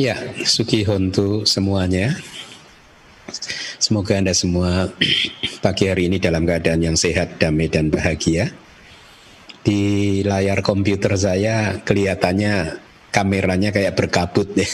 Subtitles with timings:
[0.00, 0.16] Ya,
[0.48, 2.16] Suki Hontu semuanya.
[3.76, 4.88] Semoga Anda semua
[5.64, 8.48] pagi hari ini dalam keadaan yang sehat, damai, dan bahagia.
[9.60, 12.80] Di layar komputer saya kelihatannya
[13.12, 14.72] kameranya kayak berkabut ya.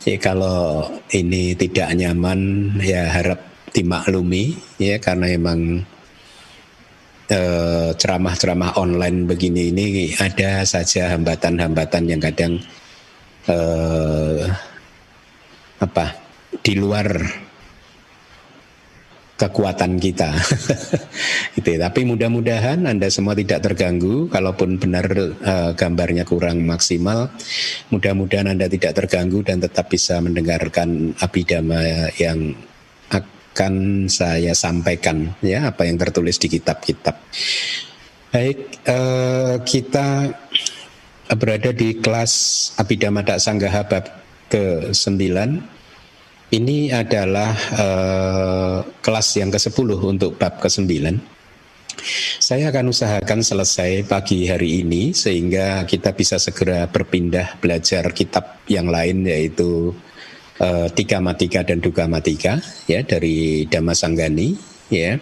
[0.00, 5.84] Jadi kalau ini tidak nyaman ya harap dimaklumi ya karena emang
[7.28, 12.64] eh, ceramah-ceramah online begini ini ada saja hambatan-hambatan yang kadang
[13.48, 14.44] uh,
[15.80, 16.06] apa
[16.62, 17.08] di luar
[19.34, 20.30] kekuatan kita.
[21.58, 21.68] gitu.
[21.74, 21.90] Ya.
[21.90, 24.30] Tapi mudah-mudahan Anda semua tidak terganggu.
[24.30, 25.06] Kalaupun benar
[25.42, 27.28] uh, gambarnya kurang maksimal,
[27.90, 32.54] mudah-mudahan Anda tidak terganggu dan tetap bisa mendengarkan abidama yang
[33.10, 37.14] akan saya sampaikan ya apa yang tertulis di kitab-kitab.
[38.34, 40.26] Baik, uh, kita
[41.32, 42.32] berada di kelas
[42.76, 44.04] Abhidhamma Sanggaha bab
[44.52, 45.24] ke-9.
[46.52, 50.92] Ini adalah uh, kelas yang ke-10 untuk bab ke-9.
[52.36, 58.92] Saya akan usahakan selesai pagi hari ini sehingga kita bisa segera berpindah belajar kitab yang
[58.92, 59.96] lain yaitu
[60.60, 64.52] uh, Tika Matika dan Duga Matika ya dari Dhamma Sanggani
[64.92, 65.16] ya.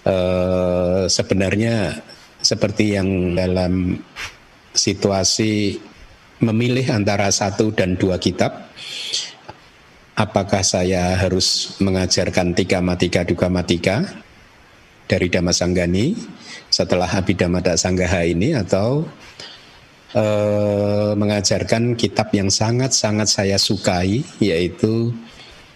[0.00, 2.00] Uh, sebenarnya
[2.40, 4.00] seperti yang dalam
[4.74, 5.80] situasi
[6.40, 8.70] memilih antara satu dan dua kitab,
[10.16, 14.04] apakah saya harus mengajarkan tiga matika duga matika
[15.04, 16.14] dari Dhamma Sanggani
[16.70, 19.02] setelah Abhidhamma Sanggaha ini atau
[20.14, 25.10] eh, mengajarkan kitab yang sangat-sangat saya sukai yaitu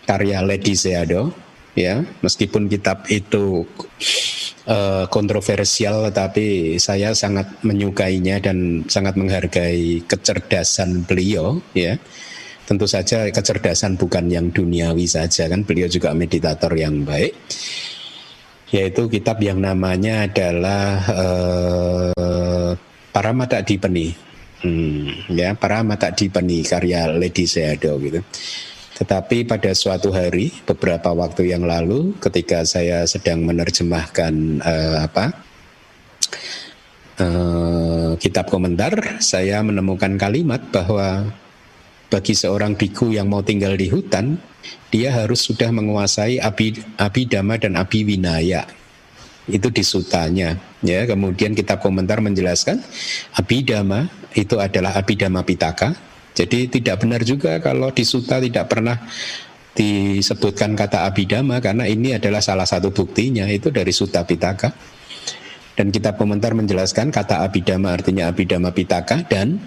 [0.06, 1.43] karya Lady Seado
[1.74, 3.66] ya meskipun kitab itu
[4.70, 11.98] uh, kontroversial tapi saya sangat menyukainya dan sangat menghargai kecerdasan beliau ya.
[12.64, 15.68] Tentu saja kecerdasan bukan yang duniawi saja kan?
[15.68, 17.36] Beliau juga meditator yang baik.
[18.72, 22.72] Yaitu kitab yang namanya adalah uh,
[23.12, 24.16] Paramata Dipeni.
[24.64, 28.24] Hmm, ya Paramata Dipeni karya Lady Seado gitu
[28.94, 35.34] tetapi pada suatu hari beberapa waktu yang lalu ketika saya sedang menerjemahkan uh, apa
[37.18, 41.30] uh, kitab komentar, saya menemukan kalimat bahwa
[42.10, 44.38] bagi seorang biku yang mau tinggal di hutan,
[44.94, 48.66] dia harus sudah menguasai abi, abidama dan abhiwinaya.
[49.44, 50.56] Itu di sutanya.
[50.80, 52.80] Ya, kemudian kitab komentar menjelaskan
[53.36, 55.92] abidama itu adalah abidama pitaka,
[56.34, 58.98] jadi tidak benar juga kalau di Suta tidak pernah
[59.74, 64.70] disebutkan kata abidama karena ini adalah salah satu buktinya itu dari Suta Pitaka.
[65.74, 69.58] Dan kita komentar menjelaskan kata abidama artinya abidama pitaka dan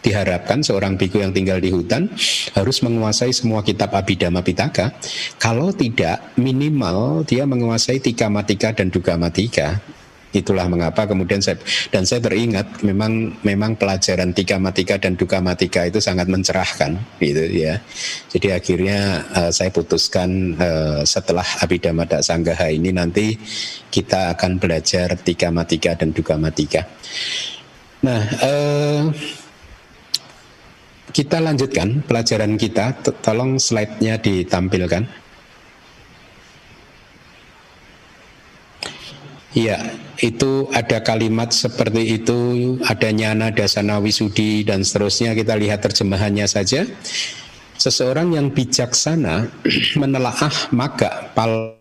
[0.00, 2.08] diharapkan seorang biku yang tinggal di hutan
[2.56, 4.96] harus menguasai semua kitab abidama pitaka.
[5.36, 9.84] Kalau tidak minimal dia menguasai tika matika dan duga matika.
[10.28, 11.56] Itulah mengapa kemudian saya
[11.88, 17.48] dan saya teringat memang memang pelajaran tiga matika dan duka matika itu sangat mencerahkan gitu
[17.48, 17.80] ya.
[18.28, 23.40] Jadi akhirnya uh, saya putuskan uh, setelah Abhidhamma Sanggaha ini nanti
[23.88, 26.84] kita akan belajar tiga matika dan duka matika.
[28.04, 29.08] Nah, uh,
[31.08, 32.94] kita lanjutkan pelajaran kita.
[33.24, 35.02] Tolong slide-nya ditampilkan.
[39.56, 39.80] Iya,
[40.18, 42.40] itu ada kalimat seperti itu,
[42.86, 45.34] ada nyana, dasana, wisudi, dan seterusnya.
[45.38, 46.82] Kita lihat terjemahannya saja.
[47.78, 49.46] Seseorang yang bijaksana
[50.00, 51.77] menelaah maka pal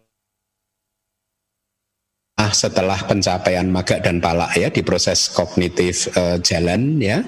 [2.37, 7.25] ah setelah pencapaian maga dan palak ya di proses kognitif uh, jalan ya.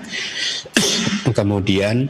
[1.37, 2.05] Kemudian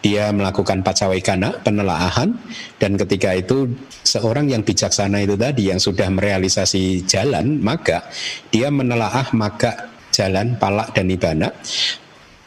[0.00, 2.32] dia melakukan pacawekana penelaahan.
[2.80, 3.68] Dan ketika itu
[4.00, 8.08] seorang yang bijaksana itu tadi yang sudah merealisasi jalan maka
[8.48, 11.52] dia menelaah maka jalan palak dan ibana.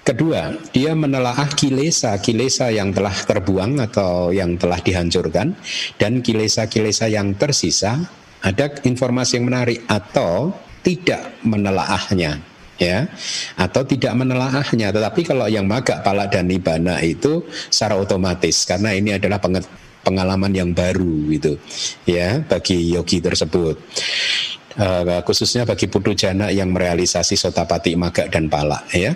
[0.01, 5.53] Kedua, dia menelaah kilesa, kilesa yang telah terbuang atau yang telah dihancurkan
[6.01, 8.01] dan kilesa-kilesa yang tersisa
[8.41, 12.41] ada informasi yang menarik atau tidak menelaahnya
[12.81, 13.05] ya.
[13.53, 14.89] Atau tidak menelaahnya.
[14.89, 19.37] Tetapi kalau yang maga pala dan nibana itu secara otomatis karena ini adalah
[20.01, 21.53] pengalaman yang baru gitu
[22.09, 23.77] ya bagi yogi tersebut.
[24.71, 29.11] Uh, khususnya bagi putu jana yang merealisasi sotapati maga dan pala ya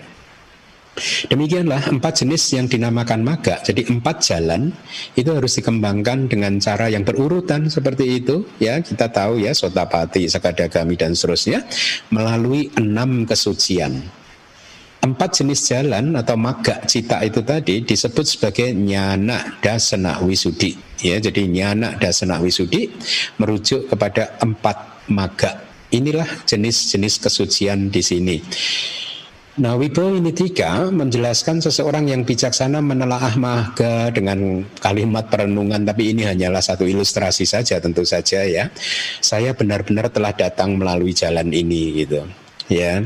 [1.28, 3.60] Demikianlah empat jenis yang dinamakan maga.
[3.60, 4.72] Jadi empat jalan
[5.20, 8.48] itu harus dikembangkan dengan cara yang berurutan seperti itu.
[8.64, 11.68] Ya kita tahu ya sotapati, sakadagami dan seterusnya
[12.16, 14.24] melalui enam kesucian.
[15.06, 20.74] empat jenis jalan atau maga cita itu tadi disebut sebagai nyana dasana wisudi.
[21.06, 22.90] Ya, jadi nyana dasana wisudi
[23.38, 25.62] merujuk kepada empat maga.
[25.94, 28.42] Inilah jenis-jenis kesucian di sini.
[29.56, 36.60] Nah, ini tiga menjelaskan seseorang yang bijaksana menelaah maga dengan kalimat perenungan, tapi ini hanyalah
[36.60, 38.68] satu ilustrasi saja tentu saja ya.
[39.24, 42.28] Saya benar-benar telah datang melalui jalan ini gitu.
[42.68, 43.00] Ya.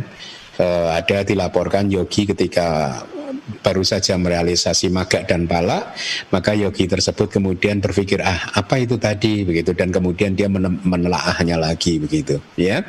[0.58, 2.98] Uh, ada dilaporkan yogi ketika
[3.62, 5.94] baru saja merealisasi maga dan pala,
[6.34, 10.50] maka yogi tersebut kemudian berpikir ah apa itu tadi begitu dan kemudian dia
[10.82, 12.82] menelaahnya lagi begitu ya.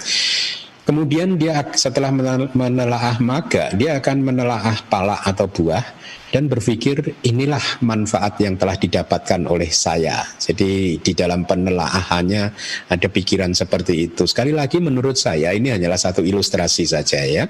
[0.91, 2.11] Kemudian dia setelah
[2.51, 5.87] menelaah maga, dia akan menelaah pala atau buah
[6.35, 10.27] dan berpikir inilah manfaat yang telah didapatkan oleh saya.
[10.43, 12.43] Jadi di dalam penelaahannya
[12.91, 14.27] ada pikiran seperti itu.
[14.27, 17.47] Sekali lagi menurut saya ini hanyalah satu ilustrasi saja ya.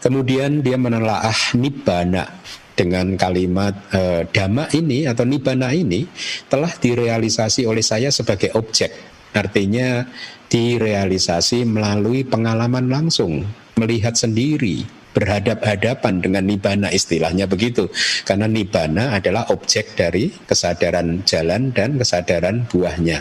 [0.00, 2.24] Kemudian dia menelaah nibbana
[2.72, 6.08] dengan kalimat e, dhamma ini atau nibbana ini
[6.48, 9.12] telah direalisasi oleh saya sebagai objek.
[9.36, 10.08] Artinya
[10.54, 13.42] direalisasi melalui pengalaman langsung,
[13.74, 17.90] melihat sendiri, berhadap-hadapan dengan nibana istilahnya begitu.
[18.22, 23.18] Karena nibana adalah objek dari kesadaran jalan dan kesadaran buahnya.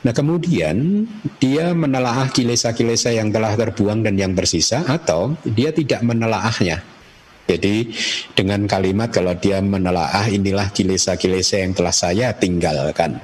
[0.00, 1.04] Nah kemudian
[1.36, 6.80] dia menelaah kilesa-kilesa yang telah terbuang dan yang tersisa atau dia tidak menelaahnya.
[7.44, 7.92] Jadi
[8.32, 13.20] dengan kalimat kalau dia menelaah inilah kilesa-kilesa yang telah saya tinggalkan.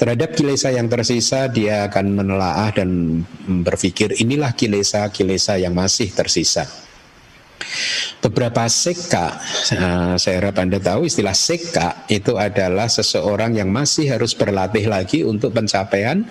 [0.00, 3.22] Terhadap kilesa yang tersisa dia akan menelaah dan
[3.62, 6.64] berpikir inilah kilesa-kilesa yang masih tersisa.
[8.22, 9.38] Beberapa seka,
[9.74, 15.26] uh, saya harap Anda tahu istilah seka itu adalah seseorang yang masih harus berlatih lagi
[15.26, 16.22] untuk pencapaian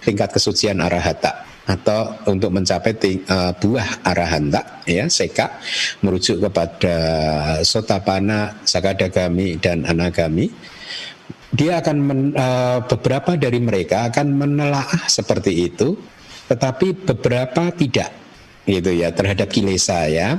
[0.00, 5.60] tingkat kesucian arahata atau untuk mencapai ting, uh, buah arahanta ya seka
[6.00, 6.96] merujuk kepada
[7.60, 10.48] sotapana, sakadagami dan anagami
[11.48, 15.96] dia akan men, uh, beberapa dari mereka akan menelaah seperti itu,
[16.46, 18.12] tetapi beberapa tidak,
[18.68, 20.36] gitu ya terhadap kilesa ya.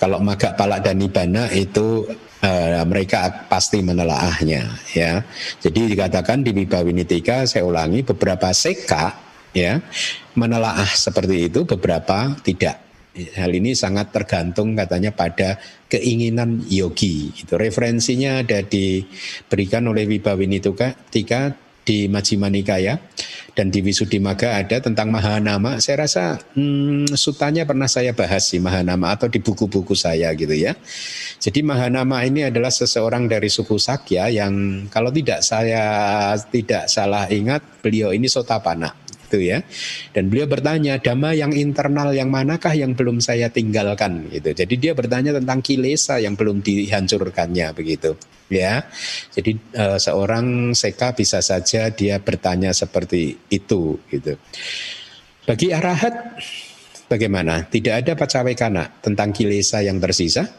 [0.00, 2.08] Kalau maga palak dan nibana itu
[2.42, 5.22] uh, mereka pasti menelaahnya ya.
[5.60, 9.12] Jadi dikatakan di Wibawinitika saya ulangi beberapa seka
[9.54, 9.78] ya
[10.34, 12.89] menelaah seperti itu, beberapa tidak.
[13.10, 15.58] Hal ini sangat tergantung katanya pada
[15.90, 17.34] keinginan yogi.
[17.34, 21.50] Itu referensinya ada diberikan oleh Wibawinituka tiga
[21.82, 23.02] di Majjhima Nikaya
[23.58, 25.82] dan di Wisuddhimagga ada tentang Mahanama.
[25.82, 30.78] Saya rasa hmm, sutanya pernah saya bahas sih Mahanama atau di buku-buku saya gitu ya.
[31.42, 37.82] Jadi Mahanama ini adalah seseorang dari suku Sakya yang kalau tidak saya tidak salah ingat
[37.82, 39.62] beliau ini Sotapana gitu ya.
[40.10, 44.50] Dan beliau bertanya, dhamma yang internal yang manakah yang belum saya tinggalkan gitu.
[44.50, 48.18] Jadi dia bertanya tentang kilesa yang belum dihancurkannya begitu.
[48.50, 48.90] Ya.
[49.30, 54.34] Jadi uh, seorang seka bisa saja dia bertanya seperti itu gitu.
[55.46, 56.42] Bagi arahat
[57.06, 57.70] bagaimana?
[57.70, 60.50] Tidak ada pacawekana tentang kilesa yang tersisa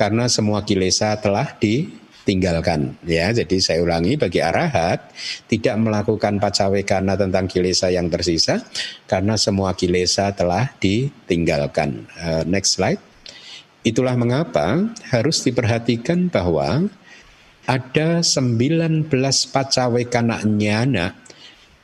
[0.00, 2.96] karena semua kilesa telah di tinggalkan.
[3.04, 5.12] Ya jadi saya ulangi bagi arahat
[5.46, 8.64] tidak melakukan pacawekana tentang kilesa yang tersisa
[9.06, 12.08] karena semua kilesa telah ditinggalkan.
[12.18, 12.98] Uh, next slide.
[13.84, 16.88] Itulah mengapa harus diperhatikan bahwa
[17.68, 19.08] ada 19
[19.52, 21.12] pacawekana nyana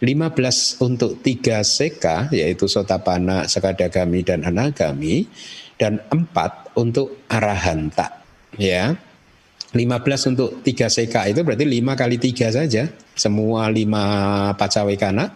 [0.01, 5.29] 15 untuk tiga seka yaitu sotapana, sekadagami dan anagami
[5.77, 8.25] dan empat untuk arahanta.
[8.57, 8.97] Ya
[9.71, 11.31] 15 untuk tiga seka.
[11.31, 12.91] Itu berarti 5 kali tiga saja.
[13.15, 14.03] Semua lima
[14.59, 15.31] pacawekana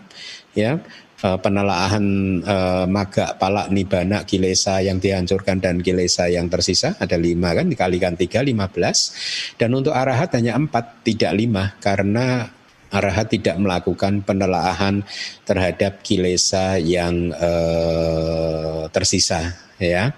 [0.59, 0.83] ya.
[1.25, 2.07] Eh, penelaahan
[2.45, 7.01] eh, maga palak nibana kilesa yang dihancurkan dan kilesa yang tersisa.
[7.01, 9.15] Ada lima kan dikalikan tiga lima belas.
[9.57, 11.79] Dan untuk arahat hanya empat tidak lima.
[11.81, 12.45] Karena
[12.93, 15.01] arahat tidak melakukan penelaahan
[15.49, 20.13] terhadap kilesa yang eh, tersisa ya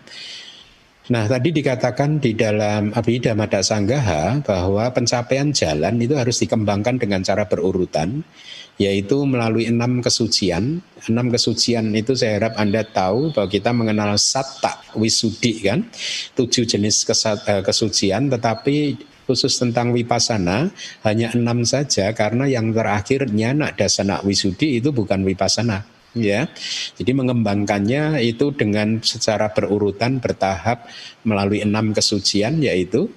[1.06, 7.46] Nah, tadi dikatakan di dalam Abhidhamma Sanggaha bahwa pencapaian jalan itu harus dikembangkan dengan cara
[7.46, 8.26] berurutan,
[8.74, 10.82] yaitu melalui enam kesucian.
[11.06, 15.86] Enam kesucian itu saya harap Anda tahu bahwa kita mengenal satta wisudi kan,
[16.34, 18.98] tujuh jenis eh, kesucian, tetapi
[19.30, 20.74] khusus tentang wipasana
[21.06, 25.82] hanya enam saja karena yang terakhir nyana dasana wisudi itu bukan wipasana
[26.16, 26.48] ya.
[26.96, 30.88] Jadi mengembangkannya itu dengan secara berurutan bertahap
[31.22, 33.12] melalui enam kesucian yaitu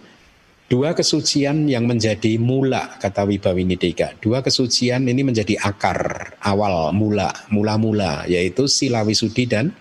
[0.70, 4.20] dua kesucian yang menjadi mula kata Wibawinidika.
[4.22, 9.74] Dua kesucian ini menjadi akar awal mula, mula-mula yaitu sila wisudi dan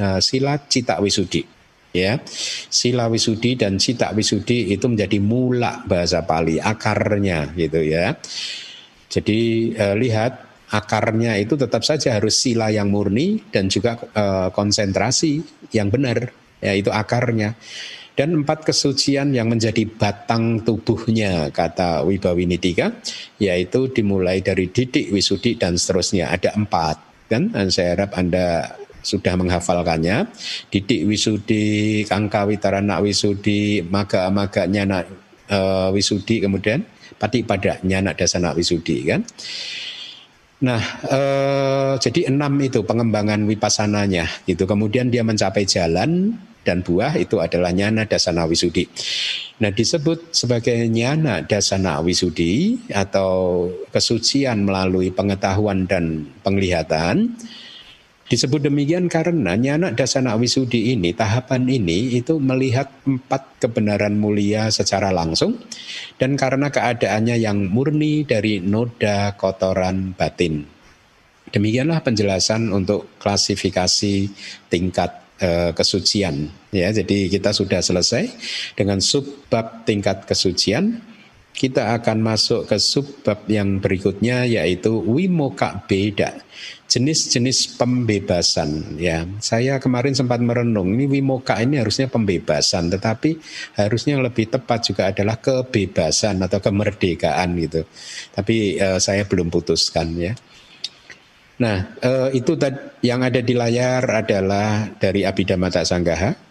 [0.00, 1.60] uh, sila cita wisudi.
[1.90, 2.22] ya
[2.70, 8.14] sila wisudi dan cita wisudi itu menjadi mula bahasa Pali akarnya gitu ya
[9.10, 9.40] jadi
[9.74, 15.42] eh, lihat akarnya itu tetap saja harus sila yang murni dan juga eh, konsentrasi
[15.74, 16.30] yang benar
[16.62, 17.58] ya itu akarnya.
[18.14, 23.00] Dan empat kesucian yang menjadi batang tubuhnya kata Wibawinidika
[23.40, 26.28] yaitu dimulai dari didik wisudi dan seterusnya.
[26.28, 27.00] Ada empat
[27.32, 27.48] kan?
[27.72, 30.28] Saya harap anda sudah menghafalkannya.
[30.68, 35.00] Didik wisudi kangka witarana wisudi maga maga nyana
[35.48, 36.84] uh, wisudi kemudian
[37.16, 39.24] pati pada nyana dasana wisudi kan
[40.60, 44.68] Nah, uh, jadi enam itu pengembangan wipasananya gitu.
[44.68, 48.84] Kemudian dia mencapai jalan dan buah itu adalah nyana dasana wisudi.
[49.64, 57.32] Nah, disebut sebagai nyana dasana wisudi atau kesucian melalui pengetahuan dan penglihatan
[58.30, 65.10] Disebut demikian karena nyana dasana wisudi ini, tahapan ini itu melihat empat kebenaran mulia secara
[65.10, 65.58] langsung
[66.14, 70.62] dan karena keadaannya yang murni dari noda kotoran batin.
[71.50, 74.30] Demikianlah penjelasan untuk klasifikasi
[74.70, 75.10] tingkat
[75.42, 76.54] e, kesucian.
[76.70, 78.30] Ya, jadi kita sudah selesai
[78.78, 81.02] dengan subbab tingkat kesucian.
[81.50, 86.38] Kita akan masuk ke subbab yang berikutnya yaitu wimoka beda
[86.90, 89.22] jenis-jenis pembebasan ya.
[89.38, 93.38] Saya kemarin sempat merenung ini wimoka ini harusnya pembebasan tetapi
[93.78, 97.86] harusnya lebih tepat juga adalah kebebasan atau kemerdekaan gitu.
[98.34, 100.34] Tapi uh, saya belum putuskan ya.
[101.62, 102.58] Nah, uh, itu
[103.06, 106.50] yang ada di layar adalah dari Abhidhamma Sanggaha.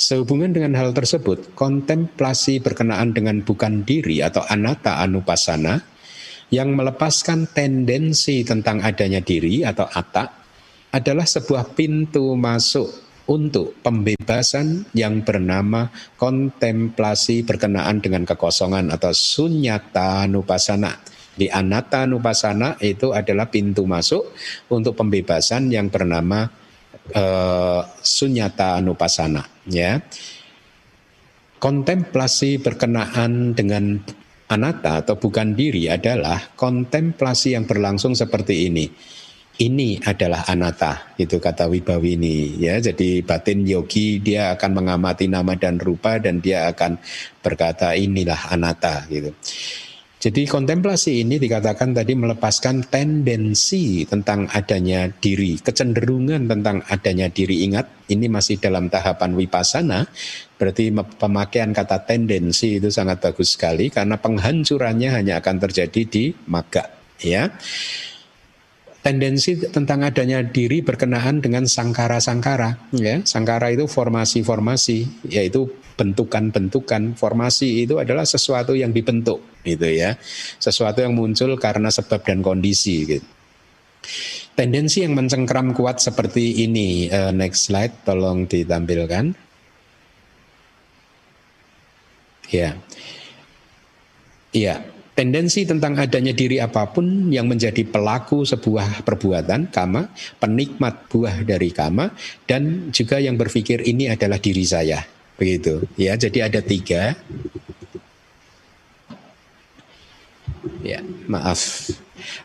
[0.00, 5.89] Sehubungan dengan hal tersebut, kontemplasi berkenaan dengan bukan diri atau anatta anupasana
[6.50, 10.28] yang melepaskan tendensi tentang adanya diri atau atak
[10.90, 15.86] adalah sebuah pintu masuk untuk pembebasan yang bernama
[16.18, 20.98] kontemplasi berkenaan dengan kekosongan atau sunyata nupasana.
[21.30, 24.34] Di anata nupasana itu adalah pintu masuk
[24.74, 26.50] untuk pembebasan yang bernama
[27.14, 29.46] uh, sunyata nupasana.
[29.70, 30.02] Ya,
[31.62, 34.02] kontemplasi berkenaan dengan
[34.50, 38.86] Anatta atau bukan diri adalah kontemplasi yang berlangsung seperti ini.
[39.60, 42.80] Ini adalah anatta, itu kata Wibawini ya.
[42.80, 46.96] Jadi batin yogi dia akan mengamati nama dan rupa dan dia akan
[47.44, 49.30] berkata inilah anatta gitu.
[50.20, 57.64] Jadi kontemplasi ini dikatakan tadi melepaskan tendensi tentang adanya diri, kecenderungan tentang adanya diri.
[57.64, 60.04] Ingat, ini masih dalam tahapan wipasana,
[60.60, 66.84] berarti pemakaian kata tendensi itu sangat bagus sekali karena penghancurannya hanya akan terjadi di maga,
[67.24, 67.48] ya.
[69.00, 73.24] Tendensi tentang adanya diri berkenaan dengan sangkara-sangkara, ya.
[73.24, 80.16] Sangkara itu formasi-formasi, yaitu bentukan-bentukan formasi itu adalah sesuatu yang dibentuk gitu ya
[80.56, 83.28] sesuatu yang muncul karena sebab dan kondisi gitu
[84.56, 89.36] tendensi yang mencengkram kuat seperti ini uh, next slide tolong ditampilkan
[92.50, 92.76] ya.
[94.54, 94.76] Ya.
[95.10, 100.08] Tendensi tentang adanya diri apa pun yang menjadi pelaku sebuah perbuatan kama,
[100.40, 102.08] penikmat buah dari kama,
[102.48, 105.04] dan juga yang berpikir ini adalah diri saya.
[105.36, 105.84] Begitu.
[106.00, 107.12] Ya jadi ada tiga.
[110.80, 111.92] Ya maaf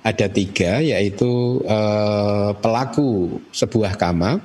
[0.03, 4.39] ada tiga yaitu uh, pelaku sebuah kama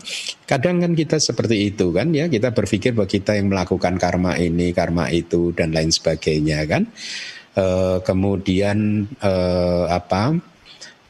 [0.50, 2.26] kadang kan kita seperti itu kan ya.
[2.26, 6.90] Kita berpikir bahwa kita yang melakukan karma ini karma itu dan lain sebagainya kan.
[7.54, 10.38] Uh, kemudian uh, apa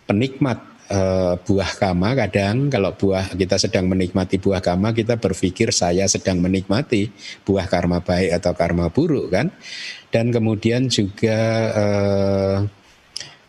[0.09, 0.61] penikmat
[0.93, 6.41] uh, buah kama kadang kalau buah kita sedang menikmati buah kama kita berpikir saya sedang
[6.41, 7.13] menikmati
[7.45, 9.49] buah karma baik atau karma buruk kan.
[10.11, 11.39] Dan kemudian juga
[11.73, 12.57] uh,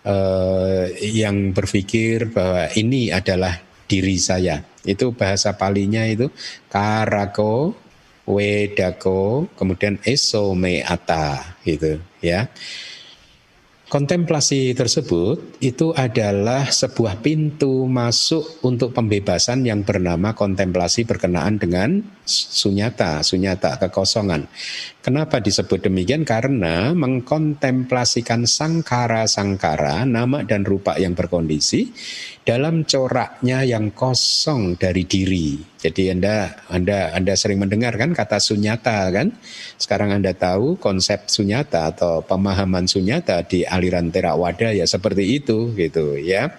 [0.05, 4.63] uh, yang berpikir bahwa ini adalah diri saya.
[4.81, 6.29] Itu bahasa palinya itu
[6.71, 7.75] karako
[8.25, 12.47] wedako kemudian esome ata gitu ya
[13.91, 23.19] Kontemplasi tersebut itu adalah sebuah pintu masuk untuk pembebasan yang bernama kontemplasi berkenaan dengan sunyata,
[23.19, 24.47] sunyata kekosongan.
[25.03, 26.23] Kenapa disebut demikian?
[26.23, 31.91] Karena mengkontemplasikan sangkara-sangkara, nama dan rupa yang berkondisi
[32.41, 35.61] dalam coraknya yang kosong dari diri.
[35.77, 39.29] Jadi Anda Anda Anda sering mendengar kan kata sunyata kan?
[39.77, 46.17] Sekarang Anda tahu konsep sunyata atau pemahaman sunyata di aliran Theravada ya seperti itu gitu
[46.17, 46.49] ya.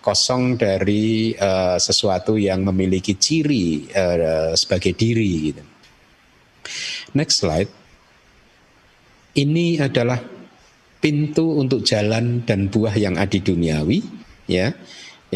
[0.00, 5.62] Kosong dari uh, sesuatu yang memiliki ciri uh, sebagai diri gitu.
[7.12, 7.68] Next slide.
[9.36, 10.16] Ini adalah
[10.96, 14.00] pintu untuk jalan dan buah yang adi duniawi,
[14.48, 14.72] ya,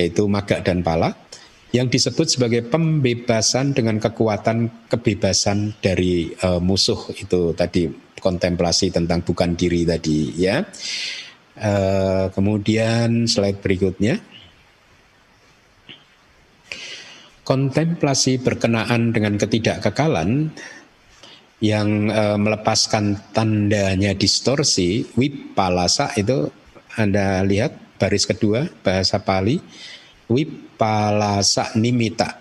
[0.01, 1.13] yaitu maga dan pala,
[1.77, 9.53] yang disebut sebagai pembebasan dengan kekuatan kebebasan dari uh, musuh itu tadi kontemplasi tentang bukan
[9.53, 10.65] diri tadi, ya.
[11.61, 14.17] Uh, kemudian slide berikutnya.
[17.45, 20.55] Kontemplasi berkenaan dengan ketidakkekalan
[21.61, 26.49] yang e, melepaskan tandanya distorsi, wipalasa itu
[26.97, 29.61] Anda lihat baris kedua bahasa Pali,
[30.33, 32.41] wipalasa nimita.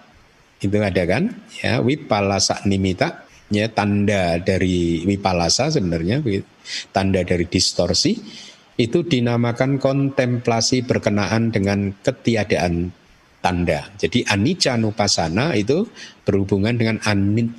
[0.63, 1.35] Itu ada kan?
[1.59, 6.23] Ya, wipalasa nimita ya tanda dari wipalasa sebenarnya
[6.93, 8.15] tanda dari distorsi
[8.79, 12.95] itu dinamakan kontemplasi berkenaan dengan ketiadaan
[13.43, 13.91] tanda.
[13.99, 15.83] Jadi anicca anupasana itu
[16.23, 16.97] berhubungan dengan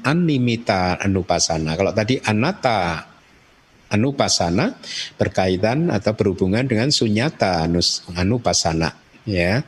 [0.05, 1.77] animita anupasana.
[1.77, 3.10] Kalau tadi anatta
[3.91, 4.79] anupasana
[5.19, 7.67] berkaitan atau berhubungan dengan sunyata
[8.17, 8.95] anupasana
[9.27, 9.67] ya.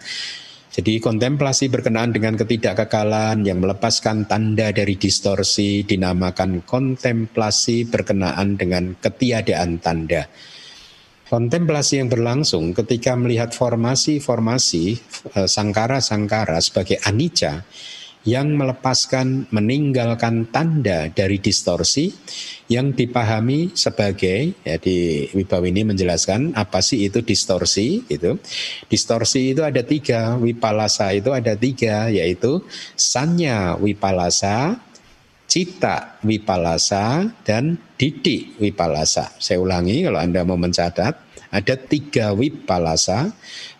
[0.73, 9.85] Jadi kontemplasi berkenaan dengan ketidakkekalan yang melepaskan tanda dari distorsi dinamakan kontemplasi berkenaan dengan ketiadaan
[9.85, 10.33] tanda.
[11.29, 14.85] Kontemplasi yang berlangsung ketika melihat formasi-formasi
[15.37, 17.69] eh, sangkara-sangkara sebagai anicca
[18.23, 22.09] yang melepaskan meninggalkan tanda dari distorsi
[22.73, 28.41] yang dipahami sebagai ya di Wibawa ini menjelaskan apa sih itu distorsi itu
[28.88, 32.64] distorsi itu ada tiga wipalasa itu ada tiga yaitu
[32.97, 34.81] sanya wipalasa
[35.52, 39.37] cita wipalasa dan didik wipalasa.
[39.37, 41.14] Saya ulangi kalau Anda mau mencatat,
[41.52, 43.29] ada tiga wipalasa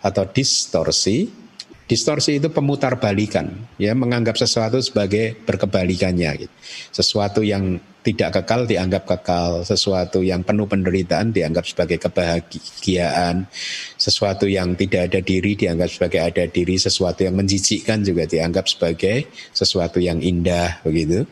[0.05, 1.41] atau distorsi.
[1.83, 6.45] Distorsi itu pemutar balikan, ya menganggap sesuatu sebagai berkebalikannya.
[6.45, 6.53] Gitu.
[6.95, 13.47] Sesuatu yang tidak kekal dianggap kekal, sesuatu yang penuh penderitaan dianggap sebagai kebahagiaan,
[13.95, 19.31] sesuatu yang tidak ada diri dianggap sebagai ada diri, sesuatu yang menjijikkan juga dianggap sebagai
[19.55, 21.23] sesuatu yang indah begitu.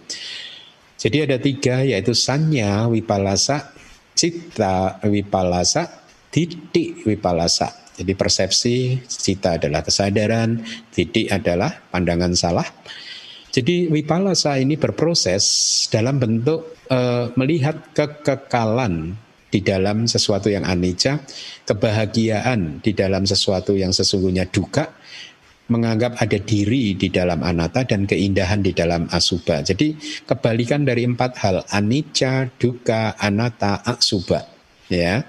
[0.96, 3.76] Jadi ada tiga yaitu sanya wipalasa,
[4.16, 7.74] cita wipalasa, titik wipalasa.
[8.00, 10.64] Jadi persepsi cita adalah kesadaran,
[10.96, 12.66] titik adalah pandangan salah.
[13.52, 15.44] Jadi wipalasa ini berproses
[15.92, 19.20] dalam bentuk uh, melihat kekekalan
[19.52, 21.20] di dalam sesuatu yang anicca,
[21.68, 24.96] kebahagiaan di dalam sesuatu yang sesungguhnya duka,
[25.68, 29.60] menganggap ada diri di dalam anatta dan keindahan di dalam asuba.
[29.60, 34.48] Jadi kebalikan dari empat hal anicca, duka, anatta, asuba.
[34.92, 35.24] Ya,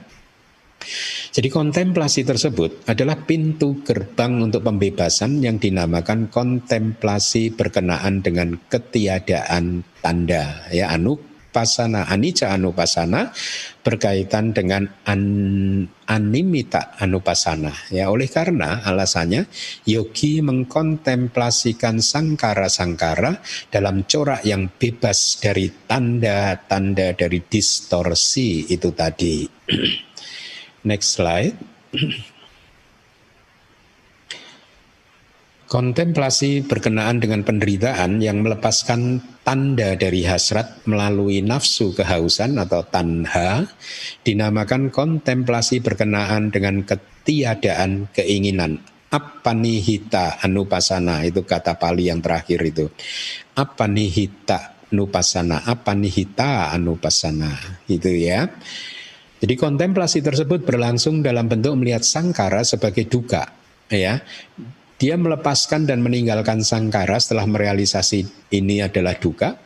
[1.32, 10.68] jadi kontemplasi tersebut adalah pintu gerbang untuk pembebasan yang dinamakan kontemplasi berkenaan dengan ketiadaan tanda.
[10.68, 13.32] Ya anupasana anicca anupasana
[13.80, 15.22] berkaitan dengan an,
[16.04, 17.72] animita anupasana.
[17.88, 19.48] Ya oleh karena alasannya
[19.88, 23.40] yogi mengkontemplasikan sangkara-sangkara
[23.72, 29.48] dalam corak yang bebas dari tanda-tanda dari distorsi itu tadi
[30.82, 31.54] Next slide.
[35.72, 43.64] Kontemplasi berkenaan dengan penderitaan yang melepaskan tanda dari hasrat melalui nafsu kehausan atau tanha
[44.20, 48.84] dinamakan kontemplasi berkenaan dengan ketiadaan keinginan.
[49.08, 52.92] Apanihita anupasana itu kata Pali yang terakhir itu.
[53.56, 58.44] Apanihita anupasana apanihita anupasana itu ya
[59.42, 63.50] jadi kontemplasi tersebut berlangsung dalam bentuk melihat sangkara sebagai duka,
[63.90, 64.22] ya.
[65.02, 69.58] Dia melepaskan dan meninggalkan sangkara setelah merealisasi ini adalah duka,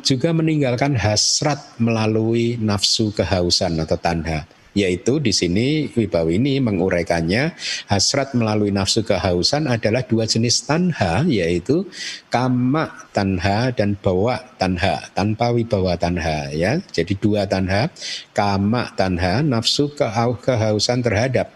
[0.00, 7.54] juga meninggalkan hasrat melalui nafsu kehausan atau tanda yaitu di sini Wibawini menguraikannya
[7.86, 11.86] hasrat melalui nafsu kehausan adalah dua jenis tanha yaitu
[12.28, 16.82] kama tanha dan bawa tanha tanpa wibawa tanha ya.
[16.90, 17.88] Jadi dua tanha
[18.34, 21.54] kama tanha nafsu kehausan terhadap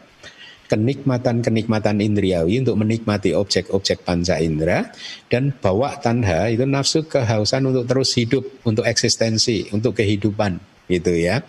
[0.68, 4.92] kenikmatan-kenikmatan indriawi untuk menikmati objek-objek panca indera
[5.32, 10.60] dan bawa tanha itu nafsu kehausan untuk terus hidup, untuk eksistensi, untuk kehidupan
[10.92, 11.40] gitu ya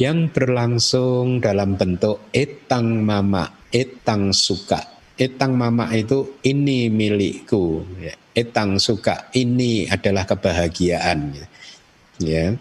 [0.00, 4.82] yang berlangsung dalam bentuk etang mama, etang suka.
[5.14, 7.86] Etang mama itu ini milikku,
[8.34, 11.38] etang suka ini adalah kebahagiaan.
[12.18, 12.58] Ya.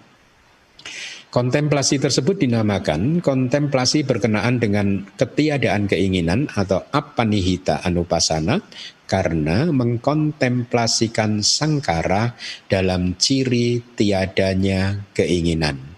[1.34, 8.62] Kontemplasi tersebut dinamakan kontemplasi berkenaan dengan ketiadaan keinginan atau apanihita anupasana
[9.10, 12.38] karena mengkontemplasikan sangkara
[12.70, 15.93] dalam ciri tiadanya keinginan.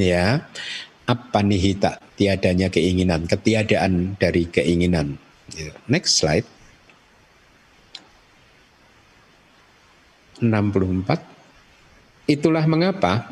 [0.00, 0.48] Ya,
[1.04, 5.20] apanihita tiadanya keinginan, ketiadaan dari keinginan.
[5.92, 6.48] Next slide.
[10.40, 11.20] 64.
[12.24, 13.28] Itulah mengapa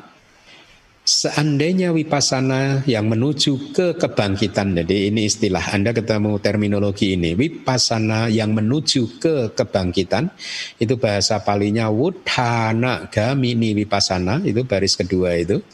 [1.08, 8.52] seandainya wipasana yang menuju ke kebangkitan, jadi ini istilah Anda ketemu terminologi ini, wipasana yang
[8.52, 10.28] menuju ke kebangkitan,
[10.76, 15.64] itu bahasa palinya wudhana gamini wipasana, itu baris kedua itu.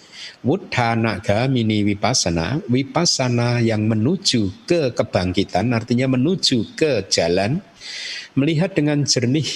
[0.44, 7.64] Wudhana gamini wipasana, wipasana yang menuju ke kebangkitan, artinya menuju ke jalan,
[8.36, 9.48] melihat dengan jernih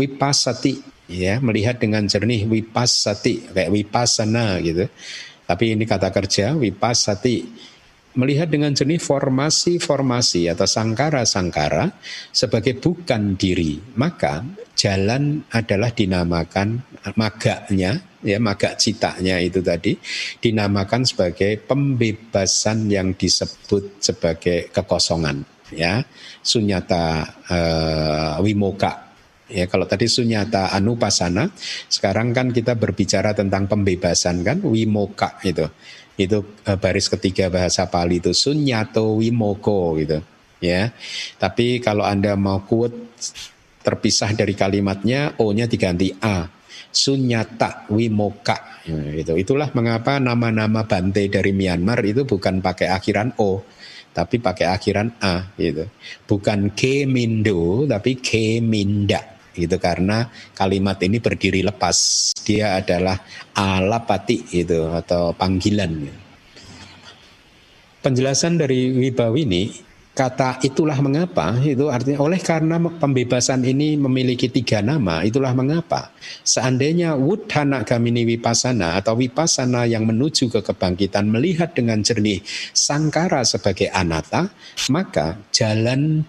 [0.00, 4.86] wipasati ya melihat dengan jernih wipasati kayak wipasana gitu.
[5.44, 7.36] Tapi ini kata kerja wipasati
[8.14, 11.94] melihat dengan jernih formasi-formasi atau sangkara-sangkara
[12.34, 14.42] sebagai bukan diri maka
[14.74, 16.82] jalan adalah dinamakan
[17.14, 19.96] maganya ya maga citanya itu tadi
[20.40, 26.04] dinamakan sebagai pembebasan yang disebut sebagai kekosongan ya
[26.44, 29.10] sunyata uh, wimoka
[29.50, 31.50] Ya, kalau tadi sunyata anupasana,
[31.90, 35.66] sekarang kan kita berbicara tentang pembebasan kan, wimoka itu.
[36.14, 40.22] Itu uh, baris ketiga bahasa Pali itu sunyato wimoko gitu.
[40.62, 40.94] Ya.
[41.34, 42.94] Tapi kalau Anda mau quote
[43.82, 46.46] terpisah dari kalimatnya O-nya diganti A.
[46.90, 49.38] Sunyata wimoka gitu.
[49.38, 53.62] Itulah mengapa nama-nama Bante dari Myanmar itu bukan pakai akhiran O
[54.10, 55.86] tapi pakai akhiran A gitu.
[56.26, 59.22] Bukan Kemindo tapi Keminda
[59.54, 63.18] gitu karena kalimat ini berdiri lepas dia adalah
[63.54, 66.06] alapati itu atau panggilan
[68.00, 69.89] penjelasan dari Wibawini
[70.20, 76.12] kata itulah mengapa itu artinya oleh karena pembebasan ini memiliki tiga nama itulah mengapa.
[76.44, 82.44] Seandainya wudhana gamini wipasana atau wipasana yang menuju ke kebangkitan melihat dengan jernih
[82.76, 84.52] sangkara sebagai anata
[84.92, 86.28] maka jalan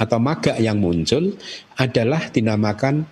[0.00, 1.36] atau maga yang muncul
[1.76, 3.04] adalah dinamakan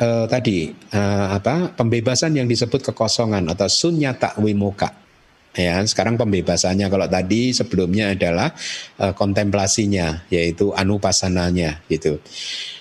[0.00, 5.09] uh, tadi uh, apa pembebasan yang disebut kekosongan atau sunyata wimoka
[5.54, 6.86] ya sekarang pembebasannya.
[6.86, 8.54] Kalau tadi sebelumnya adalah
[9.02, 12.18] uh, kontemplasinya yaitu anupasananya gitu.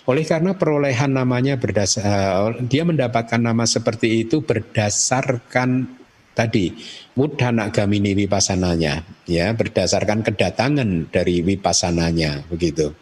[0.10, 6.00] Oleh karena perolehan namanya berdasar uh, dia mendapatkan nama seperti itu berdasarkan
[6.34, 6.72] tadi
[7.20, 12.96] mudhana gamini wipasananya ya berdasarkan kedatangan dari wipasananya begitu.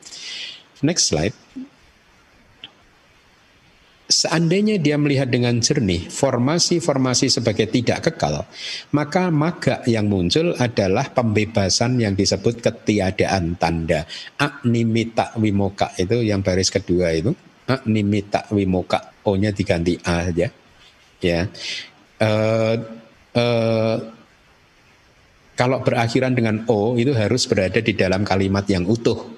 [0.82, 1.38] Next slide.
[4.08, 8.48] Seandainya dia melihat dengan jernih formasi-formasi sebagai tidak kekal,
[8.96, 14.08] maka maga yang muncul adalah pembebasan yang disebut ketiadaan tanda.
[14.40, 17.36] Aknimita wimoka itu yang baris kedua itu.
[17.68, 20.48] Aknimita wimoka, O-nya diganti A aja.
[21.20, 21.52] Ya.
[22.24, 22.76] Uh,
[23.36, 23.98] uh,
[25.60, 29.37] kalau berakhiran dengan O itu harus berada di dalam kalimat yang utuh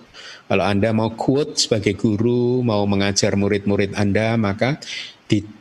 [0.49, 4.81] kalau Anda mau quote sebagai guru, mau mengajar murid-murid Anda, maka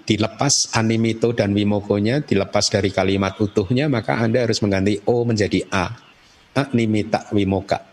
[0.08, 5.92] dilepas animito dan wimokonya, dilepas dari kalimat utuhnya, maka Anda harus mengganti O menjadi A.
[6.56, 7.84] Animita wimoka.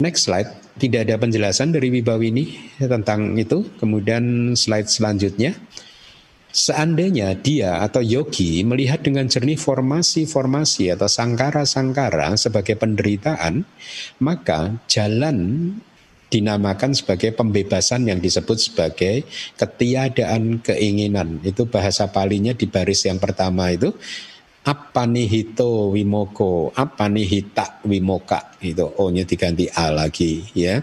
[0.00, 0.48] Next slide,
[0.80, 3.68] tidak ada penjelasan dari Wibawini tentang itu.
[3.76, 5.52] Kemudian slide selanjutnya.
[6.50, 13.62] Seandainya dia atau yogi melihat dengan jernih formasi-formasi atau sangkara-sangkara sebagai penderitaan,
[14.18, 15.70] maka jalan
[16.30, 19.26] dinamakan sebagai pembebasan yang disebut sebagai
[19.58, 21.38] ketiadaan keinginan.
[21.46, 23.94] Itu bahasa palinya di baris yang pertama itu
[24.66, 28.54] apanihito wimoko, apanihita wimoka.
[28.62, 30.82] Itu O-nya diganti A lagi ya.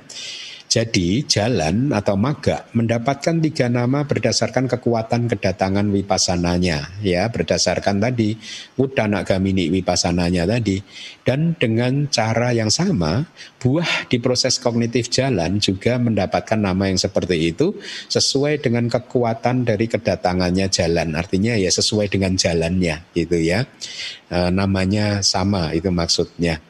[0.77, 8.37] Jadi jalan atau maga mendapatkan tiga nama berdasarkan kekuatan kedatangan wipasananya ya berdasarkan tadi
[8.77, 10.77] udana gamini wipasananya tadi.
[11.25, 13.25] Dan dengan cara yang sama
[13.57, 17.73] buah di proses kognitif jalan juga mendapatkan nama yang seperti itu
[18.13, 21.17] sesuai dengan kekuatan dari kedatangannya jalan.
[21.17, 23.65] Artinya ya sesuai dengan jalannya gitu ya.
[24.29, 26.61] E, namanya sama itu maksudnya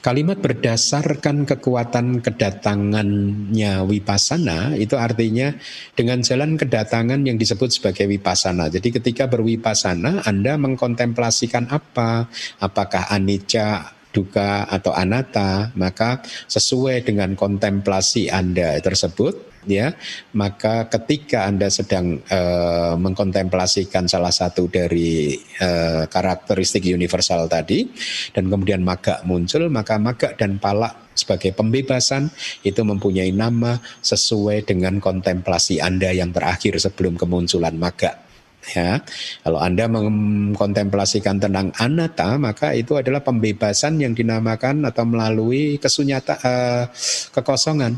[0.00, 5.52] Kalimat berdasarkan kekuatan kedatangannya wipasana itu artinya
[5.92, 8.72] dengan jalan kedatangan yang disebut sebagai wipasana.
[8.72, 12.32] Jadi ketika berwipasana Anda mengkontemplasikan apa?
[12.58, 19.92] Apakah anicca, duka atau anatta, maka sesuai dengan kontemplasi Anda tersebut ya
[20.32, 27.84] maka ketika anda sedang uh, mengkontemplasikan salah satu dari uh, karakteristik universal tadi
[28.32, 32.32] dan kemudian maga muncul maka maga dan palak sebagai pembebasan
[32.64, 38.29] itu mempunyai nama sesuai dengan kontemplasi anda yang terakhir sebelum kemunculan maga
[38.60, 39.00] ya
[39.40, 46.84] kalau anda mengkontemplasikan tentang anatta maka itu adalah pembebasan yang dinamakan atau melalui kesunyata uh,
[47.32, 47.96] kekosongan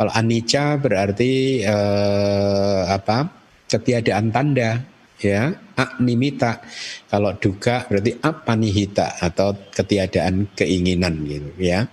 [0.00, 3.28] kalau anicca berarti eh, apa?
[3.68, 4.80] Ketiadaan tanda,
[5.20, 5.52] ya.
[5.76, 6.64] Animita.
[7.04, 11.84] Kalau duka berarti apanihita atau ketiadaan keinginan gitu, ya.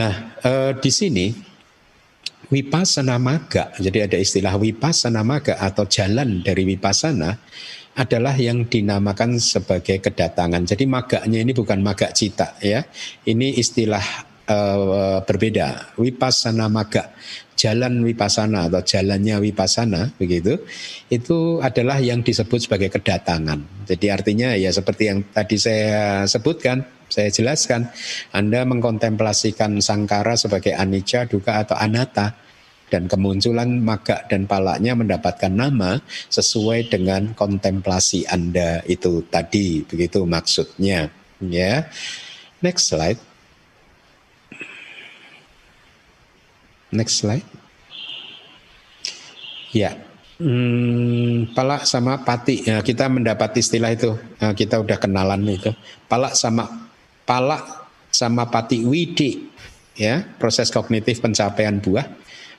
[0.00, 1.26] Nah, eh, di sini
[2.48, 7.36] Wipasana maga, jadi ada istilah wipasana maga atau jalan dari wipasana
[7.92, 10.64] adalah yang dinamakan sebagai kedatangan.
[10.64, 12.88] Jadi maganya ini bukan maga cita ya.
[13.28, 14.00] Ini istilah
[14.48, 15.98] uh, berbeda.
[16.00, 17.12] Wipasana maga,
[17.52, 20.56] jalan wipasana atau jalannya wipasana begitu,
[21.12, 23.84] itu adalah yang disebut sebagai kedatangan.
[23.84, 27.88] Jadi artinya ya seperti yang tadi saya sebutkan, saya jelaskan,
[28.30, 32.36] Anda mengkontemplasikan sangkara sebagai anicca, duka atau anatta
[32.88, 36.00] dan kemunculan maga dan palaknya mendapatkan nama
[36.32, 41.84] sesuai dengan kontemplasi Anda itu tadi begitu maksudnya ya
[42.64, 43.20] next slide
[46.88, 47.44] Next slide.
[49.76, 49.92] Ya,
[50.40, 52.64] hmm, palak sama pati.
[52.64, 54.16] Ya, kita mendapat istilah itu.
[54.40, 55.68] Nah, kita udah kenalan itu.
[56.08, 56.87] Palak sama
[57.28, 59.52] palak sama pati widi.
[59.98, 62.08] Ya, proses kognitif pencapaian buah.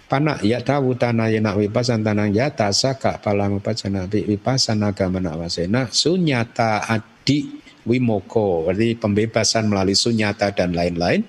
[0.10, 7.62] Panak ya tahu tanah nak wipasan tanah ya tasaka upacana wipasana gamana wasena sunyata adi
[7.86, 11.22] wimoko berarti pembebasan melalui sunyata dan lain-lain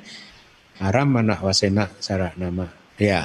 [0.81, 3.25] aram mana wasena cara nama Ya,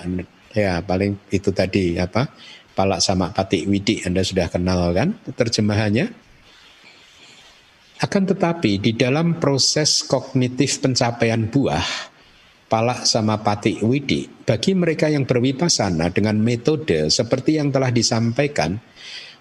[0.56, 2.32] ya paling itu tadi apa?
[2.76, 6.25] Palak sama Patik Widi Anda sudah kenal kan terjemahannya?
[7.96, 12.12] Akan tetapi di dalam proses kognitif pencapaian buah,
[12.68, 18.76] palak sama patik widi, bagi mereka yang berwipasana dengan metode seperti yang telah disampaikan,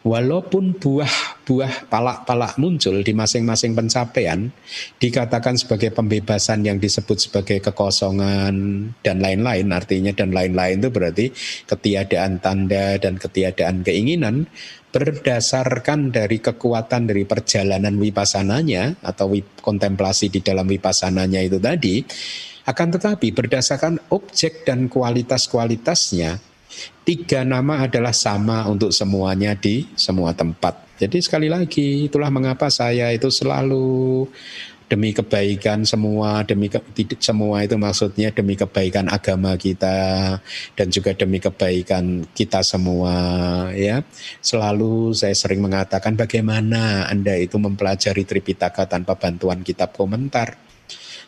[0.04, 4.52] walaupun buah-buah palak-palak muncul di masing-masing pencapaian
[5.00, 8.54] dikatakan sebagai pembebasan yang disebut sebagai kekosongan
[9.00, 11.26] dan lain-lain artinya dan lain-lain itu berarti
[11.64, 14.44] ketiadaan tanda dan ketiadaan keinginan
[14.94, 22.06] berdasarkan dari kekuatan dari perjalanan wipasananya atau kontemplasi di dalam wipasananya itu tadi
[22.70, 26.54] akan tetapi berdasarkan objek dan kualitas-kualitasnya
[27.04, 30.96] Tiga nama adalah sama untuk semuanya di semua tempat.
[30.96, 34.24] Jadi sekali lagi itulah mengapa saya itu selalu
[34.86, 36.80] demi kebaikan semua demi ke,
[37.20, 40.38] semua itu maksudnya demi kebaikan agama kita
[40.76, 43.14] dan juga demi kebaikan kita semua
[43.72, 44.04] ya.
[44.44, 50.64] Selalu saya sering mengatakan bagaimana anda itu mempelajari Tripitaka tanpa bantuan kitab komentar?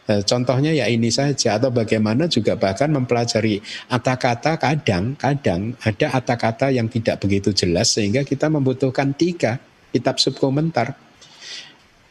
[0.06, 3.58] Eh, contohnya ya ini saja atau bagaimana juga bahkan mempelajari
[3.90, 9.58] kata-kata kadang-kadang ada kata-kata yang tidak begitu jelas sehingga kita membutuhkan tiga
[9.90, 10.94] kitab subkomentar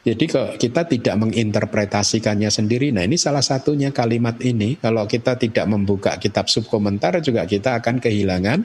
[0.05, 4.77] jadi kita tidak menginterpretasikannya sendiri, nah ini salah satunya kalimat ini.
[4.77, 8.61] Kalau kita tidak membuka kitab subkomentar juga kita akan kehilangan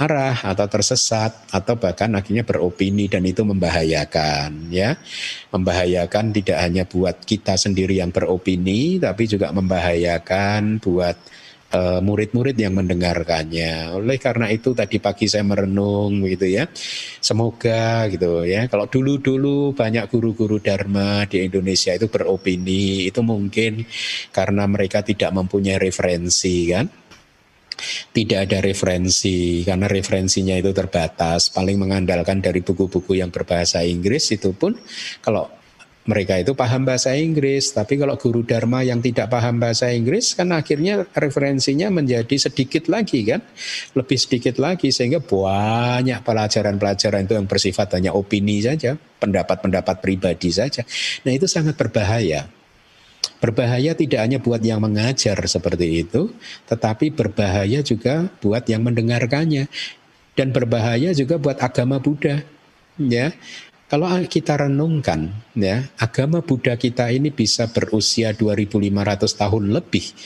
[0.00, 4.96] arah atau tersesat atau bahkan akhirnya beropini dan itu membahayakan ya.
[5.52, 11.20] Membahayakan tidak hanya buat kita sendiri yang beropini tapi juga membahayakan buat
[11.78, 13.96] murid-murid yang mendengarkannya.
[13.96, 16.68] Oleh karena itu tadi pagi saya merenung gitu ya.
[17.22, 18.68] Semoga gitu ya.
[18.68, 23.84] Kalau dulu-dulu banyak guru-guru dharma di Indonesia itu beropini, itu mungkin
[24.30, 26.86] karena mereka tidak mempunyai referensi kan
[28.12, 34.54] tidak ada referensi karena referensinya itu terbatas paling mengandalkan dari buku-buku yang berbahasa Inggris itu
[34.54, 34.76] pun
[35.18, 35.61] kalau
[36.02, 40.50] mereka itu paham bahasa Inggris, tapi kalau guru dharma yang tidak paham bahasa Inggris kan
[40.50, 43.38] akhirnya referensinya menjadi sedikit lagi kan,
[43.94, 50.82] lebih sedikit lagi sehingga banyak pelajaran-pelajaran itu yang bersifat hanya opini saja, pendapat-pendapat pribadi saja.
[51.22, 52.50] Nah itu sangat berbahaya.
[53.38, 56.34] Berbahaya tidak hanya buat yang mengajar seperti itu,
[56.66, 59.70] tetapi berbahaya juga buat yang mendengarkannya
[60.34, 62.42] dan berbahaya juga buat agama Buddha.
[62.98, 63.32] Ya,
[63.92, 68.88] kalau kita renungkan ya, agama Buddha kita ini bisa berusia 2500
[69.20, 70.16] tahun lebih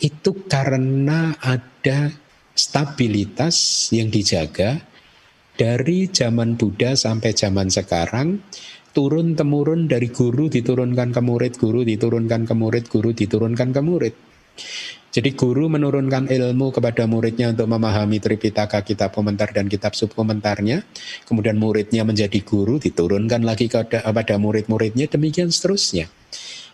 [0.00, 2.08] itu karena ada
[2.56, 4.80] stabilitas yang dijaga
[5.60, 8.40] dari zaman Buddha sampai zaman sekarang
[8.96, 14.14] turun temurun dari guru diturunkan ke murid, guru diturunkan ke murid, guru diturunkan ke murid.
[15.12, 20.88] Jadi guru menurunkan ilmu kepada muridnya untuk memahami Tripitaka, kitab komentar dan kitab subkomentarnya.
[21.28, 26.08] Kemudian muridnya menjadi guru, diturunkan lagi kepada murid-muridnya, demikian seterusnya.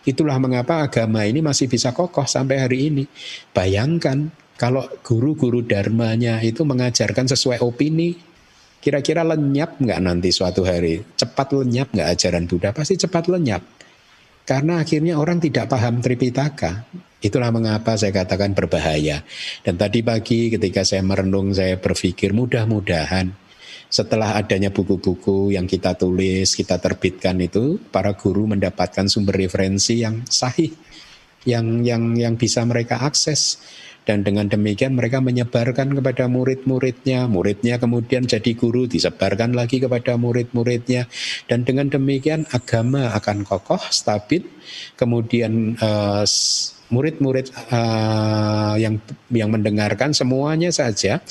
[0.07, 3.03] Itulah mengapa agama ini masih bisa kokoh sampai hari ini.
[3.51, 8.15] Bayangkan kalau guru-guru dharmanya itu mengajarkan sesuai opini,
[8.79, 11.03] kira-kira lenyap nggak nanti suatu hari?
[11.19, 12.71] Cepat lenyap nggak ajaran Buddha?
[12.71, 13.67] Pasti cepat lenyap.
[14.47, 16.87] Karena akhirnya orang tidak paham Tripitaka.
[17.19, 19.27] Itulah mengapa saya katakan berbahaya.
[19.59, 23.49] Dan tadi pagi ketika saya merenung, saya berpikir mudah-mudahan
[23.89, 30.23] setelah adanya buku-buku yang kita tulis, kita terbitkan itu, para guru mendapatkan sumber referensi yang
[30.29, 30.69] sahih,
[31.43, 33.57] yang yang yang bisa mereka akses.
[34.05, 41.05] Dan dengan demikian mereka menyebarkan kepada murid-muridnya, muridnya kemudian jadi guru, disebarkan lagi kepada murid-muridnya.
[41.45, 44.45] Dan dengan demikian agama akan kokoh, stabil,
[44.97, 46.25] kemudian uh,
[46.89, 48.97] murid-murid uh, yang
[49.29, 51.21] yang mendengarkan semuanya saja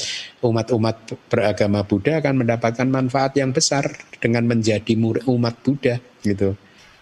[0.42, 3.90] umat-umat beragama Buddha akan mendapatkan manfaat yang besar
[4.22, 6.54] dengan menjadi murid umat Buddha gitu.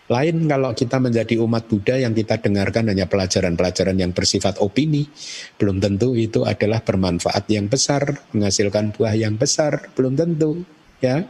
[0.06, 5.02] Lain kalau kita menjadi umat Buddha yang kita dengarkan hanya pelajaran-pelajaran yang bersifat opini,
[5.58, 10.62] belum tentu itu adalah bermanfaat yang besar, menghasilkan buah yang besar, belum tentu
[11.00, 11.26] ya.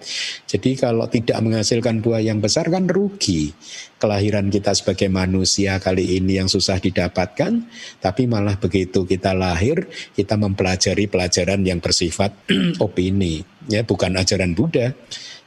[0.47, 3.55] Jadi kalau tidak menghasilkan buah yang besar kan rugi.
[3.97, 7.65] Kelahiran kita sebagai manusia kali ini yang susah didapatkan,
[7.99, 12.37] tapi malah begitu kita lahir, kita mempelajari pelajaran yang bersifat
[12.85, 13.41] opini,
[13.73, 14.93] ya bukan ajaran Buddha,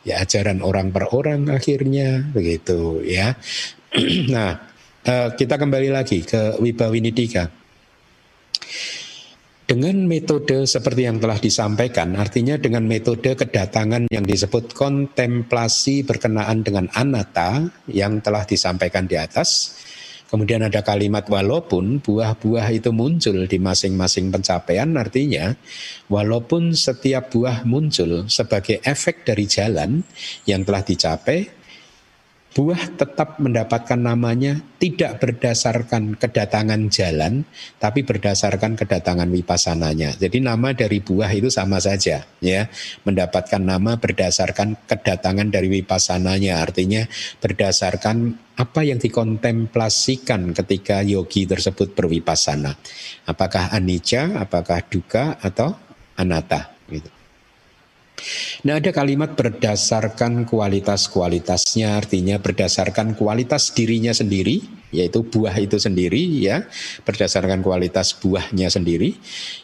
[0.02, 3.38] ya ajaran orang per orang akhirnya begitu ya.
[4.34, 4.58] nah,
[5.06, 7.59] eh, kita kembali lagi ke Wibawinidika.
[9.70, 16.90] Dengan metode seperti yang telah disampaikan, artinya dengan metode kedatangan yang disebut kontemplasi berkenaan dengan
[16.90, 19.78] anata yang telah disampaikan di atas,
[20.26, 25.54] kemudian ada kalimat walaupun buah-buah itu muncul di masing-masing pencapaian, artinya
[26.10, 30.02] walaupun setiap buah muncul sebagai efek dari jalan
[30.50, 31.59] yang telah dicapai,
[32.50, 37.46] buah tetap mendapatkan namanya tidak berdasarkan kedatangan jalan,
[37.78, 40.18] tapi berdasarkan kedatangan wipasananya.
[40.18, 42.62] Jadi nama dari buah itu sama saja, ya,
[43.06, 46.66] mendapatkan nama berdasarkan kedatangan dari wipasananya.
[46.66, 47.06] Artinya
[47.38, 52.74] berdasarkan apa yang dikontemplasikan ketika yogi tersebut berwipasana.
[53.30, 55.78] Apakah anicca, apakah duka atau
[56.18, 56.74] anatta.
[56.90, 57.19] Gitu.
[58.68, 61.96] Nah ada kalimat berdasarkan kualitas-kualitasnya.
[61.96, 66.66] Artinya berdasarkan kualitas dirinya sendiri yaitu buah itu sendiri ya.
[67.06, 69.16] Berdasarkan kualitas buahnya sendiri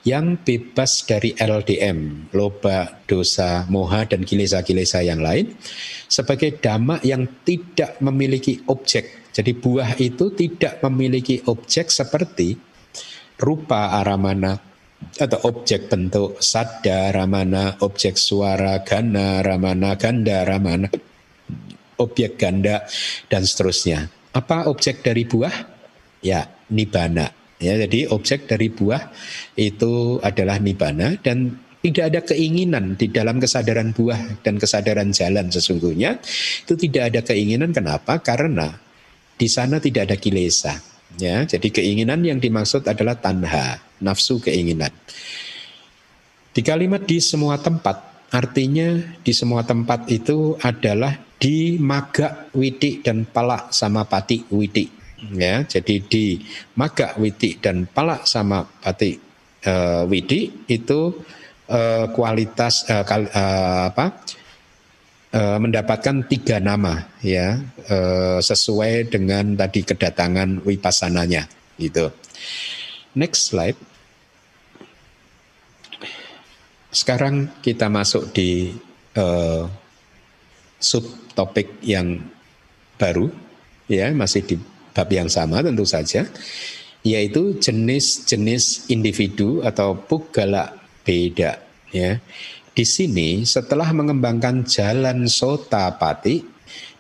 [0.06, 5.54] yang bebas dari LDM loba dosa moha dan kilesa-kilesa yang lain
[6.08, 9.28] sebagai dhamma yang tidak memiliki objek.
[9.36, 12.56] Jadi buah itu tidak memiliki objek seperti
[13.36, 14.75] rupa aramana
[15.16, 20.92] atau objek bentuk sada ramana, objek suara gana ramana, ganda ramana,
[22.00, 22.84] objek ganda
[23.32, 24.12] dan seterusnya.
[24.36, 25.56] Apa objek dari buah?
[26.20, 27.32] Ya, nibana.
[27.56, 29.16] Ya, jadi objek dari buah
[29.56, 36.18] itu adalah nibana dan tidak ada keinginan di dalam kesadaran buah dan kesadaran jalan sesungguhnya
[36.66, 38.20] itu tidak ada keinginan kenapa?
[38.20, 38.74] Karena
[39.40, 40.95] di sana tidak ada kilesa.
[41.16, 44.92] Ya, jadi keinginan yang dimaksud adalah tanha nafsu keinginan.
[46.52, 53.24] Di kalimat di semua tempat, artinya di semua tempat itu adalah di maga witi dan
[53.28, 54.92] pala sama pati witi.
[55.32, 56.44] Ya, jadi di
[56.76, 59.16] maga witi dan pala sama pati
[59.66, 61.16] uh, witi itu
[61.72, 64.22] uh, kualitas uh, kal, uh, apa?
[65.36, 67.60] Uh, mendapatkan tiga nama ya
[67.92, 72.08] uh, sesuai dengan tadi kedatangan wipasananya gitu.
[73.20, 73.76] Next slide.
[76.88, 78.80] Sekarang kita masuk di
[79.20, 79.68] uh,
[80.80, 82.24] subtopik yang
[82.96, 83.28] baru,
[83.92, 84.56] ya masih di
[84.96, 86.32] bab yang sama tentu saja,
[87.04, 91.60] yaitu jenis-jenis individu atau pugala beda.
[91.92, 92.24] Ya,
[92.76, 96.44] di sini setelah mengembangkan jalan sotapati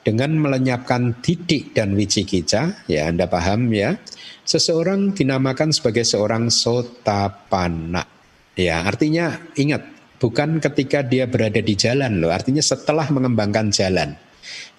[0.01, 3.99] dengan melenyapkan didik dan wicikica, ya Anda paham ya,
[4.45, 8.05] Seseorang dinamakan sebagai seorang sotapana.
[8.53, 9.81] Ya, artinya ingat,
[10.21, 14.13] bukan ketika dia berada di jalan loh, artinya setelah mengembangkan jalan.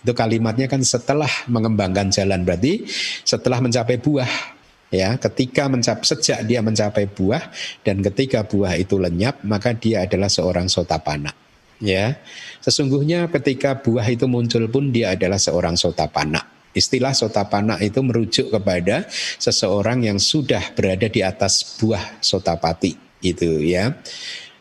[0.06, 2.86] Itu kalimatnya kan setelah mengembangkan jalan berarti
[3.26, 4.55] setelah mencapai buah
[4.90, 7.42] ya ketika mencapai sejak dia mencapai buah
[7.82, 11.34] dan ketika buah itu lenyap maka dia adalah seorang sotapana
[11.82, 12.16] ya
[12.62, 19.08] sesungguhnya ketika buah itu muncul pun dia adalah seorang sotapana Istilah sotapana itu merujuk kepada
[19.40, 22.92] seseorang yang sudah berada di atas buah sotapati
[23.24, 23.96] itu ya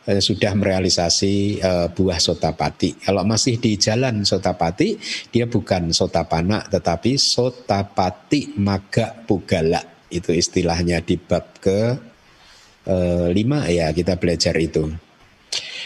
[0.07, 3.03] eh, sudah merealisasi uh, buah sotapati.
[3.03, 4.95] Kalau masih di jalan sotapati,
[5.27, 9.94] dia bukan sotapana tetapi sotapati maga pugala.
[10.15, 11.79] Itu istilahnya di bab ke
[12.87, 14.87] uh, lima ya kita belajar itu.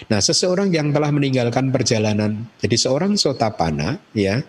[0.08, 4.40] Nah, seseorang yang telah meninggalkan perjalanan, jadi seorang sotapana ya,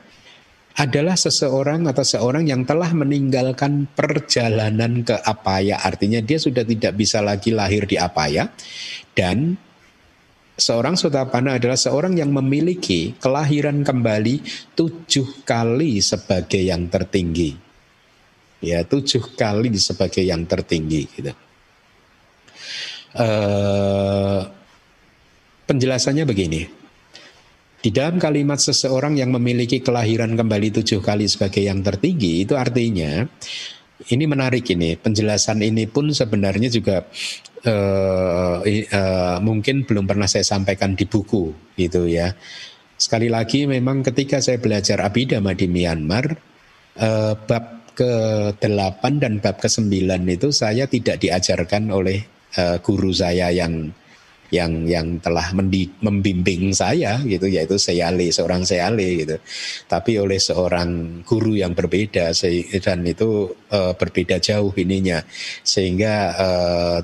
[0.79, 5.83] adalah seseorang atau seorang yang telah meninggalkan perjalanan ke apaya.
[5.83, 8.47] Artinya dia sudah tidak bisa lagi lahir di apaya
[9.13, 9.59] dan
[10.55, 14.45] seorang sotapana adalah seorang yang memiliki kelahiran kembali
[14.79, 17.70] tujuh kali sebagai yang tertinggi.
[18.61, 21.09] Ya, tujuh kali sebagai yang tertinggi.
[21.09, 21.33] Gitu.
[23.17, 24.45] Uh,
[25.65, 26.81] penjelasannya begini.
[27.81, 33.25] Di dalam kalimat seseorang yang memiliki kelahiran kembali tujuh kali sebagai yang tertinggi itu artinya
[34.13, 37.09] ini menarik ini penjelasan ini pun sebenarnya juga
[37.65, 42.37] uh, uh, mungkin belum pernah saya sampaikan di buku gitu ya.
[43.01, 46.37] Sekali lagi memang ketika saya belajar abidama di Myanmar
[47.01, 52.25] uh, bab ke-8 dan bab ke-9 itu saya tidak diajarkan oleh
[52.57, 53.93] uh, guru saya yang
[54.51, 59.37] yang yang telah mendi, membimbing saya gitu yaitu Seyale seorang Seyale gitu.
[59.87, 62.35] Tapi oleh seorang guru yang berbeda
[62.83, 65.23] dan itu uh, berbeda jauh ininya.
[65.63, 66.99] Sehingga uh,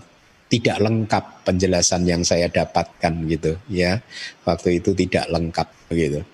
[0.51, 4.03] tidak lengkap penjelasan yang saya dapatkan gitu ya.
[4.43, 6.27] Waktu itu tidak lengkap gitu.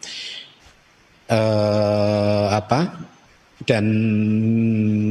[1.28, 3.11] Uh, apa
[3.64, 3.84] dan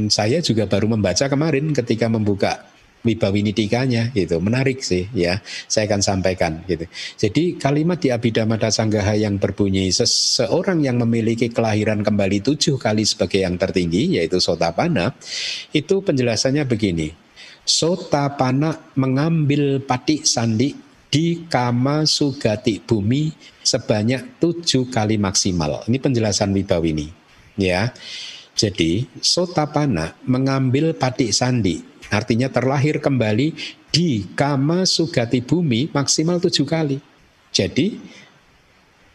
[0.08, 2.72] saya juga baru membaca kemarin ketika membuka
[3.02, 4.38] Wibawinidikanya gitu.
[4.38, 5.42] Menarik sih ya.
[5.66, 6.86] Saya akan sampaikan gitu.
[7.18, 13.42] Jadi kalimat di Abhidhamma Sanggaha yang berbunyi seseorang yang memiliki kelahiran kembali tujuh kali sebagai
[13.42, 15.18] yang tertinggi yaitu Sotapana
[15.74, 17.10] itu penjelasannya begini.
[17.66, 20.70] Sotapana mengambil pati sandi
[21.12, 23.34] di kama sugati bumi
[23.66, 25.82] sebanyak tujuh kali maksimal.
[25.90, 27.22] Ini penjelasan Wibawini
[27.58, 27.92] ya
[28.52, 33.56] jadi Sotapana mengambil pati sandi Artinya terlahir kembali
[33.88, 37.00] di kama sugati bumi maksimal tujuh kali.
[37.56, 37.96] Jadi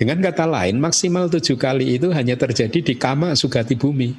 [0.01, 4.17] dengan kata lain maksimal tujuh kali itu hanya terjadi di kama sugati bumi.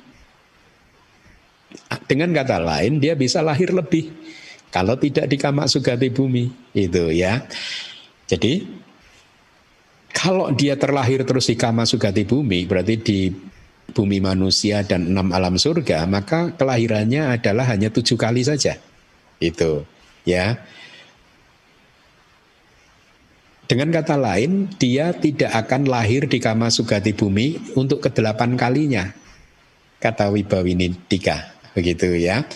[2.06, 4.14] Dengan kata lain dia bisa lahir lebih
[4.70, 7.42] kalau tidak di kama sugati bumi itu ya.
[8.30, 8.62] Jadi
[10.14, 13.18] kalau dia terlahir terus di kama sugati bumi berarti di
[13.92, 18.76] bumi manusia dan enam alam surga, maka kelahirannya adalah hanya tujuh kali saja.
[19.40, 19.88] Itu,
[20.28, 20.60] ya.
[23.68, 29.12] Dengan kata lain, dia tidak akan lahir di kama sugati bumi untuk kedelapan kalinya.
[30.00, 32.48] Kata Wibawinidika, begitu ya.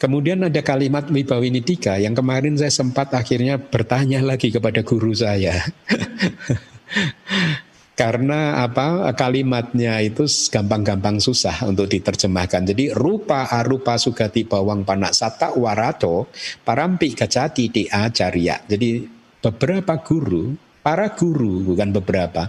[0.00, 5.60] Kemudian ada kalimat Wibawinidika yang kemarin saya sempat akhirnya bertanya lagi kepada guru saya.
[8.00, 12.72] karena apa kalimatnya itu gampang-gampang susah untuk diterjemahkan.
[12.72, 16.32] Jadi rupa arupa sugati bawang panak sata warato
[16.64, 18.64] parampi kacati di acarya.
[18.64, 19.04] Jadi
[19.44, 22.48] beberapa guru, para guru bukan beberapa,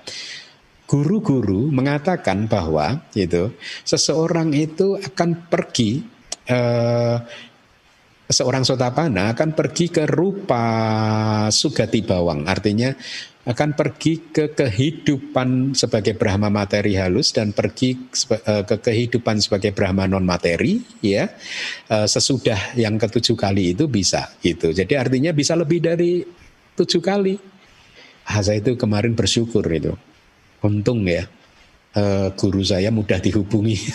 [0.88, 3.52] guru-guru mengatakan bahwa itu
[3.84, 5.99] seseorang itu akan pergi
[6.47, 7.18] eh,
[8.32, 10.64] seorang sotapana akan pergi ke rupa
[11.52, 12.95] sugati bawang artinya
[13.42, 20.06] akan pergi ke kehidupan sebagai Brahma materi halus dan pergi eh, ke kehidupan sebagai Brahma
[20.06, 21.26] non materi ya.
[21.89, 24.70] Eh, sesudah yang ketujuh kali itu bisa gitu.
[24.70, 26.22] Jadi artinya bisa lebih dari
[26.78, 27.34] tujuh kali.
[28.30, 29.98] Ah, saya itu kemarin bersyukur itu.
[30.62, 31.26] Untung ya
[31.98, 33.78] eh, guru saya mudah dihubungi.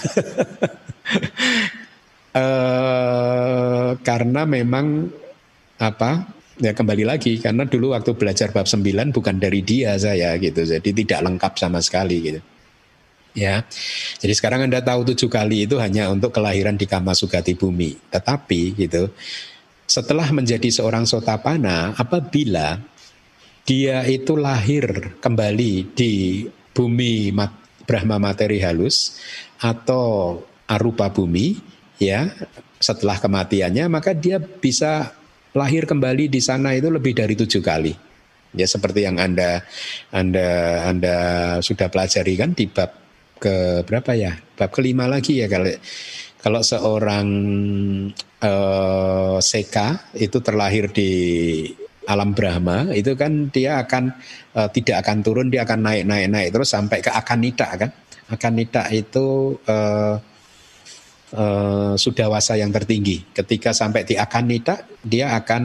[3.97, 5.09] Karena memang
[5.80, 10.64] apa ya kembali lagi karena dulu waktu belajar bab 9 bukan dari dia saya gitu.
[10.64, 12.40] Jadi tidak lengkap sama sekali gitu.
[13.36, 13.68] Ya
[14.20, 17.96] jadi sekarang anda tahu tujuh kali itu hanya untuk kelahiran di kama sugati bumi.
[18.09, 19.12] Tetapi gitu
[19.86, 22.82] setelah menjadi seorang sotapana apabila
[23.66, 27.50] dia itu lahir kembali di bumi mat,
[27.86, 29.18] Brahma materi halus
[29.62, 31.59] atau arupa bumi
[32.02, 32.30] ya
[32.82, 35.14] setelah kematiannya maka dia bisa
[35.57, 37.92] lahir kembali di sana itu lebih dari tujuh kali.
[38.57, 39.64] Ya seperti yang anda
[40.12, 40.48] anda
[40.88, 41.16] anda
[41.64, 42.92] sudah pelajari kan di bab
[43.40, 44.36] ke berapa ya?
[44.54, 45.72] Bab kelima lagi ya kalau
[46.40, 47.26] kalau seorang
[48.44, 51.11] uh, seka itu terlahir di
[52.07, 54.14] alam Brahma itu kan dia akan
[54.54, 57.90] uh, tidak akan turun dia akan naik naik naik terus sampai ke akanita kan
[58.26, 60.18] Akanita itu uh,
[61.37, 63.28] uh, sudawasa yang tertinggi.
[63.37, 65.62] Ketika sampai di akanita, dia akan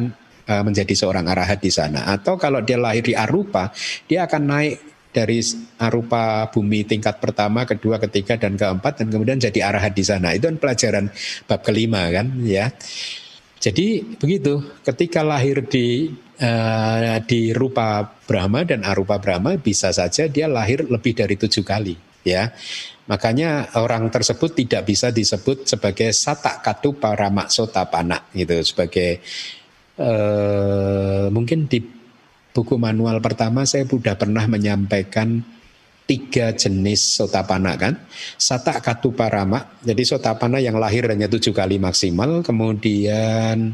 [0.51, 2.11] uh, menjadi seorang arahat di sana.
[2.11, 3.71] Atau kalau dia lahir di arupa,
[4.05, 4.75] dia akan naik
[5.11, 5.43] dari
[5.79, 10.31] arupa bumi tingkat pertama, kedua, ketiga, dan keempat, dan kemudian jadi arahat di sana.
[10.31, 11.11] Itu kan pelajaran
[11.47, 12.71] bab kelima kan, ya.
[13.61, 16.09] Jadi begitu, ketika lahir di
[16.41, 21.93] uh, di rupa Brahma dan arupa Brahma bisa saja dia lahir lebih dari tujuh kali,
[22.25, 22.49] ya.
[23.09, 29.19] Makanya orang tersebut tidak bisa disebut sebagai satak katu para maksota panak gitu, sebagai
[29.97, 31.81] uh, mungkin di
[32.51, 35.41] buku manual pertama saya sudah pernah menyampaikan
[36.05, 37.95] tiga jenis sotapana kan.
[38.35, 43.71] Satak katu parama, jadi sotapana yang lahir hanya tujuh kali maksimal, kemudian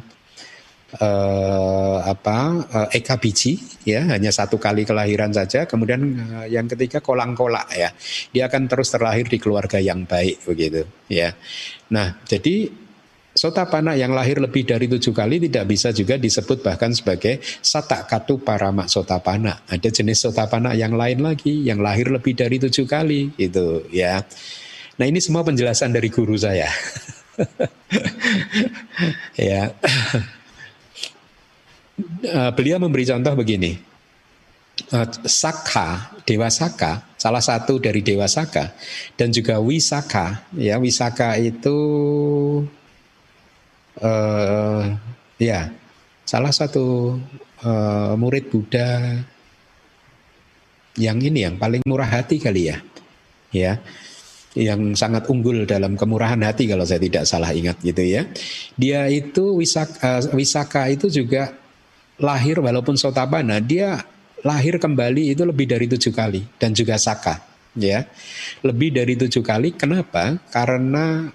[0.95, 7.03] eh, apa eh, eka biji ya hanya satu kali kelahiran saja, kemudian eh, yang ketiga
[7.03, 7.91] kolang kolak ya,
[8.31, 11.35] dia akan terus terlahir di keluarga yang baik begitu ya.
[11.91, 12.87] Nah jadi
[13.37, 18.41] Sotapana yang lahir lebih dari tujuh kali tidak bisa juga disebut bahkan sebagai satak katu
[18.41, 19.61] paramak sotapana.
[19.69, 24.25] Ada jenis sotapana yang lain lagi yang lahir lebih dari tujuh kali itu ya.
[24.97, 26.65] Nah ini semua penjelasan dari guru saya.
[29.37, 29.69] ya.
[31.97, 33.73] Uh, beliau memberi contoh begini.
[34.93, 38.77] Uh, Saka, Dewa Saka, salah satu dari Dewa Saka
[39.17, 41.77] dan juga Wisaka, ya Wisaka itu
[43.97, 44.93] uh,
[45.41, 45.73] ya
[46.29, 47.17] salah satu
[47.65, 49.17] uh, murid Buddha
[51.01, 52.77] yang ini yang paling murah hati kali ya,
[53.49, 53.81] ya,
[54.53, 58.29] yang sangat unggul dalam kemurahan hati kalau saya tidak salah ingat gitu ya.
[58.77, 61.65] Dia itu Wisaka, Wisaka itu juga
[62.17, 64.01] lahir walaupun Sotabana, dia
[64.45, 67.41] lahir kembali itu lebih dari tujuh kali dan juga Saka,
[67.77, 68.05] ya,
[68.61, 69.73] lebih dari tujuh kali.
[69.73, 70.37] Kenapa?
[70.49, 71.29] Karena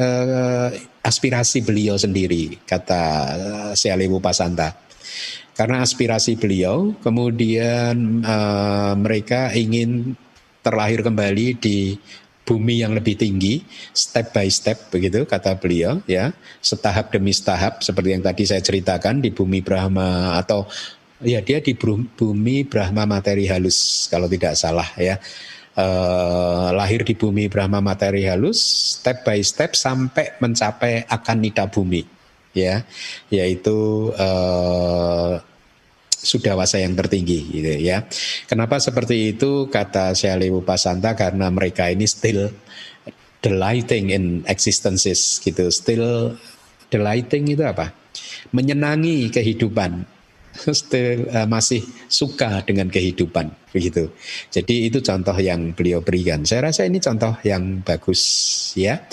[0.00, 0.68] uh,
[1.04, 3.02] aspirasi beliau sendiri, kata
[3.36, 4.76] uh, Sealimu Pasanta.
[5.54, 10.18] Karena aspirasi beliau, kemudian uh, mereka ingin
[10.64, 11.94] terlahir kembali di
[12.44, 13.64] bumi yang lebih tinggi,
[13.96, 16.30] step by step begitu kata beliau, ya,
[16.60, 20.68] setahap demi setahap seperti yang tadi saya ceritakan di bumi Brahma atau
[21.24, 25.18] ya dia di bumi Brahma materi halus kalau tidak salah ya.
[25.74, 28.62] Uh, lahir di bumi Brahma materi halus
[28.94, 32.06] step by step sampai mencapai akan nida bumi
[32.54, 32.86] ya.
[33.32, 35.42] Yaitu uh,
[36.24, 38.08] sudawasa yang tertinggi gitu ya.
[38.48, 42.48] Kenapa seperti itu kata Syali Pasanta karena mereka ini still
[43.44, 45.68] delighting in existences gitu.
[45.68, 46.40] Still
[46.88, 47.92] delighting itu apa?
[48.56, 50.08] Menyenangi kehidupan
[50.72, 54.08] still, uh, masih suka dengan kehidupan begitu.
[54.48, 56.46] Jadi itu contoh yang beliau berikan.
[56.48, 58.22] Saya rasa ini contoh yang bagus
[58.78, 59.04] ya.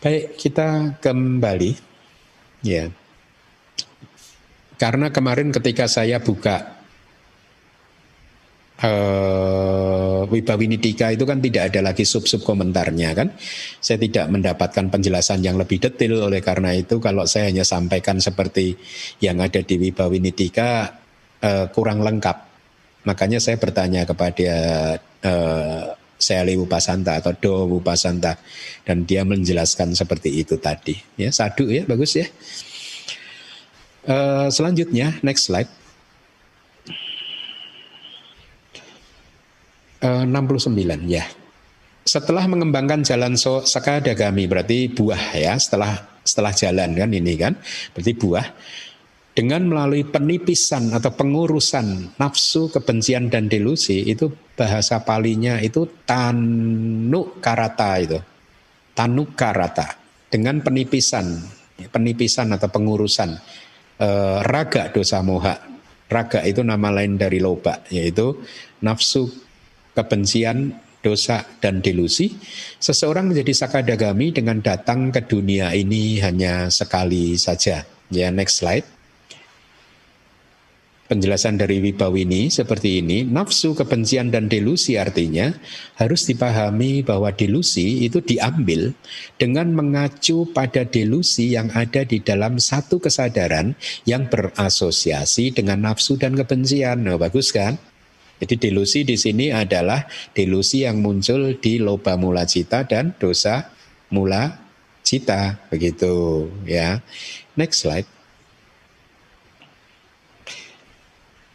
[0.00, 1.76] Baik, kita kembali
[2.66, 2.92] ya.
[4.80, 6.80] Karena kemarin ketika saya buka
[8.80, 13.28] uh, Wibawinitika itu kan tidak ada lagi sub-sub komentarnya kan.
[13.76, 18.72] Saya tidak mendapatkan penjelasan yang lebih detail oleh karena itu kalau saya hanya sampaikan seperti
[19.20, 20.96] yang ada di Wibawinitika
[21.44, 22.48] uh, kurang lengkap.
[23.04, 24.52] Makanya saya bertanya kepada
[25.24, 25.84] uh,
[26.20, 28.36] Seli Upasanta atau Do Upasanta
[28.84, 30.96] dan dia menjelaskan seperti itu tadi.
[31.16, 32.28] Ya, sadu ya, bagus ya.
[34.04, 35.68] Uh, selanjutnya, next slide.
[40.00, 41.28] 69 ya.
[42.00, 47.52] Setelah mengembangkan jalan so, sakadagami berarti buah ya setelah setelah jalan kan ini kan
[47.92, 48.46] berarti buah
[49.36, 57.90] dengan melalui penipisan atau pengurusan nafsu kebencian dan delusi itu bahasa palinya itu tanuk karata
[58.00, 58.18] itu
[58.96, 59.96] tanuk karata
[60.28, 61.40] dengan penipisan
[61.88, 63.38] penipisan atau pengurusan
[64.00, 65.60] eh, raga dosa moha
[66.10, 68.34] raga itu nama lain dari loba yaitu
[68.82, 69.30] nafsu
[69.94, 70.72] kebencian,
[71.02, 72.32] dosa, dan delusi,
[72.78, 77.84] seseorang menjadi sakadagami dengan datang ke dunia ini hanya sekali saja.
[78.10, 78.86] Ya, next slide.
[81.10, 85.50] Penjelasan dari Wibawini seperti ini, nafsu kebencian dan delusi artinya
[85.98, 88.94] harus dipahami bahwa delusi itu diambil
[89.34, 93.74] dengan mengacu pada delusi yang ada di dalam satu kesadaran
[94.06, 97.02] yang berasosiasi dengan nafsu dan kebencian.
[97.02, 97.74] Nah, bagus kan?
[98.38, 103.66] Jadi delusi di sini adalah delusi yang muncul di loba mula cita dan dosa
[104.14, 104.62] mula
[105.02, 107.02] cita begitu ya.
[107.58, 108.19] Next slide.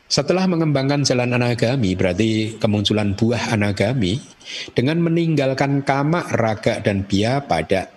[0.05, 4.21] Setelah mengembangkan jalan anagami berarti kemunculan buah anagami
[4.77, 7.89] dengan meninggalkan kama, raga dan biya pada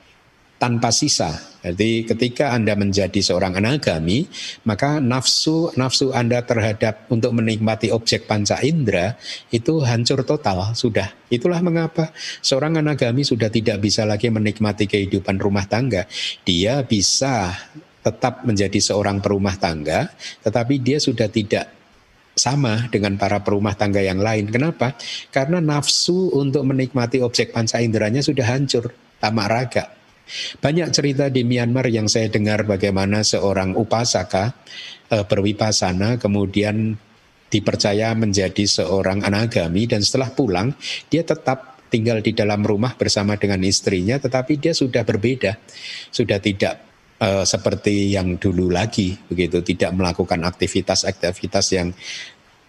[0.56, 1.36] tanpa sisa.
[1.60, 4.24] Jadi ketika Anda menjadi seorang anagami,
[4.64, 9.12] maka nafsu nafsu Anda terhadap untuk menikmati objek panca indera
[9.52, 11.12] itu hancur total sudah.
[11.28, 12.08] Itulah mengapa
[12.40, 16.08] seorang anagami sudah tidak bisa lagi menikmati kehidupan rumah tangga.
[16.40, 17.52] Dia bisa
[18.00, 20.08] tetap menjadi seorang perumah tangga,
[20.40, 21.77] tetapi dia sudah tidak
[22.38, 24.48] sama dengan para perumah tangga yang lain.
[24.48, 24.94] Kenapa?
[25.34, 29.84] Karena nafsu untuk menikmati objek panca inderanya sudah hancur, tamak raga.
[30.60, 34.52] Banyak cerita di Myanmar yang saya dengar bagaimana seorang upasaka
[35.08, 37.00] e, berwipasana kemudian
[37.48, 40.76] dipercaya menjadi seorang anagami dan setelah pulang
[41.08, 45.56] dia tetap tinggal di dalam rumah bersama dengan istrinya tetapi dia sudah berbeda.
[46.12, 46.87] Sudah tidak
[47.22, 49.62] uh, seperti yang dulu lagi begitu.
[49.62, 51.90] Tidak melakukan aktivitas-aktivitas yang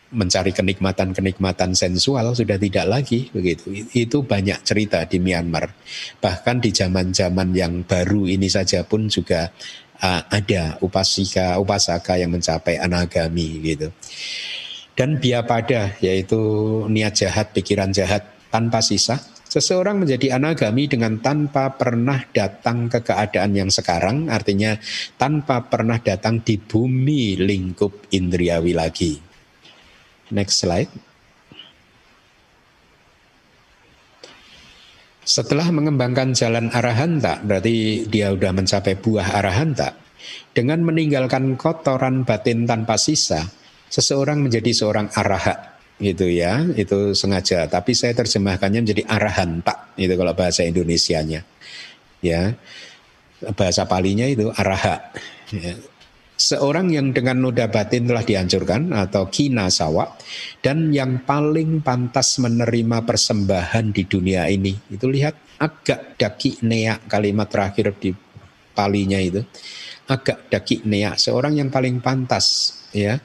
[0.10, 3.70] mencari kenikmatan-kenikmatan sensual sudah tidak lagi begitu.
[3.94, 5.70] Itu banyak cerita di Myanmar.
[6.18, 9.54] Bahkan di zaman-zaman yang baru ini saja pun juga
[10.02, 13.94] uh, ada upasika upasaka yang mencapai anagami gitu.
[14.98, 16.42] Dan biapada yaitu
[16.92, 23.58] niat jahat pikiran jahat tanpa sisa Seseorang menjadi anagami dengan tanpa pernah datang ke keadaan
[23.58, 24.78] yang sekarang, artinya
[25.18, 29.18] tanpa pernah datang di bumi lingkup indriawi lagi.
[30.30, 30.94] Next slide.
[35.26, 39.98] Setelah mengembangkan jalan arahanta, berarti dia sudah mencapai buah arahanta.
[40.54, 43.50] Dengan meninggalkan kotoran batin tanpa sisa,
[43.90, 45.69] seseorang menjadi seorang arahat
[46.00, 47.68] gitu ya itu sengaja.
[47.68, 51.44] Tapi saya terjemahkannya menjadi arahan tak itu kalau bahasa Indonesianya.
[52.24, 52.56] Ya
[53.56, 55.00] bahasa palinya itu araha.
[55.50, 55.76] Ya.
[56.40, 60.16] seorang yang dengan noda batin telah dihancurkan atau kina sawa
[60.64, 64.72] dan yang paling pantas menerima persembahan di dunia ini.
[64.88, 68.16] Itu lihat agak daki nea kalimat terakhir di
[68.72, 69.44] palinya itu.
[70.08, 73.20] Agak daki nea seorang yang paling pantas ya.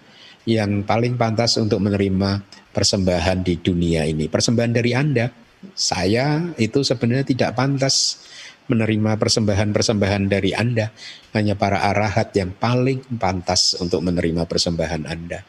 [0.45, 2.45] Yang paling pantas untuk menerima
[2.75, 4.27] persembahan di dunia ini.
[4.27, 5.31] Persembahan dari Anda,
[5.73, 8.21] saya itu sebenarnya tidak pantas
[8.67, 10.91] menerima persembahan-persembahan dari Anda.
[11.33, 15.47] Hanya para arahat yang paling pantas untuk menerima persembahan Anda.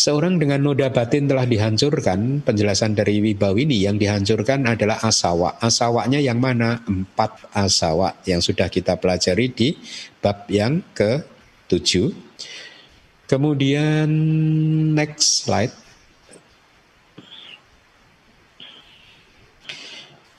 [0.00, 5.60] Seorang dengan noda batin telah dihancurkan, penjelasan dari Wibawini yang dihancurkan adalah asawa.
[5.60, 6.80] Asawanya yang mana?
[6.88, 9.76] Empat asawa yang sudah kita pelajari di
[10.24, 12.16] bab yang ke-7.
[13.28, 14.08] Kemudian
[14.96, 15.74] next slide.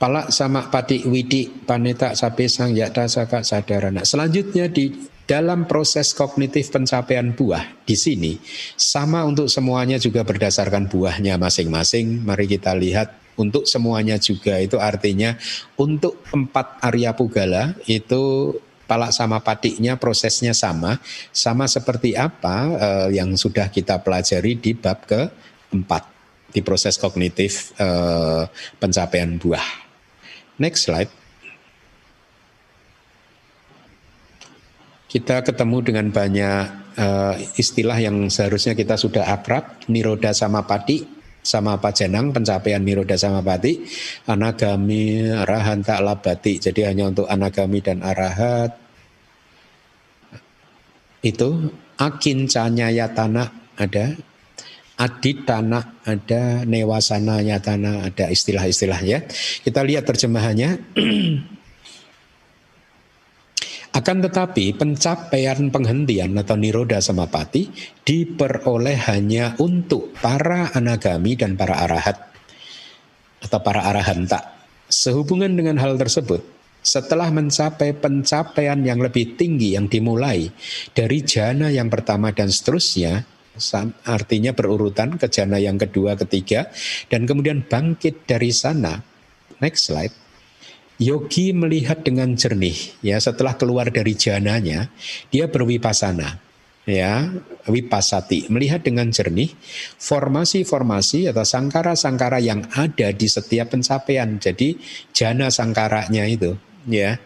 [0.02, 4.02] Palak sama pati widi paneta sapi sang yakta saka sadarana.
[4.02, 4.90] Selanjutnya di
[5.30, 8.34] dalam proses kognitif pencapaian buah di sini
[8.74, 12.18] sama untuk semuanya juga berdasarkan buahnya masing-masing.
[12.26, 15.38] Mari kita lihat untuk semuanya juga itu artinya
[15.78, 18.58] untuk empat Arya Pugala itu
[18.90, 20.98] palak sama patiknya prosesnya sama,
[21.30, 26.10] sama seperti apa eh, yang sudah kita pelajari di bab keempat
[26.50, 28.50] di proses kognitif eh,
[28.82, 29.81] pencapaian buah.
[30.60, 31.12] Next slide.
[35.12, 36.62] Kita ketemu dengan banyak
[36.96, 41.04] uh, istilah yang seharusnya kita sudah akrab, niroda sama pati,
[41.44, 43.84] sama pajanang, pencapaian niroda sama pati,
[44.24, 46.56] anagami, arahan tak labati.
[46.62, 48.72] Jadi hanya untuk anagami dan arahat.
[51.20, 54.16] Itu akincanya yatana ada
[55.02, 59.26] aditana, ada newasana yatana, ada istilah-istilahnya.
[59.66, 60.70] Kita lihat terjemahannya.
[63.92, 67.68] Akan tetapi pencapaian penghentian atau niroda samapati
[68.00, 72.16] diperoleh hanya untuk para anagami dan para arahat
[73.44, 74.56] atau para arahanta.
[74.88, 76.40] Sehubungan dengan hal tersebut,
[76.80, 80.48] setelah mencapai pencapaian yang lebih tinggi yang dimulai
[80.96, 83.28] dari jana yang pertama dan seterusnya,
[84.08, 86.72] artinya berurutan ke jana yang kedua, ketiga,
[87.12, 89.00] dan kemudian bangkit dari sana.
[89.60, 90.14] Next slide.
[91.02, 94.86] Yogi melihat dengan jernih, ya setelah keluar dari jananya,
[95.34, 96.38] dia berwipasana,
[96.86, 97.26] ya
[97.66, 99.50] wipasati, melihat dengan jernih
[99.98, 104.38] formasi-formasi atau sangkara-sangkara yang ada di setiap pencapaian.
[104.38, 104.78] Jadi
[105.10, 106.54] jana sangkaranya itu,
[106.86, 107.18] ya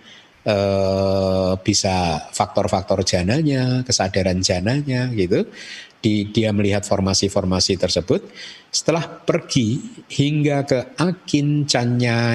[0.46, 5.44] eh, bisa faktor-faktor jananya, kesadaran jananya gitu
[6.06, 8.22] di, dia melihat formasi-formasi tersebut,
[8.70, 11.66] setelah pergi hingga ke Akin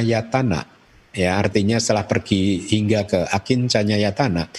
[0.03, 0.67] Yatana,
[1.15, 4.51] ya artinya setelah pergi hingga ke Akin Yatana,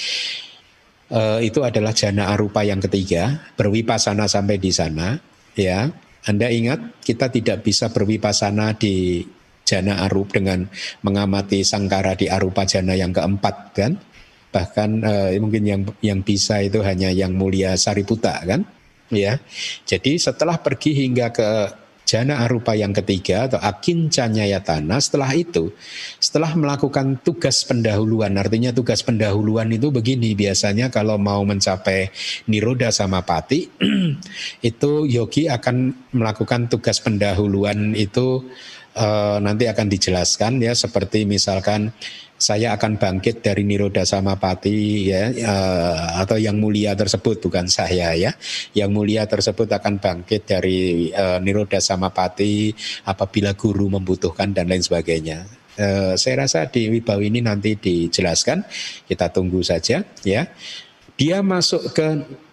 [1.13, 5.21] eh, itu adalah jana arupa yang ketiga, berwipasana sampai di sana,
[5.53, 5.93] ya
[6.25, 9.21] Anda ingat kita tidak bisa berwipasana di
[9.69, 10.65] jana arup dengan
[11.05, 13.93] mengamati sangkara di arupa jana yang keempat kan?
[14.53, 18.63] Bahkan uh, mungkin yang yang bisa itu hanya yang mulia Sariputa kan?
[19.13, 19.39] Ya.
[19.85, 21.49] Jadi setelah pergi hingga ke
[22.13, 23.57] jana arupa yang ketiga atau
[24.61, 25.73] tanah setelah itu
[26.19, 32.11] setelah melakukan tugas pendahuluan artinya tugas pendahuluan itu begini biasanya kalau mau mencapai
[32.51, 33.71] niroda sama pati
[34.69, 38.51] itu yogi akan melakukan tugas pendahuluan itu
[38.99, 41.97] uh, nanti akan dijelaskan ya seperti misalkan
[42.43, 48.35] saya akan bangkit dari Niroda Samapati ya uh, atau yang mulia tersebut bukan saya ya.
[48.75, 52.75] Yang mulia tersebut akan bangkit dari uh, Niroda Samapati
[53.07, 55.47] apabila guru membutuhkan dan lain sebagainya.
[55.79, 58.67] Uh, saya rasa di Wibawa ini nanti dijelaskan.
[59.07, 60.43] Kita tunggu saja ya.
[61.15, 62.07] Dia masuk ke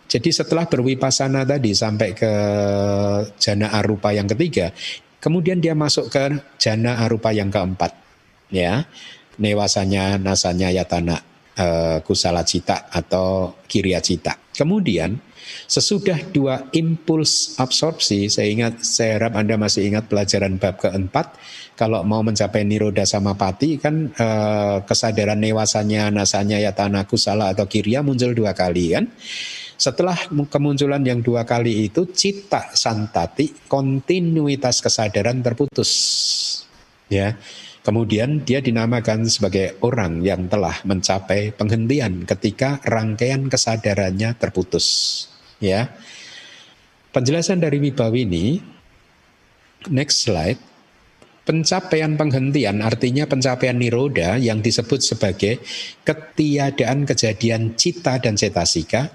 [0.05, 2.33] jadi setelah berwipasana tadi sampai ke
[3.41, 4.69] jana arupa yang ketiga,
[5.17, 7.93] kemudian dia masuk ke jana arupa yang keempat.
[8.49, 8.89] Ya,
[9.39, 11.17] newasanya nasanya yatana
[11.57, 14.35] uh, kusala cita atau kiriya cita.
[14.51, 15.15] Kemudian
[15.65, 21.39] sesudah dua impuls absorpsi, saya ingat, saya harap Anda masih ingat pelajaran bab keempat,
[21.79, 28.35] kalau mau mencapai niroda samapati kan uh, kesadaran newasanya nasanya yatana kusala atau kiriya muncul
[28.35, 29.07] dua kali kan.
[29.79, 35.91] Setelah kemunculan yang dua kali itu cita santati kontinuitas kesadaran terputus.
[37.07, 37.39] Ya.
[37.89, 45.25] Kemudian dia dinamakan sebagai orang yang telah mencapai penghentian ketika rangkaian kesadarannya terputus.
[45.57, 45.97] Ya.
[47.09, 48.61] Penjelasan dari Wibawini,
[49.89, 50.61] next slide.
[51.49, 55.57] Pencapaian penghentian artinya pencapaian niroda yang disebut sebagai
[56.05, 59.09] ketiadaan kejadian cita dan cetasika,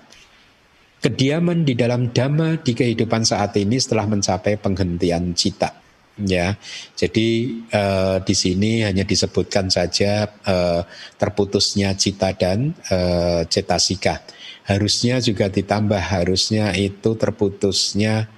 [0.99, 5.84] kediaman di dalam dhamma di kehidupan saat ini setelah mencapai penghentian cita
[6.19, 6.55] ya.
[6.95, 10.87] Jadi uh, di sini hanya disebutkan saja uh,
[11.19, 14.23] terputusnya cita dan uh, cetasika.
[14.65, 18.31] Harusnya juga ditambah harusnya itu terputusnya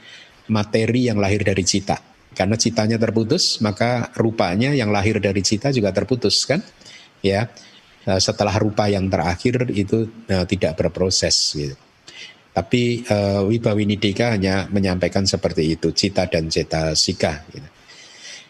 [0.51, 2.03] materi yang lahir dari cita.
[2.37, 6.61] Karena citanya terputus, maka rupanya yang lahir dari cita juga terputus kan?
[7.25, 7.49] Ya.
[8.07, 10.07] Setelah rupa yang terakhir itu
[10.47, 11.86] tidak berproses gitu.
[12.57, 17.45] Tapi uh, Wibawinidika hanya menyampaikan seperti itu, cita dan cita sika.
[17.53, 17.69] Gitu.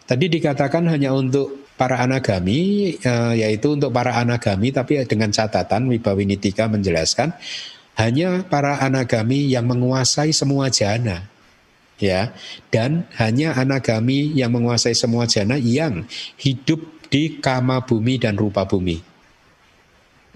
[0.06, 6.70] Tadi dikatakan hanya untuk para anagami, uh, yaitu untuk para anagami, tapi dengan catatan Wibawinidika
[6.70, 7.34] menjelaskan
[7.98, 11.26] hanya para anagami yang menguasai semua jana,
[11.98, 12.30] ya,
[12.70, 16.06] dan hanya anagami yang menguasai semua jana yang
[16.38, 16.78] hidup
[17.10, 19.15] di kama bumi dan rupa bumi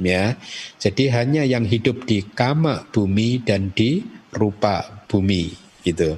[0.04, 0.36] ya.
[0.80, 4.02] Jadi hanya yang hidup di kama bumi dan di
[4.34, 5.52] rupa bumi
[5.86, 6.16] itu.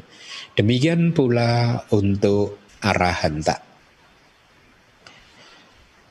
[0.53, 3.61] Demikian pula untuk arahanta.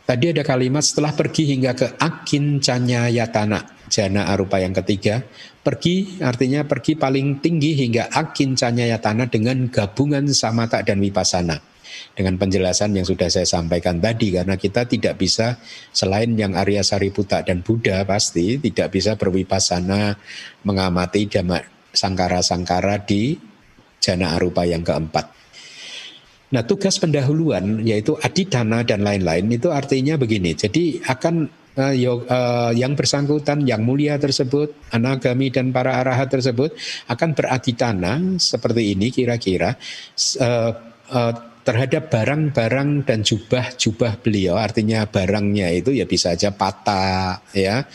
[0.01, 5.24] Tadi ada kalimat setelah pergi hingga ke akin canya yatana, jana arupa yang ketiga.
[5.61, 11.70] Pergi artinya pergi paling tinggi hingga akin canya yatana dengan gabungan samata dan wipasana
[12.12, 15.55] dengan penjelasan yang sudah saya sampaikan tadi karena kita tidak bisa
[15.95, 20.20] selain yang Arya Sariputa dan Buddha pasti tidak bisa berwipasana
[20.68, 23.36] mengamati dhamma sangkara-sangkara di
[24.01, 25.41] jana arupa yang keempat.
[26.51, 30.51] Nah tugas pendahuluan yaitu adidana dan lain-lain itu artinya begini.
[30.51, 31.47] Jadi akan
[31.80, 36.76] uh, uh, yang bersangkutan, yang mulia tersebut, anagami dan para arahat tersebut
[37.07, 39.80] akan beradidana seperti ini kira-kira.
[40.43, 40.76] Uh,
[41.16, 47.86] uh, terhadap barang-barang dan jubah-jubah beliau artinya barangnya itu ya bisa aja patah ya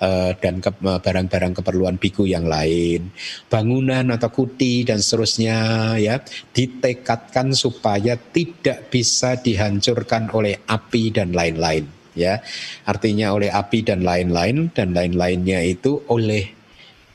[0.00, 3.10] eh, dan barang-barang keperluan biku yang lain
[3.50, 5.58] bangunan atau kuti dan seterusnya
[5.98, 6.22] ya
[6.54, 12.40] ditekatkan supaya tidak bisa dihancurkan oleh api dan lain-lain ya.
[12.88, 16.55] Artinya oleh api dan lain-lain dan lain-lainnya itu oleh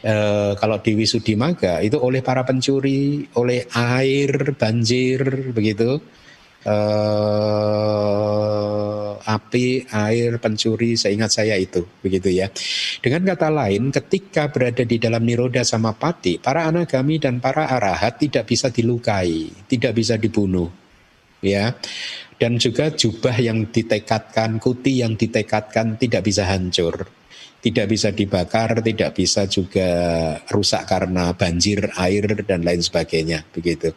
[0.01, 0.15] e,
[0.57, 6.01] kalau di Wisudimaga itu oleh para pencuri, oleh air, banjir, begitu.
[6.61, 6.75] E,
[9.21, 12.49] api, air, pencuri, seingat saya itu, begitu ya.
[12.99, 18.17] Dengan kata lain, ketika berada di dalam niroda sama pati, para anagami dan para arahat
[18.17, 20.69] tidak bisa dilukai, tidak bisa dibunuh,
[21.41, 21.73] ya.
[22.41, 27.20] Dan juga jubah yang ditekatkan, kuti yang ditekatkan tidak bisa hancur
[27.61, 29.89] tidak bisa dibakar, tidak bisa juga
[30.49, 33.93] rusak karena banjir, air dan lain sebagainya, begitu.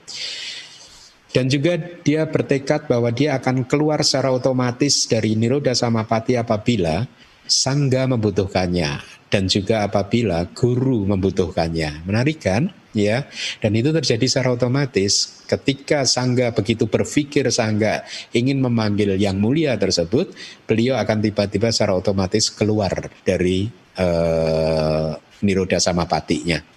[1.35, 7.03] Dan juga dia bertekad bahwa dia akan keluar secara otomatis dari Niroda Samapati apabila
[7.49, 12.07] sangga membutuhkannya dan juga apabila guru membutuhkannya.
[12.07, 12.71] Menarik kan?
[12.95, 13.27] ya
[13.59, 18.03] dan itu terjadi secara otomatis ketika sangga begitu berpikir sangga
[18.35, 20.35] ingin memanggil yang mulia tersebut
[20.67, 26.75] beliau akan tiba-tiba secara otomatis keluar dari uh, niroda samapatinya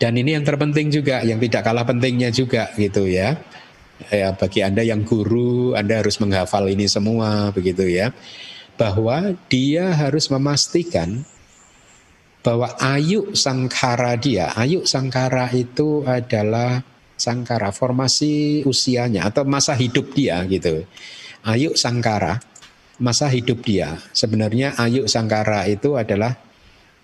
[0.00, 3.36] dan ini yang terpenting juga yang tidak kalah pentingnya juga gitu ya.
[4.08, 8.14] Ya bagi anda yang guru anda harus menghafal ini semua begitu ya.
[8.80, 11.20] Bahwa dia harus memastikan
[12.40, 16.80] bahwa ayu sangkara dia, ayu sangkara itu adalah
[17.20, 20.88] sangkara formasi usianya atau masa hidup dia gitu.
[21.44, 22.40] Ayu sangkara
[22.96, 24.00] masa hidup dia.
[24.16, 26.36] Sebenarnya ayu sangkara itu adalah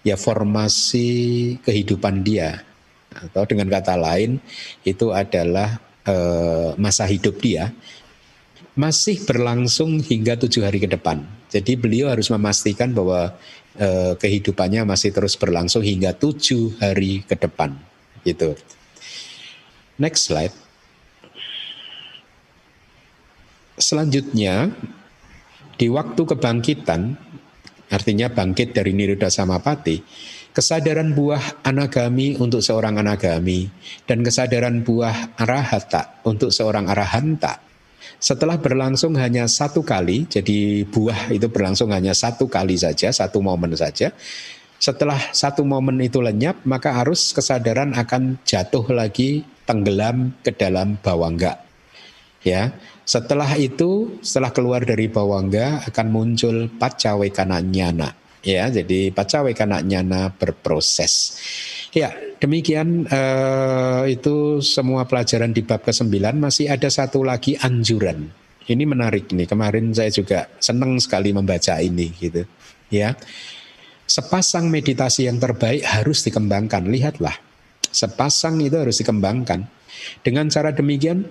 [0.01, 2.65] ya formasi kehidupan dia
[3.13, 4.41] atau dengan kata lain
[4.85, 6.15] itu adalah e,
[6.77, 7.73] masa hidup dia
[8.77, 11.25] masih berlangsung hingga tujuh hari ke depan.
[11.49, 13.33] Jadi beliau harus memastikan bahwa
[13.81, 17.73] eh, kehidupannya masih terus berlangsung hingga tujuh hari ke depan.
[18.21, 18.53] Gitu.
[19.97, 20.55] Next slide.
[23.77, 24.73] Selanjutnya,
[25.77, 27.17] di waktu kebangkitan,
[27.93, 30.01] artinya bangkit dari Niruda Samapati,
[30.57, 33.69] kesadaran buah anagami untuk seorang anagami
[34.09, 37.67] dan kesadaran buah arahata untuk seorang arahanta
[38.17, 43.77] setelah berlangsung hanya satu kali, jadi buah itu berlangsung hanya satu kali saja, satu momen
[43.77, 44.09] saja.
[44.81, 51.61] Setelah satu momen itu lenyap, maka arus kesadaran akan jatuh lagi tenggelam ke dalam bawangga.
[52.47, 58.15] Ya, setelah itu, setelah keluar dari bawangga akan muncul pacawekana nyana.
[58.47, 61.39] Ya, jadi pacawekana nyana berproses.
[61.91, 68.31] Ya, demikian uh, itu semua pelajaran di bab ke-9 masih ada satu lagi anjuran.
[68.67, 69.47] Ini menarik nih.
[69.47, 72.43] Kemarin saya juga senang sekali membaca ini gitu.
[72.91, 73.15] Ya.
[74.07, 76.91] Sepasang meditasi yang terbaik harus dikembangkan.
[76.91, 77.46] Lihatlah.
[77.97, 79.65] Sepasang itu harus dikembangkan.
[80.21, 81.25] Dengan cara demikian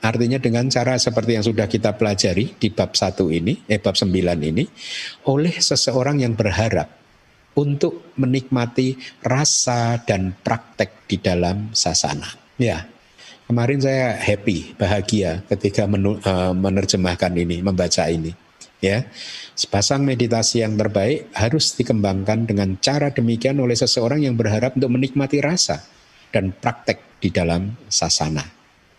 [0.00, 4.14] artinya dengan cara seperti yang sudah kita pelajari di bab satu ini, eh bab 9
[4.38, 4.64] ini
[5.26, 6.88] oleh seseorang yang berharap
[7.58, 12.26] untuk menikmati rasa dan praktek di dalam sasana.
[12.58, 12.86] Ya,
[13.46, 18.43] kemarin saya happy, bahagia ketika uh, menerjemahkan ini, membaca ini.
[18.84, 19.08] Ya,
[19.56, 25.40] sepasang meditasi yang terbaik harus dikembangkan dengan cara demikian oleh seseorang yang berharap untuk menikmati
[25.40, 25.80] rasa
[26.28, 28.44] dan praktek di dalam sasana.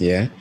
[0.02, 0.34] Ya,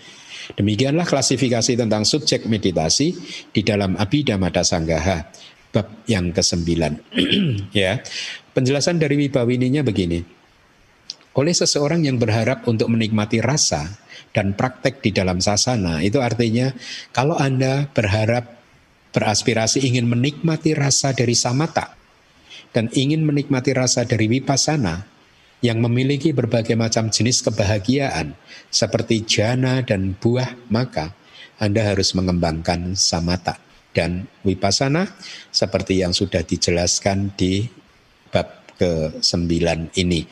[0.57, 3.12] demikianlah klasifikasi tentang subjek meditasi
[3.53, 5.28] di dalam Abhidhamma Sanggaha
[5.74, 7.03] bab yang kesembilan.
[7.76, 8.01] ya,
[8.55, 10.22] penjelasan dari Wibawininya begini.
[11.34, 13.99] Oleh seseorang yang berharap untuk menikmati rasa
[14.30, 16.70] dan praktek di dalam sasana, itu artinya
[17.11, 18.63] kalau Anda berharap
[19.14, 21.94] beraspirasi ingin menikmati rasa dari samata
[22.74, 25.06] dan ingin menikmati rasa dari wipasana
[25.64, 28.36] yang memiliki berbagai macam jenis kebahagiaan
[28.68, 31.16] seperti jana dan buah, maka
[31.56, 33.56] Anda harus mengembangkan samata
[33.94, 35.08] dan wipasana
[35.48, 37.64] seperti yang sudah dijelaskan di
[38.28, 39.54] bab ke-9
[39.96, 40.26] ini.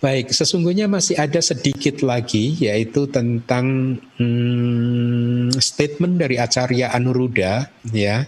[0.00, 8.24] Baik, sesungguhnya masih ada sedikit lagi yaitu tentang hmm, statement dari Acarya Anuruddha ya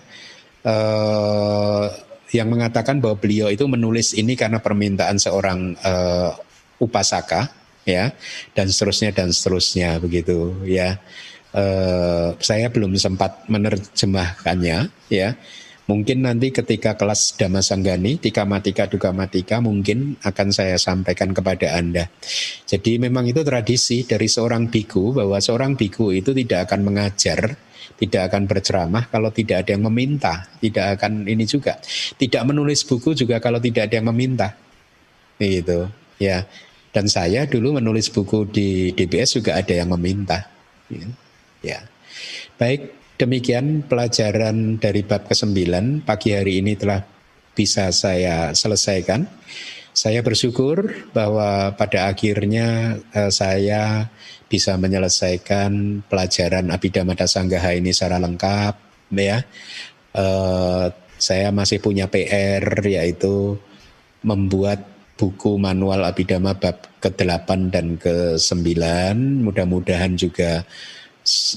[0.69, 1.89] uh,
[2.29, 6.37] yang mengatakan bahwa beliau itu menulis ini karena permintaan seorang uh,
[6.77, 7.49] upasaka
[7.89, 8.13] ya
[8.53, 11.01] dan seterusnya dan seterusnya begitu ya
[11.57, 15.29] uh, saya belum sempat menerjemahkannya ya.
[15.83, 21.75] Mungkin nanti ketika kelas Dhamma Sanggani, Tika Matika Duka Matika mungkin akan saya sampaikan kepada
[21.75, 22.07] Anda.
[22.71, 27.59] Jadi memang itu tradisi dari seorang biku bahwa seorang biku itu tidak akan mengajar,
[27.99, 31.83] tidak akan berceramah kalau tidak ada yang meminta, tidak akan ini juga.
[32.15, 34.55] Tidak menulis buku juga kalau tidak ada yang meminta.
[35.35, 35.91] Gitu,
[36.23, 36.47] ya.
[36.95, 40.47] Dan saya dulu menulis buku di DBS juga ada yang meminta.
[40.87, 41.07] Ya.
[41.65, 41.81] Ya.
[42.55, 45.55] Baik, demikian pelajaran dari bab ke-9
[46.03, 47.07] pagi hari ini telah
[47.55, 49.31] bisa saya selesaikan.
[49.95, 54.11] Saya bersyukur bahwa pada akhirnya eh, saya
[54.51, 58.75] bisa menyelesaikan pelajaran Abhidhamma Sanggaha ini secara lengkap
[59.15, 59.39] ya.
[60.19, 60.87] Eh,
[61.23, 63.55] saya masih punya PR yaitu
[64.27, 64.83] membuat
[65.15, 68.67] buku manual Abhidhamma bab ke-8 dan ke-9.
[69.47, 70.67] Mudah-mudahan juga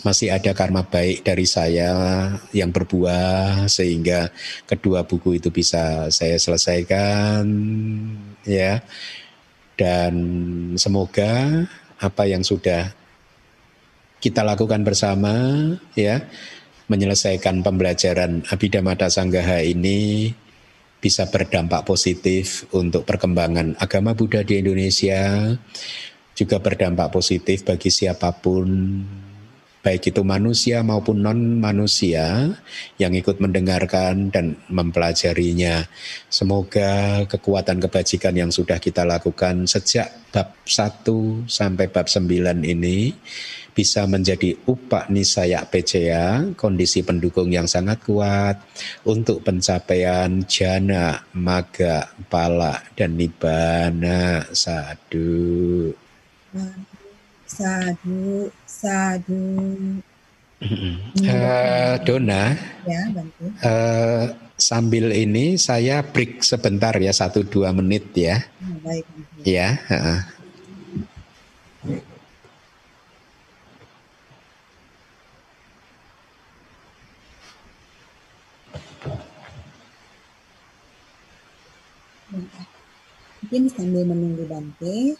[0.06, 1.92] masih ada karma baik dari saya
[2.54, 4.30] yang berbuah sehingga
[4.70, 7.46] kedua buku itu bisa saya selesaikan
[8.46, 8.86] ya.
[9.76, 10.14] Dan
[10.80, 11.66] semoga
[12.00, 12.96] apa yang sudah
[14.24, 15.34] kita lakukan bersama
[15.98, 16.24] ya
[16.88, 20.32] menyelesaikan pembelajaran Abhidhamma Sanggaha ini
[21.02, 25.54] bisa berdampak positif untuk perkembangan agama Buddha di Indonesia,
[26.34, 28.66] juga berdampak positif bagi siapa pun
[29.86, 32.58] baik itu manusia maupun non manusia
[32.98, 35.86] yang ikut mendengarkan dan mempelajarinya.
[36.26, 43.14] Semoga kekuatan kebajikan yang sudah kita lakukan sejak bab 1 sampai bab 9 ini
[43.76, 48.58] bisa menjadi upak nisaya PCA, kondisi pendukung yang sangat kuat
[49.04, 54.48] untuk pencapaian jana, maga, pala, dan nibana.
[54.56, 55.92] Sadu.
[57.46, 58.48] Sadu,
[58.86, 59.42] sadu.
[61.26, 62.54] Uh, Dona,
[62.86, 63.46] ya, bantu.
[63.66, 64.24] Uh,
[64.56, 68.46] sambil ini saya break sebentar ya satu dua menit ya.
[68.62, 69.06] Oh, baik.
[69.42, 69.82] Ya.
[69.90, 70.22] Uh.
[83.46, 85.14] Mungkin sambil menunggu Bante,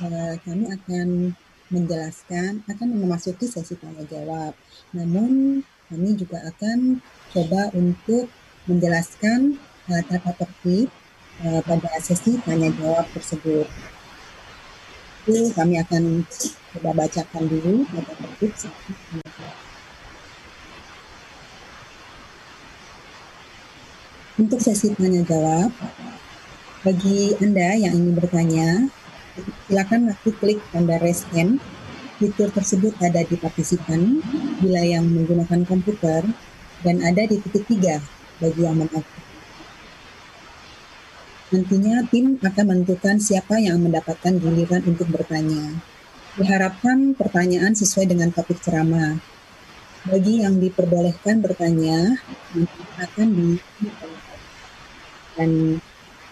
[0.00, 1.36] eh, kami akan
[1.70, 4.54] menjelaskan, akan memasuki sesi tanya jawab.
[4.94, 7.02] Namun kami juga akan
[7.34, 8.30] coba untuk
[8.66, 9.58] menjelaskan
[9.90, 10.90] uh, tata tertib
[11.42, 13.66] uh, pada sesi tanya jawab tersebut.
[15.26, 16.22] Itu kami akan
[16.76, 18.52] coba bacakan dulu tata tertib.
[24.36, 25.72] Untuk sesi tanya jawab,
[26.84, 28.68] bagi Anda yang ingin bertanya,
[29.66, 31.60] silakan nanti klik tanda raise hand.
[32.16, 34.24] Fitur tersebut ada di partisipan
[34.64, 36.24] bila yang menggunakan komputer
[36.80, 38.00] dan ada di titik tiga
[38.40, 39.04] bagi yang menonton.
[41.46, 45.76] Nantinya tim akan menentukan siapa yang mendapatkan giliran untuk bertanya.
[46.40, 49.20] Diharapkan pertanyaan sesuai dengan topik ceramah.
[50.08, 52.16] Bagi yang diperbolehkan bertanya,
[52.98, 53.48] akan di
[55.36, 55.78] dan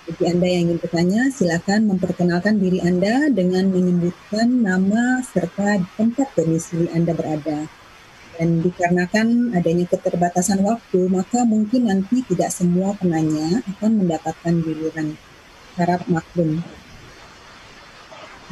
[0.05, 6.93] bagi Anda yang ingin bertanya, silakan memperkenalkan diri Anda dengan menyebutkan nama serta tempat domisili
[6.93, 7.65] Anda berada.
[8.37, 15.17] Dan dikarenakan adanya keterbatasan waktu, maka mungkin nanti tidak semua penanya akan mendapatkan giliran.
[15.81, 16.61] Harap maklum.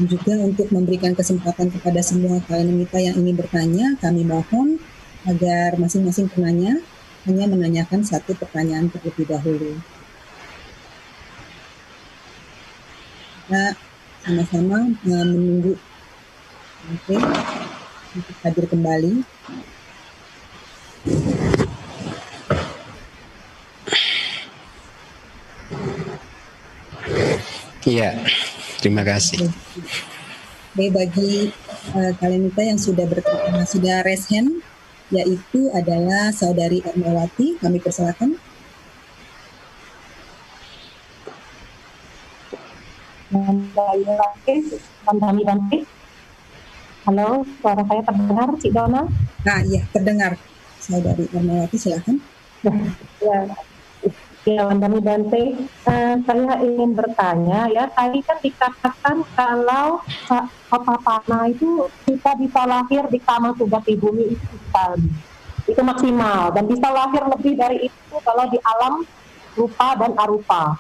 [0.01, 4.81] Dan juga untuk memberikan kesempatan kepada semua kalian kita yang ingin bertanya, kami mohon
[5.29, 6.81] agar masing-masing penanya
[7.29, 9.77] hanya menanyakan satu pertanyaan terlebih dahulu.
[13.53, 13.77] Kita
[14.25, 14.79] sama-sama
[15.13, 15.77] uh, menunggu
[16.89, 17.17] oke
[18.17, 19.13] untuk hadir kembali
[27.85, 28.25] Iya,
[28.81, 29.53] terima kasih.
[30.73, 31.53] Oke, bagi
[31.93, 34.65] uh, kalian kita yang sudah bertanya, sudah raise hand,
[35.13, 38.41] yaitu adalah saudari Ermawati, kami persilakan.
[45.43, 45.79] Banti.
[47.03, 49.03] Halo, suara saya terdengar, Cik Dona?
[49.43, 50.39] Nah, iya, terdengar.
[50.79, 52.21] Saya dari Ermawati, silakan.
[53.19, 53.39] ya,
[54.47, 55.43] ya Mandani Dante,
[55.89, 59.99] uh, saya ingin bertanya ya, tadi kan dikatakan kalau
[60.31, 65.11] uh, kota panah itu kita bisa lahir di Kama Sugati Bumi itu sekali.
[65.67, 69.03] Itu maksimal, dan bisa lahir lebih dari itu kalau di alam
[69.59, 70.79] rupa dan arupa.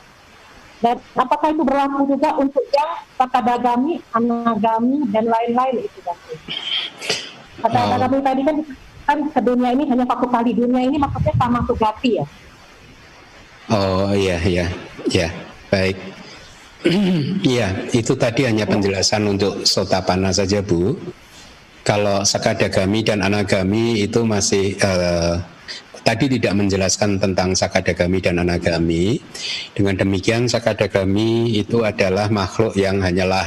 [0.82, 2.90] Dan apakah itu berlaku juga untuk yang
[3.22, 5.98] dagami, anagami, dan lain-lain itu?
[7.62, 7.86] Kata oh.
[7.94, 8.56] dagami tadi kan
[9.02, 12.26] kan ke dunia ini hanya satu kali dunia ini maksudnya sama sugati ya.
[13.70, 14.66] Oh iya iya
[15.06, 15.28] iya
[15.70, 15.96] baik.
[17.46, 20.98] Iya, itu tadi hanya penjelasan untuk sotapana saja, Bu.
[21.86, 25.38] Kalau sakadagami dan anagami itu masih uh,
[26.02, 29.18] tadi tidak menjelaskan tentang sakadagami dan anagami.
[29.74, 33.46] Dengan demikian sakadagami itu adalah makhluk yang hanyalah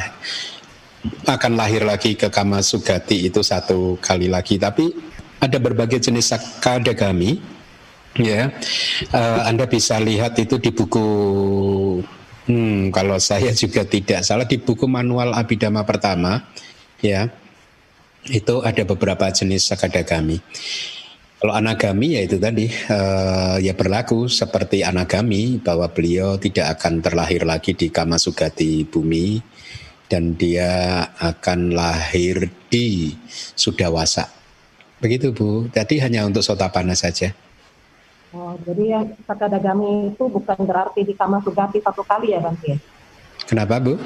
[1.30, 4.58] akan lahir lagi ke kama sugati itu satu kali lagi.
[4.58, 4.90] Tapi
[5.40, 7.54] ada berbagai jenis sakadagami.
[8.16, 8.48] Ya,
[9.12, 11.04] uh, Anda bisa lihat itu di buku
[12.46, 16.46] Hmm, kalau saya juga tidak salah di buku manual Abidama pertama,
[17.02, 17.26] ya,
[18.30, 20.38] itu ada beberapa jenis sakadagami.
[21.46, 27.46] Kalau anagami ya itu tadi uh, ya berlaku seperti anagami bahwa beliau tidak akan terlahir
[27.46, 29.38] lagi di kama sugati bumi
[30.10, 34.26] dan dia akan lahir di Sudawasa.
[34.98, 35.70] Begitu Bu.
[35.70, 37.30] Tadi hanya untuk sotapana saja.
[38.34, 42.58] Oh, jadi yang kata dagami itu bukan berarti di kama sugati satu kali ya Bang
[43.46, 44.02] Kenapa Bu?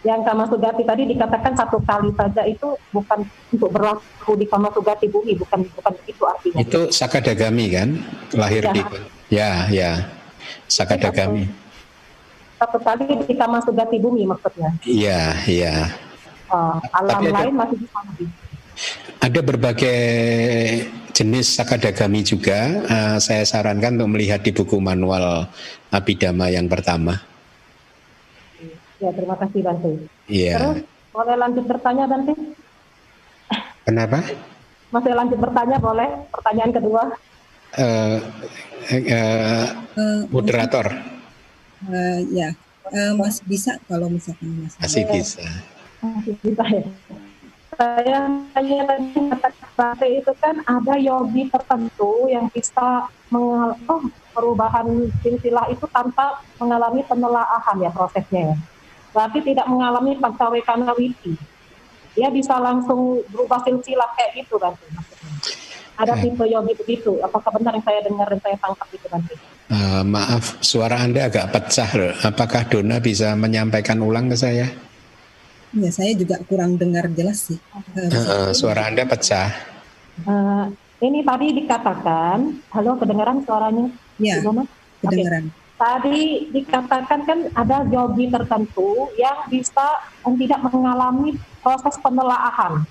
[0.00, 3.20] Yang Kama Sugati tadi dikatakan satu kali saja itu bukan
[3.52, 7.88] untuk berlaku di Kama Sugati bumi bukan bukan itu artinya itu Sakadagami kan
[8.32, 8.72] lahir ya.
[8.72, 8.82] di
[9.28, 9.92] ya ya
[10.70, 11.50] Sakadagami.
[12.60, 14.70] Satu kali ketika masuk gati bumi maksudnya.
[14.84, 15.74] Iya, iya.
[16.52, 18.28] Uh, alam Tapi ada- lain masih bisa lebih.
[19.20, 20.00] Ada berbagai
[21.12, 22.80] jenis sakadagami juga.
[22.88, 25.44] Eh, saya sarankan untuk melihat di buku manual
[25.92, 27.20] Abhidhamma yang pertama.
[29.00, 29.92] Ya terima kasih Bante.
[30.28, 30.54] Iya.
[30.60, 30.78] Terus
[31.10, 32.32] boleh lanjut bertanya Bante?
[33.88, 34.18] Kenapa?
[34.92, 36.08] Masih lanjut bertanya boleh?
[36.30, 37.02] Pertanyaan kedua.
[37.80, 38.18] Eh,
[38.90, 39.64] eh,
[40.00, 40.86] Eh, moderator
[41.90, 42.54] eh, ya,
[42.94, 44.78] eh, masih bisa kalau misalkan mas.
[44.78, 45.42] masih bisa.
[46.00, 46.84] Masih bisa ya.
[47.74, 48.18] Saya
[48.54, 55.66] tanya tadi kata Bante itu kan ada yogi tertentu yang bisa mengal oh, perubahan silsilah
[55.72, 58.56] itu tanpa mengalami penelaahan ya prosesnya ya.
[59.10, 61.34] Berarti tidak mengalami pancawekana witi.
[62.14, 65.02] Dia bisa langsung berubah silsilah kayak gitu maksudnya.
[65.94, 66.22] Ada Hmm.
[66.24, 67.12] tipe yogi begitu.
[67.20, 69.34] Apakah benar yang saya dengar dan saya tangkap itu Bante?
[69.70, 72.14] Eh, maaf, suara Anda agak pecah loh.
[72.20, 74.66] Apakah Dona bisa menyampaikan ulang ke saya?
[75.70, 77.58] Ya, saya juga kurang dengar jelas sih.
[77.94, 79.54] Bisa- Eh, suara Anda pecah.
[80.20, 80.64] Eh,
[81.00, 82.38] ini tadi dikatakan,
[82.68, 83.86] halo kedengaran suaranya?
[84.18, 84.66] ya, Gimana?
[84.98, 85.44] kedengaran.
[85.80, 92.84] Tadi dikatakan kan ada yogi tertentu yang bisa yang tidak mengalami proses penelaahan.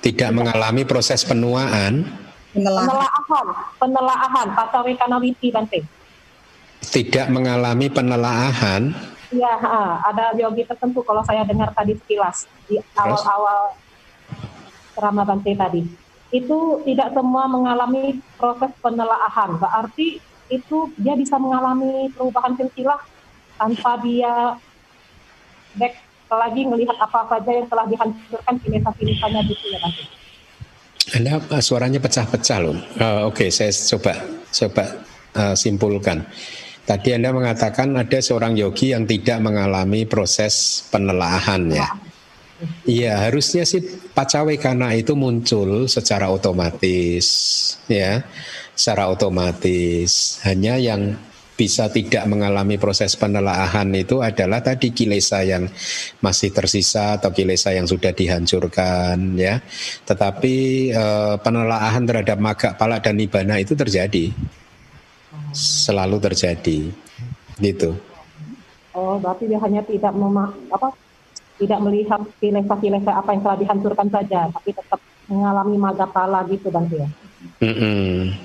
[0.00, 2.08] Tidak mengalami proses penuaan,
[2.56, 3.46] Penelaahan,
[3.76, 5.84] penelaahan, patawekana witi Bante.
[6.88, 8.96] tidak mengalami penelaahan,
[9.34, 13.74] Iya, ha, ada yogi tertentu kalau saya dengar tadi sekilas di awal-awal
[14.94, 15.82] ceramah Bante tadi.
[16.30, 19.58] Itu tidak semua mengalami proses penelaahan.
[19.58, 23.00] Berarti itu dia bisa mengalami perubahan silsilah
[23.58, 24.54] tanpa dia
[25.76, 25.94] back
[26.26, 30.04] lagi melihat apa saja yang telah dihancurkan kilesa-kilesanya gitu ya Bante.
[31.14, 32.74] Anda eh, suaranya pecah-pecah loh.
[32.98, 34.18] Eh, Oke, saya coba
[34.50, 34.84] coba
[35.38, 36.26] eh, simpulkan.
[36.86, 41.90] Tadi Anda mengatakan ada seorang yogi yang tidak mengalami proses penelaahan ya.
[42.88, 43.84] Iya, harusnya sih
[44.16, 47.26] pacawekana itu muncul secara otomatis
[47.90, 48.22] ya.
[48.76, 50.36] Secara otomatis.
[50.44, 51.16] Hanya yang
[51.56, 55.64] bisa tidak mengalami proses penelaahan itu adalah tadi kilesa yang
[56.20, 59.64] masih tersisa atau kilesa yang sudah dihancurkan ya.
[60.04, 60.54] Tetapi
[60.92, 64.30] eh, penelaahan terhadap maga, pala dan nibana itu terjadi.
[65.56, 66.92] Selalu terjadi.
[67.56, 67.96] Gitu.
[68.92, 70.92] Oh, berarti dia hanya tidak mema apa
[71.56, 77.08] tidak melihat kilesa-kilesa apa yang telah dihancurkan saja, tapi tetap mengalami magapala gitu Bante ya.
[77.64, 78.36] Mm-mm.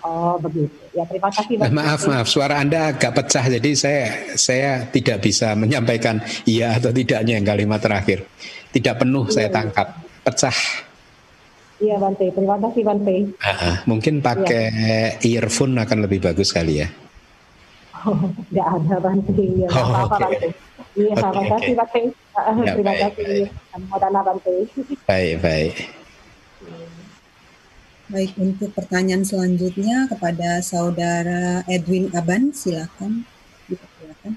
[0.00, 0.72] Oh, begitu.
[0.96, 1.76] Ya, terima kasih Bante.
[1.76, 7.36] Maaf, maaf, suara Anda agak pecah, jadi saya saya tidak bisa menyampaikan iya atau tidaknya
[7.36, 8.24] yang kalimat terakhir.
[8.72, 10.56] Tidak penuh saya tangkap, pecah.
[11.80, 13.16] Iya Bante, terima kasih Bante.
[13.40, 14.68] Ah, mungkin pakai
[15.24, 16.88] earphone akan lebih bagus kali ya.
[18.48, 20.24] Tidak ada Bante, ya, Oh, apa-apa oke.
[20.24, 20.48] Bante.
[20.96, 21.80] Iya, Oke, terima kasih oke.
[21.80, 22.00] Bante.
[22.64, 23.24] Ya, terima baik, kasih.
[23.28, 24.14] baik.
[24.24, 24.54] Bante.
[25.08, 25.99] Baik, baik.
[28.10, 33.22] Baik, untuk pertanyaan selanjutnya kepada saudara Edwin Aban, silakan.
[33.70, 34.34] Silakan.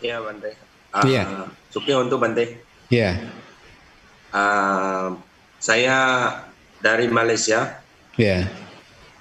[0.00, 0.50] Iya Bante.
[0.88, 1.22] Ah, Iya.
[1.68, 2.64] Supi untuk Bante.
[2.88, 3.20] Ya,
[4.32, 5.12] Ah,
[5.60, 5.96] saya
[6.80, 7.84] dari Malaysia.
[8.16, 8.48] ya.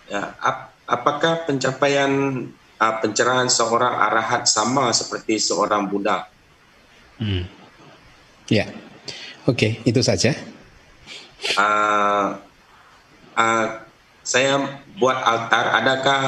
[0.07, 2.11] Ya, ap- apakah pencapaian
[2.79, 6.23] ah, pencerahan seorang arahat sama seperti seorang Buddha?
[7.18, 7.45] Hmm.
[8.47, 8.70] Ya.
[9.47, 10.36] Oke, itu saja.
[11.55, 12.41] Ah,
[13.38, 13.88] ah,
[14.26, 15.72] saya buat altar.
[15.84, 16.22] Adakah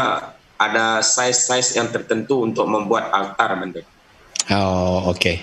[0.60, 3.84] ada size-size yang tertentu untuk membuat altar, Bante?
[4.52, 5.34] Oh, oke.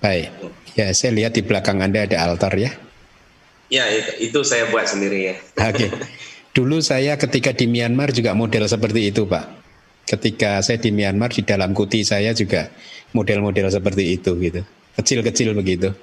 [0.00, 0.32] Baik.
[0.76, 2.72] Ya, saya lihat di belakang Anda ada altar ya.
[3.72, 5.36] Ya, itu, itu saya buat sendiri ya.
[5.60, 5.88] Oke.
[6.54, 9.44] Dulu saya ketika di Myanmar juga model seperti itu, Pak.
[10.04, 12.68] Ketika saya di Myanmar di dalam kuti saya juga
[13.14, 14.60] model-model seperti itu gitu.
[14.98, 15.94] Kecil-kecil begitu.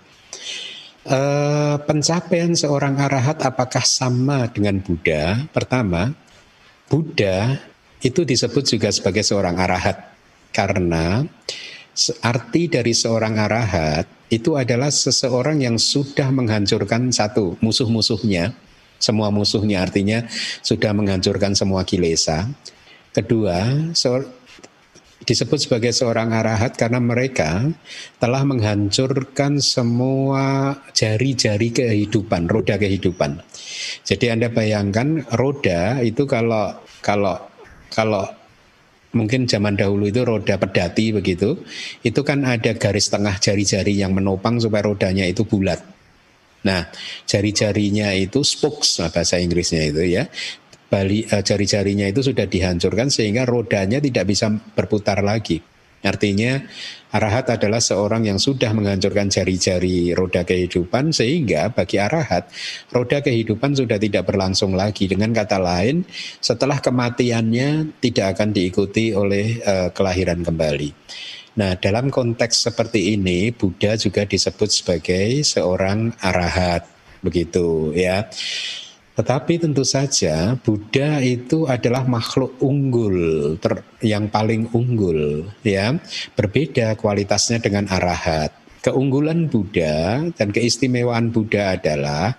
[1.01, 5.49] Eh, pencapaian seorang arahat apakah sama dengan Buddha?
[5.49, 6.13] Pertama,
[6.85, 7.57] Buddha
[8.05, 10.13] itu disebut juga sebagai seorang arahat
[10.53, 11.25] karena
[12.21, 18.53] arti dari seorang arahat itu adalah seseorang yang sudah menghancurkan satu musuh-musuhnya,
[19.01, 20.23] semua musuhnya artinya
[20.61, 22.45] sudah menghancurkan semua kilesa.
[23.11, 23.89] Kedua,
[25.22, 27.69] disebut sebagai seorang arahat karena mereka
[28.18, 33.41] telah menghancurkan semua jari-jari kehidupan, roda kehidupan.
[34.02, 36.73] Jadi Anda bayangkan roda itu kalau
[37.06, 37.38] kalau
[37.93, 38.26] kalau
[39.11, 41.60] mungkin zaman dahulu itu roda pedati begitu,
[42.02, 45.84] itu kan ada garis tengah jari-jari yang menopang supaya rodanya itu bulat.
[46.61, 46.85] Nah,
[47.26, 50.30] jari-jarinya itu spokes bahasa Inggrisnya itu ya.
[50.91, 55.63] Bali uh, jari-jarinya itu sudah dihancurkan sehingga rodanya tidak bisa berputar lagi.
[56.01, 56.57] Artinya
[57.13, 62.49] arahat adalah seorang yang sudah menghancurkan jari-jari roda kehidupan sehingga bagi arahat
[62.89, 65.05] roda kehidupan sudah tidak berlangsung lagi.
[65.05, 66.03] Dengan kata lain,
[66.41, 70.89] setelah kematiannya tidak akan diikuti oleh uh, kelahiran kembali.
[71.51, 76.88] Nah, dalam konteks seperti ini Buddha juga disebut sebagai seorang arahat,
[77.22, 78.26] begitu ya.
[79.22, 85.93] Tetapi tentu saja Buddha itu adalah makhluk unggul ter, yang paling unggul ya.
[86.34, 88.49] Berbeda kualitasnya dengan arahat.
[88.81, 92.34] Keunggulan Buddha dan keistimewaan Buddha adalah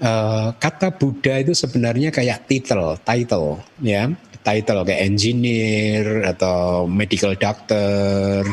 [0.00, 4.08] uh, kata Buddha itu sebenarnya kayak title, title ya.
[4.40, 8.48] Title kayak engineer atau medical doctor,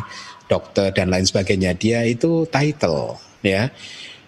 [0.52, 1.72] dokter dan lain sebagainya.
[1.80, 3.72] Dia itu title ya.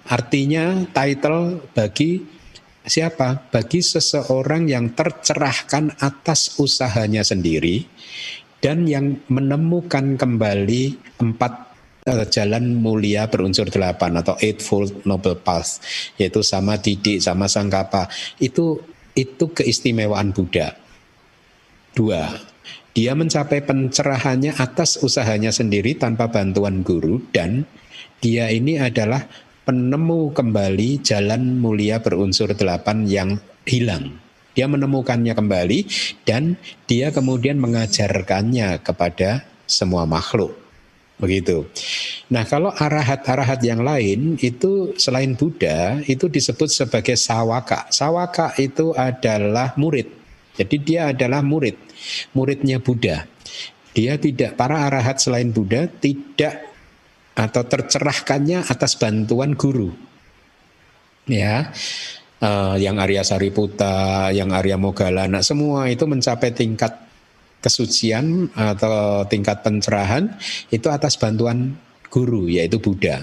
[0.07, 2.39] Artinya title bagi
[2.85, 3.49] siapa?
[3.49, 7.85] Bagi seseorang yang tercerahkan atas usahanya sendiri
[8.61, 11.53] dan yang menemukan kembali empat
[12.05, 15.81] uh, jalan mulia berunsur delapan atau eightfold noble path
[16.21, 18.79] yaitu sama didik sama sangkapa itu
[19.17, 20.77] itu keistimewaan Buddha
[21.97, 22.37] dua
[22.91, 27.65] dia mencapai pencerahannya atas usahanya sendiri tanpa bantuan guru dan
[28.21, 29.25] dia ini adalah
[29.61, 33.29] penemu kembali jalan mulia berunsur delapan yang
[33.65, 34.17] hilang.
[34.51, 35.79] Dia menemukannya kembali
[36.27, 36.59] dan
[36.89, 40.51] dia kemudian mengajarkannya kepada semua makhluk.
[41.21, 41.69] Begitu.
[42.33, 47.85] Nah, kalau arahat-arahat yang lain itu selain Buddha itu disebut sebagai sawaka.
[47.93, 50.09] Sawaka itu adalah murid.
[50.57, 51.77] Jadi dia adalah murid,
[52.33, 53.29] muridnya Buddha.
[53.93, 56.70] Dia tidak para arahat selain Buddha tidak
[57.35, 59.91] atau tercerahkannya atas bantuan guru.
[61.27, 61.71] Ya.
[62.41, 66.97] Uh, yang Arya Sariputa, yang Arya Mogalana, semua itu mencapai tingkat
[67.61, 70.41] kesucian atau tingkat pencerahan
[70.73, 71.77] itu atas bantuan
[72.09, 73.21] guru yaitu Buddha.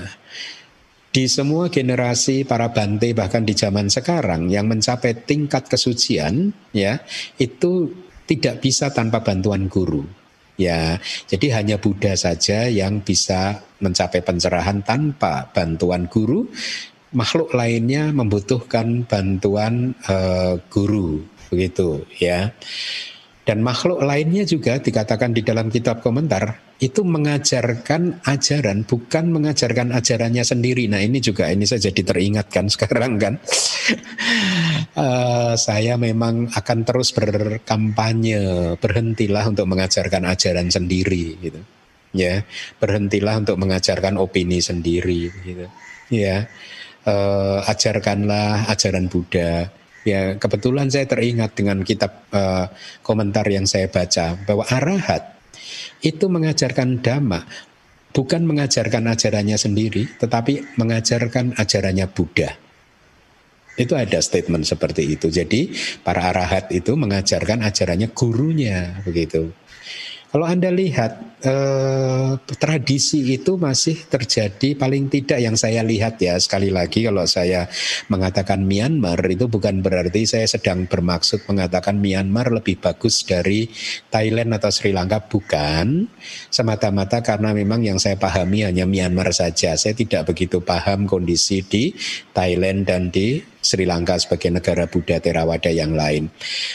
[1.11, 7.03] Di semua generasi para bante bahkan di zaman sekarang yang mencapai tingkat kesucian ya
[7.43, 7.91] itu
[8.31, 10.07] tidak bisa tanpa bantuan guru.
[10.59, 10.99] Ya,
[11.31, 16.51] jadi hanya Buddha saja yang bisa mencapai pencerahan tanpa bantuan guru.
[17.15, 22.51] Makhluk lainnya membutuhkan bantuan uh, guru, begitu ya.
[23.47, 30.47] Dan makhluk lainnya juga dikatakan di dalam kitab komentar itu mengajarkan ajaran bukan mengajarkan ajarannya
[30.47, 30.87] sendiri.
[30.87, 33.35] Nah ini juga ini saya jadi teringatkan sekarang kan.
[34.95, 41.61] uh, saya memang akan terus berkampanye berhentilah untuk mengajarkan ajaran sendiri gitu.
[42.15, 42.47] Ya
[42.79, 45.67] berhentilah untuk mengajarkan opini sendiri gitu.
[46.15, 46.47] Ya
[47.05, 49.75] uh, ajarkanlah ajaran Buddha
[50.07, 52.73] Ya, kebetulan saya teringat dengan kitab uh,
[53.05, 55.38] komentar yang saya baca bahwa arahat
[56.03, 57.47] itu mengajarkan dhamma
[58.13, 62.51] bukan mengajarkan ajarannya sendiri, tetapi mengajarkan ajarannya Buddha.
[63.79, 65.31] Itu ada statement seperti itu.
[65.31, 65.71] Jadi
[66.03, 69.55] para arahat itu mengajarkan ajarannya gurunya begitu.
[70.29, 76.69] Kalau Anda lihat eh, tradisi itu masih terjadi paling tidak yang saya lihat ya sekali
[76.69, 77.65] lagi kalau saya
[78.13, 83.73] mengatakan Myanmar itu bukan berarti saya sedang bermaksud mengatakan Myanmar lebih bagus dari
[84.13, 86.05] Thailand atau Sri Lanka bukan
[86.53, 89.81] semata-mata karena memang yang saya pahami hanya Myanmar saja.
[89.81, 91.97] Saya tidak begitu paham kondisi di
[92.37, 96.31] Thailand dan di Sri Lanka sebagai negara Buddha Theravada yang lain.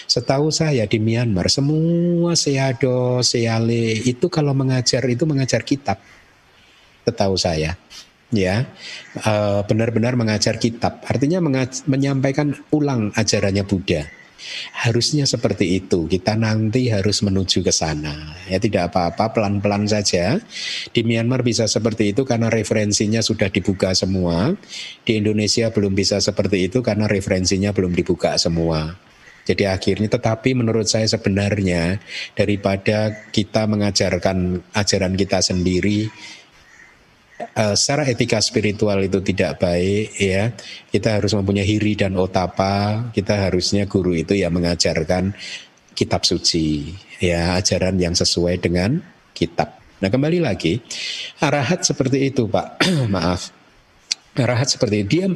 [0.07, 5.99] Setahu saya di Myanmar semua seado, seale itu kalau mengajar itu mengajar kitab.
[7.03, 7.75] Setahu saya
[8.33, 8.65] ya
[9.13, 11.37] eh, benar-benar mengajar kitab artinya
[11.85, 14.22] menyampaikan ulang ajarannya Buddha
[14.73, 16.05] Harusnya seperti itu.
[16.07, 18.35] Kita nanti harus menuju ke sana.
[18.47, 20.39] Ya tidak apa-apa, pelan-pelan saja.
[20.91, 24.53] Di Myanmar bisa seperti itu karena referensinya sudah dibuka semua.
[25.03, 28.95] Di Indonesia belum bisa seperti itu karena referensinya belum dibuka semua.
[29.43, 31.99] Jadi akhirnya tetapi menurut saya sebenarnya
[32.31, 36.07] daripada kita mengajarkan ajaran kita sendiri
[37.51, 40.51] uh, secara etika spiritual itu tidak baik ya.
[40.89, 43.09] Kita harus mempunyai hiri dan otapa.
[43.11, 45.35] Kita harusnya guru itu ya mengajarkan
[45.93, 48.99] kitab suci ya ajaran yang sesuai dengan
[49.35, 49.79] kitab.
[50.03, 50.83] Nah kembali lagi
[51.39, 52.83] arahat seperti itu pak.
[53.13, 53.62] Maaf
[54.33, 55.09] Arahat seperti itu.
[55.13, 55.27] Dia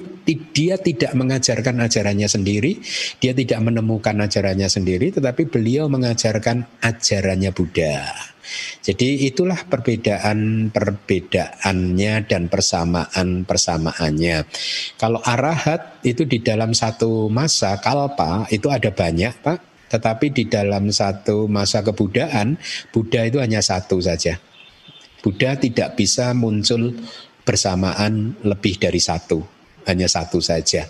[0.57, 2.81] dia tidak mengajarkan ajarannya sendiri,
[3.21, 8.09] dia tidak menemukan ajarannya sendiri, tetapi beliau mengajarkan ajarannya Buddha.
[8.81, 14.47] Jadi itulah perbedaan perbedaannya dan persamaan persamaannya.
[14.97, 20.89] Kalau arahat itu di dalam satu masa kalpa itu ada banyak pak, tetapi di dalam
[20.89, 22.57] satu masa kebudaan
[22.89, 24.39] Buddha itu hanya satu saja.
[25.21, 26.95] Buddha tidak bisa muncul
[27.47, 29.39] bersamaan lebih dari satu,
[29.87, 30.83] hanya satu saja.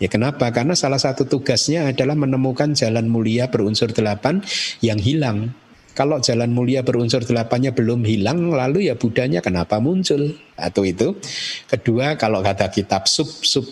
[0.00, 0.50] Ya kenapa?
[0.50, 4.42] Karena salah satu tugasnya adalah menemukan jalan mulia berunsur delapan
[4.82, 5.54] yang hilang.
[5.92, 10.32] Kalau jalan mulia berunsur delapannya belum hilang, lalu ya Budanya kenapa muncul?
[10.56, 11.20] Atau itu.
[11.68, 13.68] Kedua, kalau kata kitab sub sub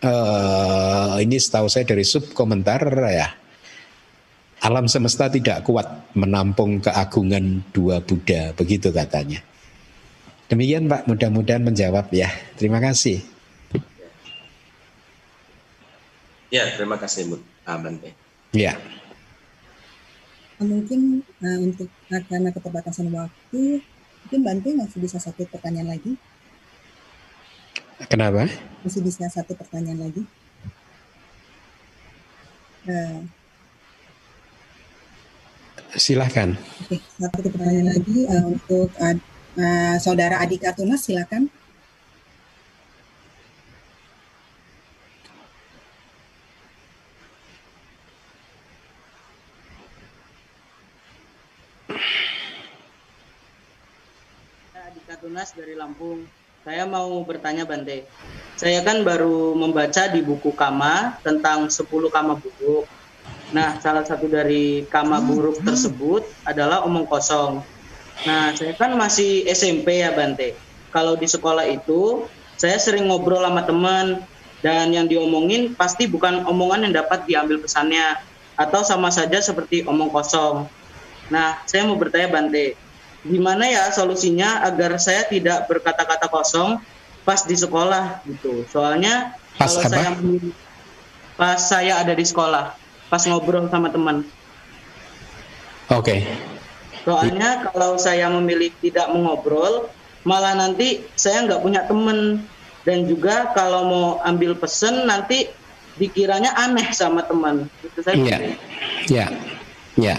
[0.00, 2.80] uh, ini setahu saya dari sub komentar
[3.12, 3.28] ya.
[4.64, 9.44] Alam semesta tidak kuat menampung keagungan dua Buddha, begitu katanya.
[10.50, 12.26] Demikian Pak, mudah-mudahan menjawab ya.
[12.58, 13.22] Terima kasih.
[16.50, 18.10] Ya, terima kasih Bu Bante.
[18.50, 18.74] Ya.
[20.58, 23.78] Mungkin uh, untuk karena keterbatasan waktu,
[24.26, 26.18] mungkin Bante masih bisa satu pertanyaan lagi.
[28.10, 28.50] Kenapa?
[28.82, 30.26] Masih bisa satu pertanyaan lagi.
[32.90, 33.22] Uh,
[35.94, 36.58] Silahkan.
[36.82, 39.14] Oke, satu pertanyaan lagi uh, untuk uh,
[39.60, 41.52] Uh, Saudara Adika Tunas, silakan.
[54.72, 56.24] Adika Tunas dari Lampung.
[56.64, 58.08] Saya mau bertanya Bante.
[58.56, 62.88] Saya kan baru membaca di buku Kama tentang 10 kama buruk.
[63.52, 67.60] Nah, salah satu dari kama buruk tersebut adalah omong kosong
[68.28, 70.52] Nah, saya kan masih SMP ya Bante.
[70.92, 72.28] Kalau di sekolah itu,
[72.60, 74.20] saya sering ngobrol sama teman
[74.60, 78.20] dan yang diomongin pasti bukan omongan yang dapat diambil pesannya
[78.60, 80.68] atau sama saja seperti omong kosong.
[81.32, 82.76] Nah, saya mau bertanya Bante,
[83.24, 86.76] gimana ya solusinya agar saya tidak berkata-kata kosong
[87.24, 88.68] pas di sekolah gitu.
[88.68, 89.88] Soalnya pas kalau apa?
[89.88, 90.08] saya
[91.40, 92.76] pas saya ada di sekolah,
[93.08, 94.28] pas ngobrol sama teman.
[95.88, 96.20] Oke.
[96.20, 96.59] Okay.
[97.04, 99.88] Soalnya kalau saya memilih tidak mengobrol,
[100.24, 102.44] malah nanti saya nggak punya temen.
[102.80, 105.44] Dan juga kalau mau ambil pesen nanti
[106.00, 107.68] dikiranya aneh sama teman.
[107.84, 108.16] Itu saya.
[108.16, 108.38] Iya,
[109.08, 109.26] iya,
[110.00, 110.16] iya.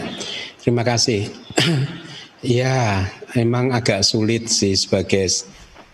[0.62, 1.26] Terima kasih.
[2.46, 5.26] ya, emang agak sulit sih sebagai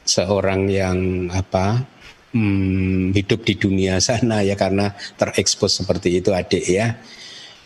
[0.07, 1.84] seorang yang apa
[2.31, 6.95] hmm, hidup di dunia sana ya karena terekspos seperti itu adik ya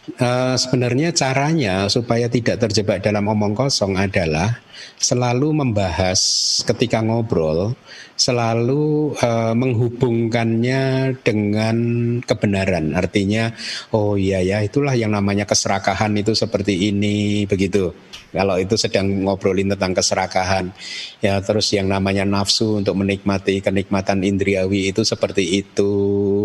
[0.01, 4.57] Uh, sebenarnya caranya supaya tidak terjebak dalam omong kosong adalah
[4.97, 6.19] selalu membahas
[6.65, 7.73] ketika ngobrol,
[8.15, 11.77] selalu uh, menghubungkannya dengan
[12.21, 12.93] kebenaran.
[12.93, 13.49] Artinya,
[13.95, 17.93] oh iya ya, itulah yang namanya keserakahan itu seperti ini, begitu.
[18.31, 20.71] Kalau itu sedang ngobrolin tentang keserakahan,
[21.19, 25.91] ya terus yang namanya nafsu untuk menikmati kenikmatan indriawi itu seperti itu,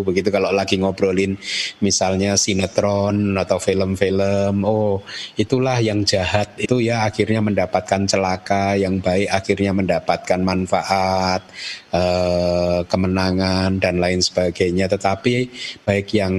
[0.02, 0.34] begitu.
[0.34, 1.38] Kalau lagi ngobrolin
[1.78, 5.06] misalnya sinetron atau film-film, oh
[5.38, 11.46] itulah yang jahat itu ya akhirnya mendapatkan celaka, yang baik akhirnya mendapatkan manfaat,
[11.94, 14.90] eh, kemenangan dan lain sebagainya.
[14.90, 15.34] Tetapi
[15.86, 16.34] baik yang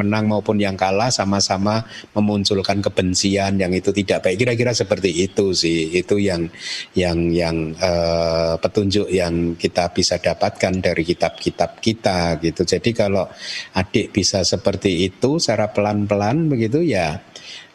[0.00, 1.84] menang maupun yang kalah sama-sama
[2.16, 4.40] memunculkan kebencian yang itu tidak baik.
[4.40, 5.92] Kira-kira seperti itu sih.
[5.92, 6.48] Itu yang
[6.96, 12.64] yang yang uh, petunjuk yang kita bisa dapatkan dari kitab-kitab kita gitu.
[12.64, 13.28] Jadi kalau
[13.76, 17.20] adik bisa seperti itu secara pelan-pelan begitu ya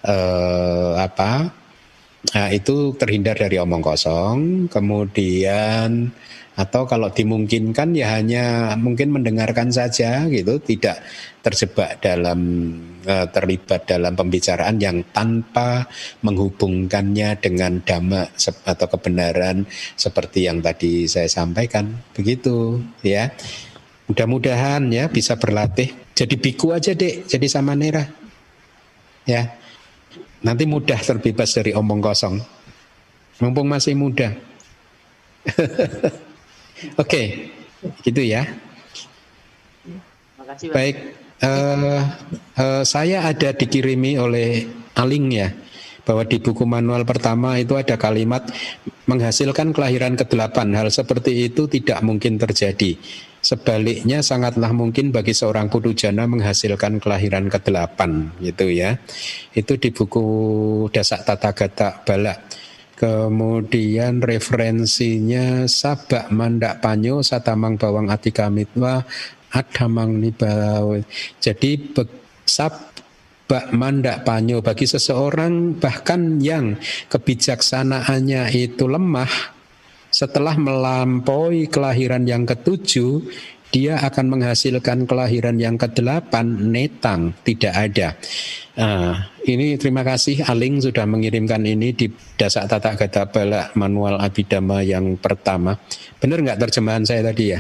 [0.08, 1.65] uh, apa
[2.34, 4.72] nah, itu terhindar dari omong kosong.
[4.72, 6.10] Kemudian
[6.56, 10.58] atau kalau dimungkinkan ya hanya mungkin mendengarkan saja gitu.
[10.58, 10.98] Tidak
[11.44, 12.40] terjebak dalam
[13.04, 15.86] uh, terlibat dalam pembicaraan yang tanpa
[16.24, 18.32] menghubungkannya dengan dhamma
[18.66, 19.68] atau kebenaran
[20.00, 21.92] seperti yang tadi saya sampaikan.
[22.16, 23.30] Begitu ya.
[24.06, 25.90] Mudah-mudahan ya bisa berlatih.
[26.14, 28.06] Jadi biku aja dek jadi sama nera.
[29.26, 29.65] Ya
[30.46, 32.38] nanti mudah terbebas dari omong kosong
[33.42, 34.32] mumpung masih muda
[37.00, 37.26] Oke, okay.
[38.04, 38.44] gitu ya.
[40.36, 40.96] Makasih, Baik,
[41.40, 42.02] uh,
[42.60, 44.68] uh, saya ada dikirimi oleh
[45.00, 45.50] Aling ya
[46.06, 48.46] bahwa di buku manual pertama itu ada kalimat
[49.10, 50.58] menghasilkan kelahiran ke-8.
[50.76, 53.00] Hal seperti itu tidak mungkin terjadi.
[53.46, 58.00] Sebaliknya sangatlah mungkin bagi seorang putujana menghasilkan kelahiran ke-8
[58.42, 58.98] gitu ya.
[59.54, 60.26] Itu di buku
[60.90, 62.34] Dasak Tata Gata Bala
[62.96, 69.04] Kemudian referensinya sabak mandak panyo satamang bawang atika mitwa
[69.52, 70.96] adamang nibaw.
[71.44, 71.92] Jadi
[72.48, 76.80] sabak mandak panyo bagi seseorang bahkan yang
[77.12, 79.55] kebijaksanaannya itu lemah
[80.16, 83.28] setelah melampaui kelahiran yang ketujuh
[83.76, 88.16] dia akan menghasilkan kelahiran yang kedelapan netang tidak ada.
[88.80, 92.08] Uh, ini terima kasih Aling sudah mengirimkan ini di
[92.40, 95.76] dasar tata gata bala manual abidama yang pertama.
[96.24, 97.60] Benar nggak terjemahan saya tadi ya?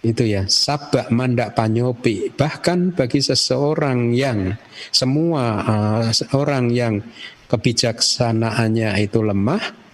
[0.00, 2.32] Itu ya, sabak mandak panyopi.
[2.32, 4.56] Bahkan bagi seseorang yang
[4.88, 7.04] semua uh, orang yang
[7.52, 9.85] kebijaksanaannya itu lemah,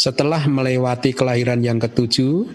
[0.00, 2.48] setelah melewati kelahiran yang ketujuh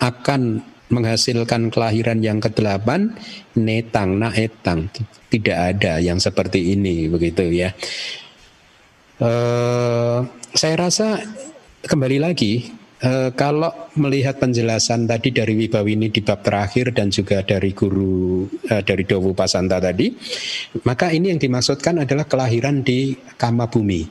[0.00, 3.12] akan menghasilkan kelahiran yang kedelapan
[3.52, 4.88] netang naetang.
[5.28, 7.76] Tidak ada yang seperti ini begitu ya.
[9.20, 10.24] Uh,
[10.56, 11.20] saya rasa
[11.84, 12.72] kembali lagi
[13.04, 18.82] uh, kalau melihat penjelasan tadi dari Wibawini di bab terakhir dan juga dari guru uh,
[18.84, 20.12] dari Dowu Pasanta tadi
[20.84, 24.04] maka ini yang dimaksudkan adalah kelahiran di kama bumi.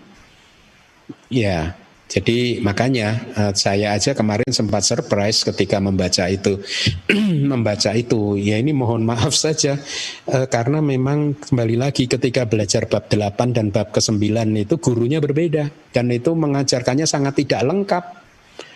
[1.30, 6.62] Ya jadi makanya uh, saya aja kemarin sempat surprise ketika membaca itu,
[7.52, 8.38] membaca itu.
[8.38, 9.82] Ya ini mohon maaf saja
[10.30, 14.22] uh, karena memang kembali lagi ketika belajar bab 8 dan bab ke-9
[14.54, 18.04] itu gurunya berbeda dan itu mengajarkannya sangat tidak lengkap.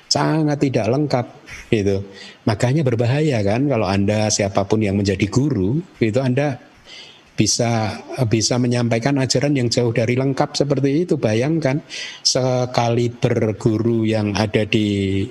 [0.10, 1.26] Sangat tidak lengkap
[1.70, 2.02] gitu.
[2.50, 6.69] Makanya berbahaya kan kalau Anda siapa pun yang menjadi guru itu Anda
[7.40, 7.96] bisa
[8.28, 11.16] bisa menyampaikan ajaran yang jauh dari lengkap seperti itu.
[11.16, 11.80] Bayangkan
[12.20, 15.24] sekali berguru yang ada di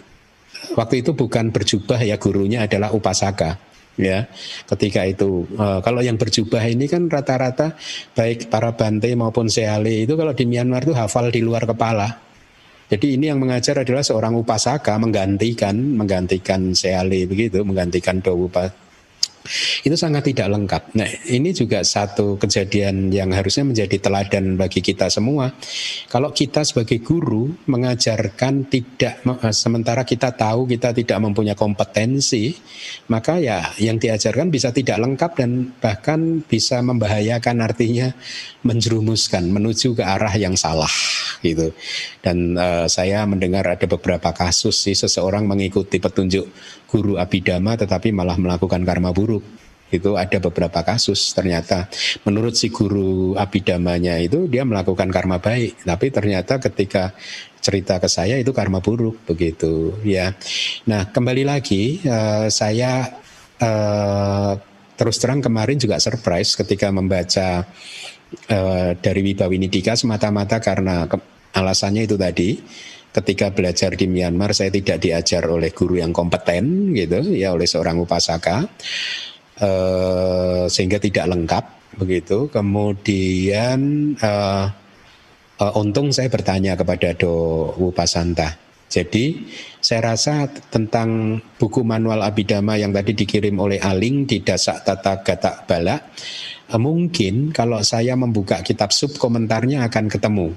[0.72, 3.60] waktu itu bukan berjubah ya gurunya adalah upasaka
[3.98, 4.30] ya
[4.70, 7.74] ketika itu e, kalau yang berjubah ini kan rata-rata
[8.14, 12.06] baik para bante maupun seale itu kalau di Myanmar itu hafal di luar kepala
[12.88, 18.46] jadi ini yang mengajar adalah seorang upasaka menggantikan menggantikan seale begitu menggantikan dowu
[19.84, 20.82] itu sangat tidak lengkap.
[20.96, 25.52] Nah, ini juga satu kejadian yang harusnya menjadi teladan bagi kita semua.
[26.08, 32.54] Kalau kita sebagai guru mengajarkan tidak eh, sementara kita tahu kita tidak mempunyai kompetensi,
[33.10, 38.12] maka ya yang diajarkan bisa tidak lengkap dan bahkan bisa membahayakan artinya
[38.62, 40.90] menjerumuskan menuju ke arah yang salah
[41.42, 41.70] gitu.
[42.22, 46.50] Dan uh, saya mendengar ada beberapa kasus sih seseorang mengikuti petunjuk
[46.88, 49.44] guru abidama tetapi malah melakukan karma buruk.
[49.88, 51.32] Itu ada beberapa kasus.
[51.32, 51.88] Ternyata
[52.28, 55.84] menurut si guru abidamanya itu dia melakukan karma baik.
[55.84, 57.16] Tapi ternyata ketika
[57.60, 60.32] cerita ke saya itu karma buruk begitu ya.
[60.88, 63.08] Nah kembali lagi uh, saya
[63.60, 64.52] uh,
[64.98, 67.64] terus terang kemarin juga surprise ketika membaca
[68.50, 71.08] uh, dari Wibawinidika semata-mata karena
[71.54, 72.60] alasannya itu tadi
[73.12, 77.96] ketika belajar di Myanmar saya tidak diajar oleh guru yang kompeten gitu ya oleh seorang
[77.98, 78.68] upasaka
[79.64, 81.64] uh, sehingga tidak lengkap
[81.98, 82.52] begitu.
[82.52, 83.80] Kemudian
[84.20, 84.66] uh,
[85.58, 88.54] uh, untung saya bertanya kepada Do Upasanta.
[88.88, 89.44] Jadi
[89.84, 95.60] saya rasa tentang buku manual Abidama yang tadi dikirim oleh Aling di Dasak Tata Gata
[95.68, 100.52] Bala Eh, mungkin kalau saya membuka kitab sub komentarnya akan ketemu.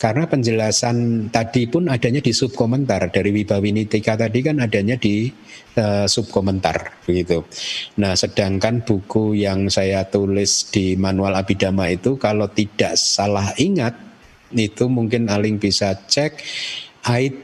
[0.00, 5.28] Karena penjelasan tadi pun adanya di sub komentar dari Wibawinitika tadi kan adanya di
[5.76, 7.44] uh, sub komentar begitu.
[8.00, 13.92] Nah, sedangkan buku yang saya tulis di manual Abidama itu kalau tidak salah ingat
[14.56, 16.42] itu mungkin Aling bisa cek
[17.06, 17.34] ait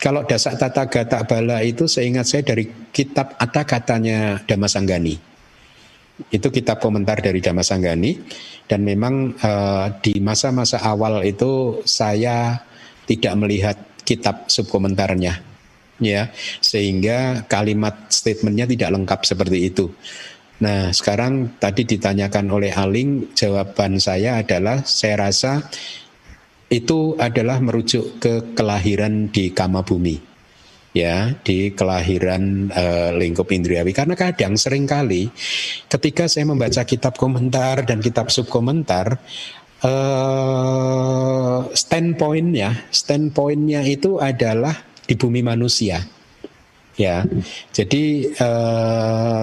[0.00, 5.33] kalau dasak tata gata bala itu seingat saya dari kitab ada katanya Damasanggani
[6.30, 8.12] itu kitab komentar dari Damasanggani
[8.70, 12.62] dan memang uh, di masa-masa awal itu saya
[13.04, 13.76] tidak melihat
[14.06, 15.42] kitab subkomentarnya
[15.98, 16.30] ya.
[16.62, 19.90] Sehingga kalimat statementnya tidak lengkap seperti itu.
[20.62, 25.66] Nah sekarang tadi ditanyakan oleh Aling jawaban saya adalah saya rasa
[26.70, 30.33] itu adalah merujuk ke kelahiran di Kama Bumi
[30.94, 33.90] ya di kelahiran uh, lingkup indriawi.
[33.90, 35.28] Karena kadang sering kali
[35.90, 39.18] ketika saya membaca kitab komentar dan kitab subkomentar
[39.82, 46.00] uh, standpointnya standpointnya itu adalah di bumi manusia.
[46.94, 47.26] Ya
[47.74, 49.42] jadi uh,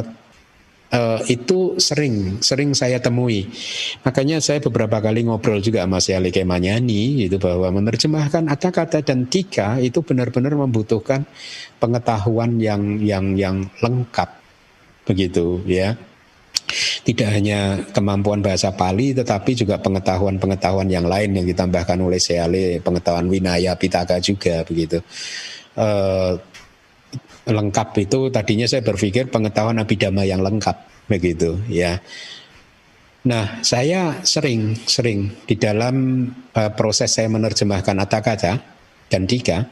[0.91, 3.47] uh, itu sering sering saya temui.
[4.03, 9.80] Makanya saya beberapa kali ngobrol juga sama si Kemanyani itu bahwa menerjemahkan kata-kata dan tika
[9.80, 11.26] itu benar-benar membutuhkan
[11.80, 14.30] pengetahuan yang yang yang lengkap
[15.07, 15.95] begitu ya.
[17.03, 23.27] tidak hanya kemampuan bahasa Pali tetapi juga pengetahuan-pengetahuan yang lain yang ditambahkan oleh Seale, pengetahuan
[23.27, 25.03] Winaya Pitaka juga begitu.
[25.76, 26.39] Uh,
[27.52, 31.99] lengkap itu tadinya saya berpikir pengetahuan abidama yang lengkap begitu ya.
[33.22, 36.26] Nah, saya sering sering di dalam
[36.57, 38.57] uh, proses saya menerjemahkan Atakata
[39.14, 39.69] dan Dika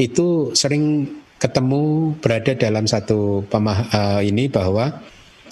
[0.00, 1.04] itu sering
[1.36, 5.04] ketemu berada dalam satu pemah uh, ini bahwa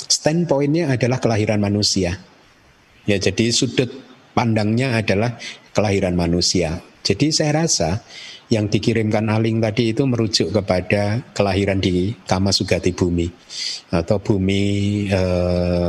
[0.08, 2.16] standpointnya adalah kelahiran manusia.
[3.04, 3.92] Ya, jadi sudut
[4.32, 5.36] pandangnya adalah
[5.76, 6.80] kelahiran manusia.
[7.06, 8.02] Jadi saya rasa
[8.50, 13.30] yang dikirimkan Aling tadi itu merujuk kepada kelahiran di Kama Sugati Bumi
[13.94, 14.64] atau bumi
[15.06, 15.88] eh,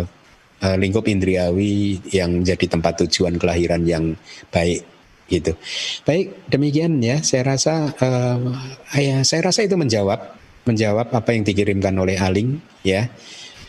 [0.61, 4.13] eh, lingkup indriawi yang jadi tempat tujuan kelahiran yang
[4.53, 4.85] baik
[5.25, 5.57] gitu.
[6.05, 7.17] Baik demikian ya.
[7.25, 8.37] Saya rasa eh,
[9.01, 10.37] ya saya rasa itu menjawab
[10.69, 13.09] menjawab apa yang dikirimkan oleh Aling ya.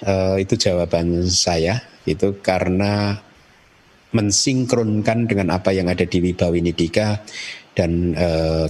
[0.05, 3.25] Eh, itu jawaban saya itu karena
[4.13, 7.21] mensinkronkan dengan apa yang ada di Wibawinidika
[7.77, 8.67] dan uh,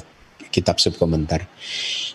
[0.50, 1.46] kitab subkomentar.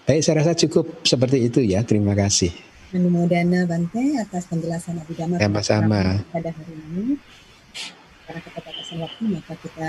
[0.04, 1.86] Baik, saya rasa cukup seperti itu ya.
[1.88, 2.52] Terima kasih.
[2.94, 7.18] Anumodana Bante atas penjelasan Abhidhamma sama-sama pada hari ini.
[8.24, 9.88] Karena keterbatasan waktu, maka kita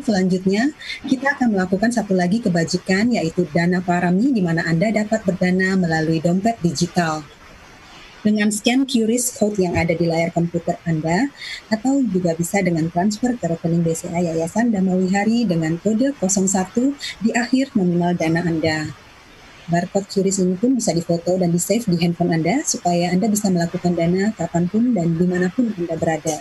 [0.00, 0.72] Selanjutnya,
[1.04, 6.24] kita akan melakukan satu lagi kebajikan, yaitu dana parami, di mana Anda dapat berdana melalui
[6.24, 7.20] dompet digital
[8.24, 11.28] dengan scan QRIS code yang ada di layar komputer Anda
[11.68, 17.76] atau juga bisa dengan transfer ke rekening BCA Yayasan Damawihari dengan kode 01 di akhir
[17.76, 18.96] nominal dana Anda.
[19.68, 23.92] Barcode QRIS ini pun bisa difoto dan di-save di handphone Anda supaya Anda bisa melakukan
[23.92, 26.40] dana kapan pun dan di mana pun Anda berada.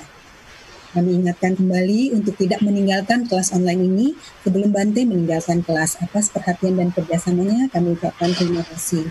[0.94, 4.08] Kami ingatkan kembali untuk tidak meninggalkan kelas online ini
[4.46, 5.98] sebelum Bante meninggalkan kelas.
[5.98, 9.10] Atas perhatian dan kerjasamanya kami ucapkan terima kasih.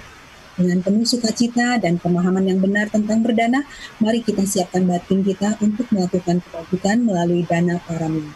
[0.52, 3.64] Dengan penuh sukacita dan pemahaman yang benar tentang berdana,
[4.04, 8.28] mari kita siapkan batin kita untuk melakukan kebajikan melalui dana parami.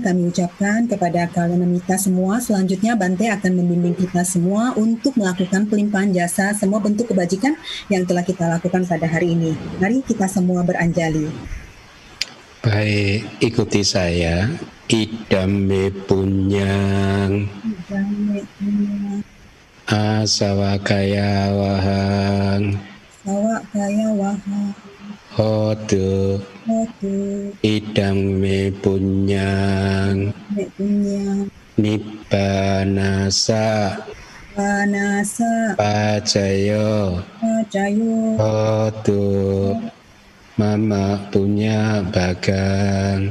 [0.00, 2.40] Kami ucapkan kepada kalian kita semua.
[2.40, 7.54] Selanjutnya Bante akan membimbing kita semua untuk melakukan pelimpahan jasa semua bentuk kebajikan
[7.92, 9.52] yang telah kita lakukan pada hari ini.
[9.78, 11.28] Mari kita semua beranjali.
[12.64, 14.48] Baik, ikuti saya.
[14.88, 17.44] Idame punyang.
[17.44, 19.20] Idame punyang.
[19.84, 22.80] Asawa kaya wahang.
[27.94, 30.34] Idam me punyang.
[31.78, 33.66] Nibbanasa.
[34.50, 35.78] Panasa.
[35.78, 37.22] Pacayo.
[37.38, 38.34] Pacayo.
[38.34, 39.78] Hotu.
[40.58, 43.30] Mama punya bagang.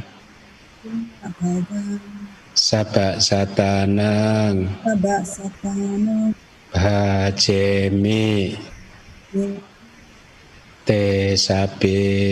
[2.55, 4.71] Sabak satanang.
[4.79, 6.31] Sabak satanang.
[6.71, 8.55] Bhajemi.
[10.87, 12.22] Te sabe.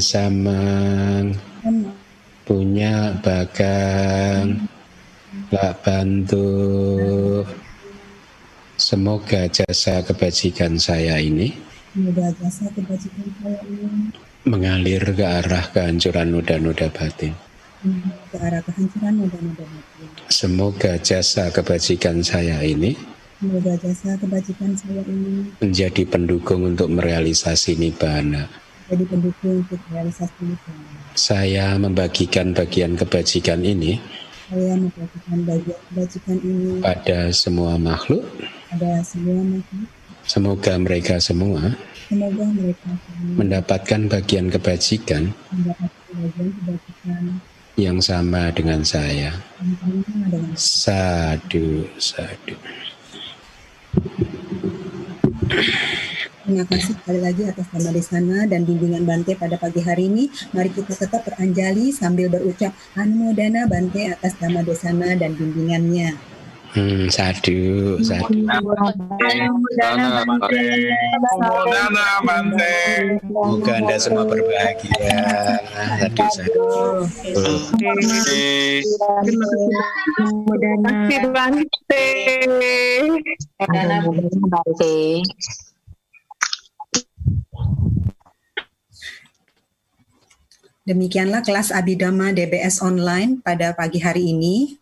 [0.00, 1.36] Samang.
[2.48, 4.66] Punya bagang.
[5.54, 6.48] Lak bantu.
[8.80, 11.52] Semoga jasa kebajikan saya ini
[11.92, 14.08] Semoga jasa kebajikan saya ini
[14.48, 17.36] mengalir ke arah kehancuran noda-noda batin.
[18.32, 20.08] ke arah kehancuran noda-noda batin.
[20.32, 22.96] Semoga jasa kebajikan saya ini
[23.36, 28.48] Semoga jasa kebajikan saya ini menjadi pendukung untuk merealisasi nibbana.
[28.90, 30.90] Jadi pendukung untuk realisasi nibbana.
[31.14, 34.02] Saya membagikan bagian kebajikan ini
[34.50, 38.26] Saya membagikan bagian kebajikan ini pada semua makhluk.
[38.66, 39.88] pada semua makhluk.
[40.26, 41.78] Semoga mereka semua
[42.10, 45.22] Semoga mereka semua mendapatkan bagian kebajikan
[45.54, 47.22] mendapatkan bagian kebajikan
[47.78, 49.30] yang sama dengan saya.
[49.62, 52.58] dengan Sadu, sadu.
[56.50, 60.26] Terima kasih sekali lagi atas nama Desana dan bimbingan Bante pada pagi hari ini.
[60.50, 66.18] Mari kita tetap beranjali sambil berucap Anumodana Bante atas nama Desana dan bimbingannya.
[66.74, 68.34] Hmm, sadu, sadu.
[73.30, 75.22] Semoga Anda semua berbahagia.
[76.02, 76.66] Sadu, sadu.
[80.58, 82.06] Terima kasih Bante.
[83.70, 85.22] Bante.
[90.90, 94.74] Demikianlah kelas Abidama DBS online pada pagi hari ini.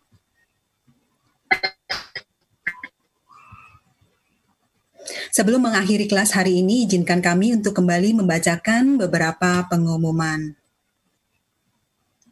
[5.29, 10.58] Sebelum mengakhiri kelas hari ini, izinkan kami untuk kembali membacakan beberapa pengumuman.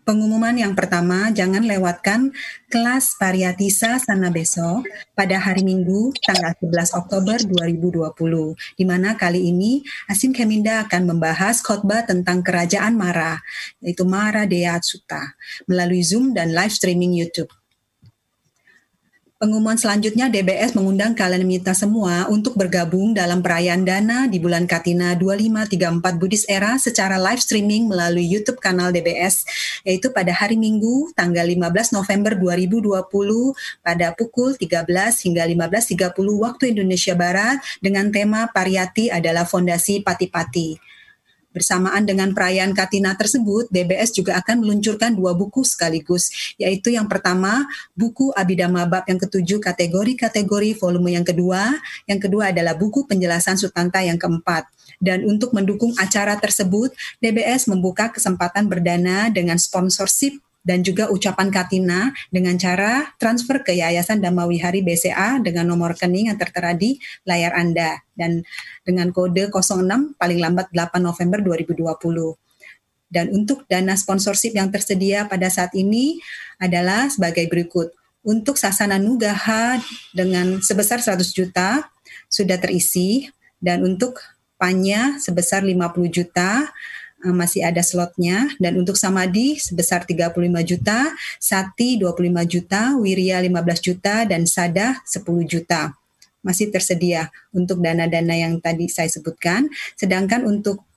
[0.08, 2.32] Pengumuman yang pertama, jangan lewatkan
[2.72, 9.84] kelas Pariatisa Sana besok pada hari Minggu tanggal 11 Oktober 2020, di mana kali ini
[10.08, 13.44] Asim Keminda akan membahas khotbah tentang Kerajaan Mara,
[13.84, 15.36] yaitu Mara Dea Sutta,
[15.68, 17.52] melalui Zoom dan live streaming YouTube.
[19.38, 25.14] Pengumuman selanjutnya DBS mengundang kalian minta semua untuk bergabung dalam perayaan dana di bulan Katina
[25.14, 29.46] 2534 Buddhist Era secara live streaming melalui YouTube kanal DBS
[29.86, 32.98] yaitu pada hari Minggu tanggal 15 November 2020
[33.86, 34.90] pada pukul 13
[35.30, 40.97] hingga 15.30 waktu Indonesia Barat dengan tema Pariyati adalah Fondasi Pati-Pati.
[41.58, 47.66] Bersamaan dengan perayaan Katina tersebut, DBS juga akan meluncurkan dua buku sekaligus, yaitu yang pertama,
[47.98, 51.74] buku Abhidhamma Bab yang ketujuh kategori-kategori volume yang kedua,
[52.06, 54.70] yang kedua adalah buku penjelasan Sutanta yang keempat.
[55.02, 62.12] Dan untuk mendukung acara tersebut, DBS membuka kesempatan berdana dengan sponsorship dan juga ucapan Katina
[62.28, 68.04] dengan cara transfer ke Yayasan Damawihari BCA dengan nomor rekening yang tertera di layar Anda
[68.20, 68.44] dan
[68.88, 71.92] dengan kode 06 paling lambat 8 November 2020.
[73.12, 76.24] Dan untuk dana sponsorship yang tersedia pada saat ini
[76.56, 77.92] adalah sebagai berikut.
[78.24, 79.80] Untuk Sasana Nugaha
[80.16, 81.88] dengan sebesar 100 juta
[82.32, 83.28] sudah terisi
[83.60, 84.24] dan untuk
[84.58, 86.74] Panya sebesar 50 juta
[87.22, 90.34] masih ada slotnya dan untuk Samadi sebesar 35
[90.66, 95.94] juta, Sati 25 juta, Wirya 15 juta dan Sada 10 juta.
[96.48, 99.68] Masih tersedia untuk dana-dana yang tadi saya sebutkan.
[100.00, 100.88] Sedangkan untuk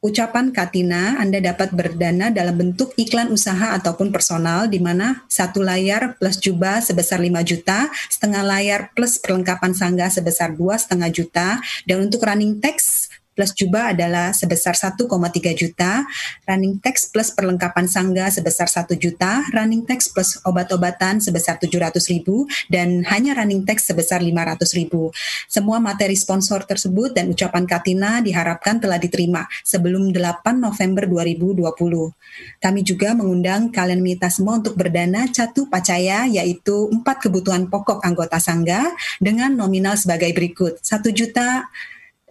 [0.00, 6.16] ucapan Katina Anda dapat berdana dalam bentuk iklan usaha ataupun personal di mana satu layar
[6.16, 12.08] plus jubah sebesar 5 juta, setengah layar plus perlengkapan sangga sebesar dua setengah juta, dan
[12.08, 15.08] untuk running text plus jubah adalah sebesar 1,3
[15.56, 16.04] juta,
[16.44, 22.44] running tax plus perlengkapan sangga sebesar 1 juta, running tax plus obat-obatan sebesar 700 ribu,
[22.68, 25.08] dan hanya running tax sebesar 500 ribu.
[25.48, 31.64] Semua materi sponsor tersebut dan ucapan Katina diharapkan telah diterima sebelum 8 November 2020.
[32.60, 38.36] Kami juga mengundang kalian minta semua untuk berdana catu pacaya yaitu empat kebutuhan pokok anggota
[38.36, 40.84] sangga dengan nominal sebagai berikut.
[40.84, 41.72] 1 juta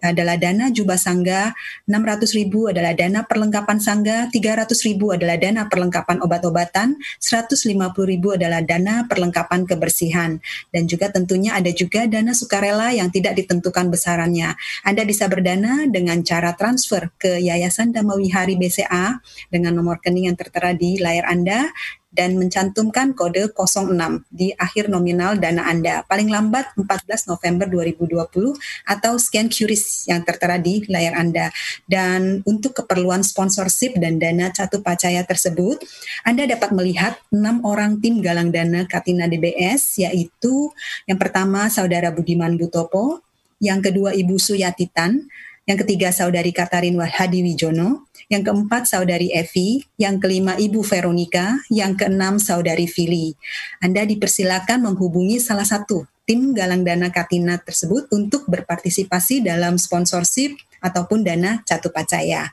[0.02, 1.54] adalah dana jubah sangga,
[1.86, 7.70] 600 ribu adalah dana perlengkapan sangga, 300 ribu adalah dana perlengkapan obat-obatan, 150
[8.10, 10.42] ribu adalah dana perlengkapan kebersihan.
[10.74, 14.58] Dan juga tentunya ada juga dana sukarela yang tidak ditentukan besarannya.
[14.82, 19.22] Anda bisa berdana dengan cara transfer ke Yayasan Damawihari BCA
[19.54, 21.70] dengan nomor rekening yang tertera di layar Anda
[22.10, 28.58] dan mencantumkan kode 06 di akhir nominal dana Anda paling lambat 14 November 2020
[28.90, 31.54] atau scan QRIS yang tertera di layar Anda.
[31.86, 35.78] Dan untuk keperluan sponsorship dan dana catu pacaya tersebut,
[36.26, 40.74] Anda dapat melihat enam orang tim galang dana Katina DBS yaitu
[41.06, 43.22] yang pertama Saudara Budiman Butopo,
[43.62, 45.30] yang kedua Ibu Suyatitan,
[45.70, 51.94] yang ketiga saudari Katarin Wahadi Wijono, yang keempat saudari Evi, yang kelima Ibu Veronica, yang
[51.94, 53.38] keenam saudari Vili.
[53.78, 61.22] Anda dipersilakan menghubungi salah satu tim galang dana Katina tersebut untuk berpartisipasi dalam sponsorship ataupun
[61.22, 62.50] dana Catu Pacaya.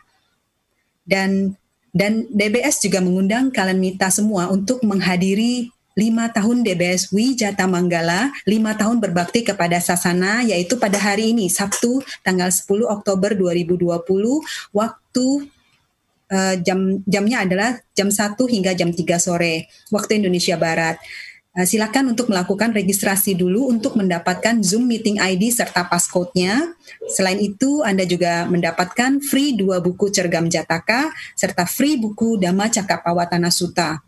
[1.08, 1.56] Dan
[1.96, 8.76] dan DBS juga mengundang kalian mita semua untuk menghadiri lima tahun DBS Wijata Manggala, lima
[8.76, 14.04] tahun berbakti kepada Sasana, yaitu pada hari ini, Sabtu, tanggal 10 Oktober 2020,
[14.76, 15.26] waktu
[16.28, 21.00] uh, jam jamnya adalah jam 1 hingga jam 3 sore, waktu Indonesia Barat.
[21.56, 26.76] Uh, silakan untuk melakukan registrasi dulu untuk mendapatkan Zoom Meeting ID serta passcode-nya.
[27.08, 33.48] Selain itu, Anda juga mendapatkan free dua buku Cergam Jataka serta free buku Dhamma Cakapawatana
[33.48, 34.05] Sutta.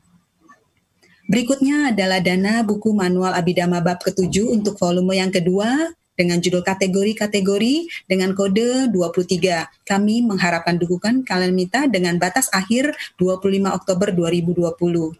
[1.28, 8.08] Berikutnya adalah dana buku manual Abidama bab ketujuh untuk volume yang kedua dengan judul kategori-kategori
[8.08, 9.68] dengan kode 23.
[9.84, 13.44] Kami mengharapkan dukungan kalian minta dengan batas akhir 25
[13.76, 15.12] Oktober 2020.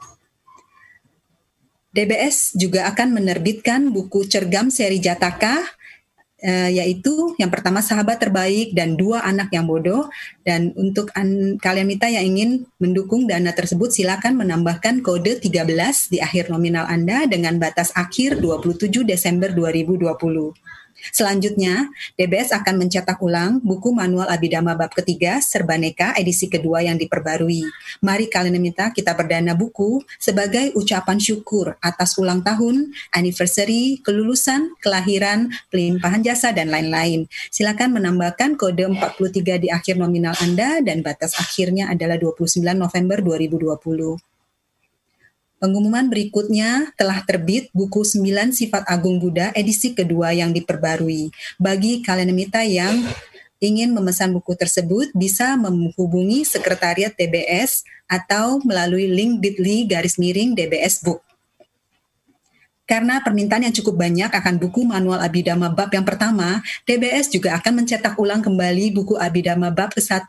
[1.93, 5.61] DBS juga akan menerbitkan buku Cergam seri Jataka
[6.45, 10.07] uh, yaitu yang pertama sahabat terbaik dan dua anak yang bodoh
[10.47, 16.19] dan untuk an, kalian minta yang ingin mendukung dana tersebut silakan menambahkan kode 13 di
[16.23, 20.68] akhir nominal Anda dengan batas akhir 27 Desember 2020.
[21.11, 27.65] Selanjutnya, DBS akan mencetak ulang buku manual Abidama bab ketiga Serbaneka edisi kedua yang diperbarui.
[28.05, 35.53] Mari kalian minta kita berdana buku sebagai ucapan syukur atas ulang tahun, anniversary, kelulusan, kelahiran,
[35.73, 37.29] pelimpahan jasa, dan lain-lain.
[37.53, 44.38] Silakan menambahkan kode 43 di akhir nominal Anda dan batas akhirnya adalah 29 November 2020.
[45.59, 51.35] Pengumuman berikutnya telah terbit buku 9 Sifat Agung Buddha edisi kedua yang diperbarui.
[51.59, 52.31] Bagi kalian
[52.63, 52.95] yang
[53.59, 61.03] ingin memesan buku tersebut bisa menghubungi sekretariat DBS atau melalui link bit.ly garis miring DBS
[61.03, 61.27] Book.
[62.89, 67.85] Karena permintaan yang cukup banyak akan buku manual Abhidhamma Bab yang pertama, DBS juga akan
[67.85, 70.25] mencetak ulang kembali buku Abhidhamma Bab ke-1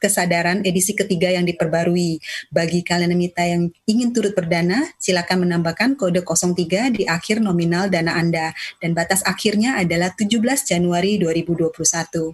[0.00, 2.18] kesadaran edisi ketiga yang diperbarui.
[2.48, 8.16] Bagi kalian mita yang ingin turut berdana, silakan menambahkan kode 03 di akhir nominal dana
[8.16, 12.32] Anda dan batas akhirnya adalah 17 Januari 2021.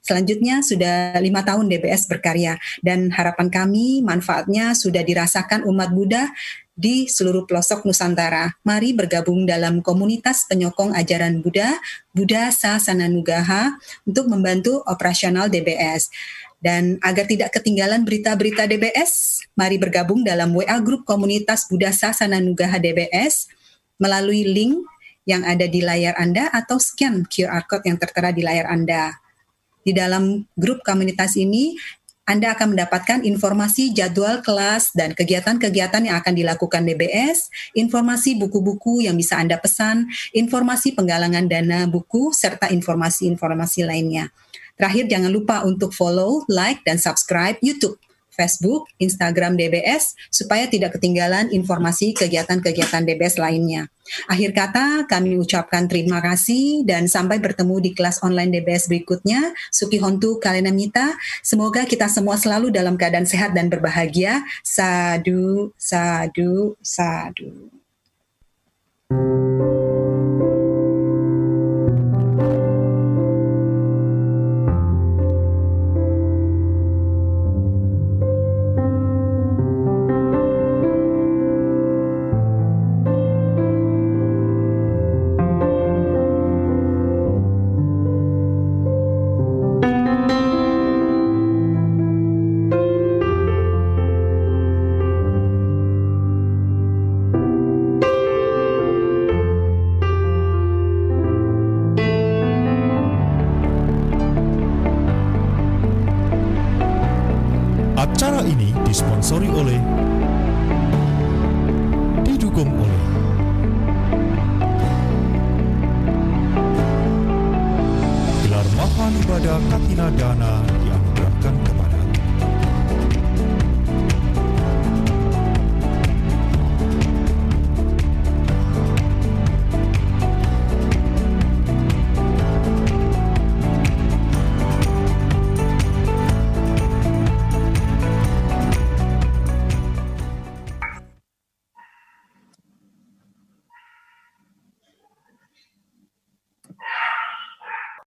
[0.00, 6.32] Selanjutnya sudah lima tahun DBS berkarya dan harapan kami manfaatnya sudah dirasakan umat Buddha
[6.80, 8.56] di seluruh pelosok Nusantara.
[8.64, 11.76] Mari bergabung dalam komunitas penyokong ajaran Buddha,
[12.16, 13.76] Buddha Sasana Nugaha,
[14.08, 16.08] untuk membantu operasional DBS.
[16.60, 22.76] Dan agar tidak ketinggalan berita-berita DBS, mari bergabung dalam WA Grup Komunitas Buddha Sasana Nugaha
[22.76, 23.48] DBS
[23.96, 24.84] melalui link
[25.24, 29.16] yang ada di layar Anda atau scan QR Code yang tertera di layar Anda.
[29.80, 31.72] Di dalam grup komunitas ini,
[32.30, 39.18] anda akan mendapatkan informasi jadwal kelas dan kegiatan-kegiatan yang akan dilakukan DBS, informasi buku-buku yang
[39.18, 44.30] bisa Anda pesan, informasi penggalangan dana buku, serta informasi-informasi lainnya.
[44.80, 48.00] Terakhir jangan lupa untuk follow, like, dan subscribe YouTube,
[48.32, 53.92] Facebook, Instagram DBS supaya tidak ketinggalan informasi kegiatan-kegiatan DBS lainnya.
[54.24, 59.52] Akhir kata, kami ucapkan terima kasih dan sampai bertemu di kelas online DBS berikutnya.
[59.68, 61.12] Suki Hontu Kalenamita,
[61.44, 64.40] semoga kita semua selalu dalam keadaan sehat dan berbahagia.
[64.64, 67.68] Sadu, sadu, sadu.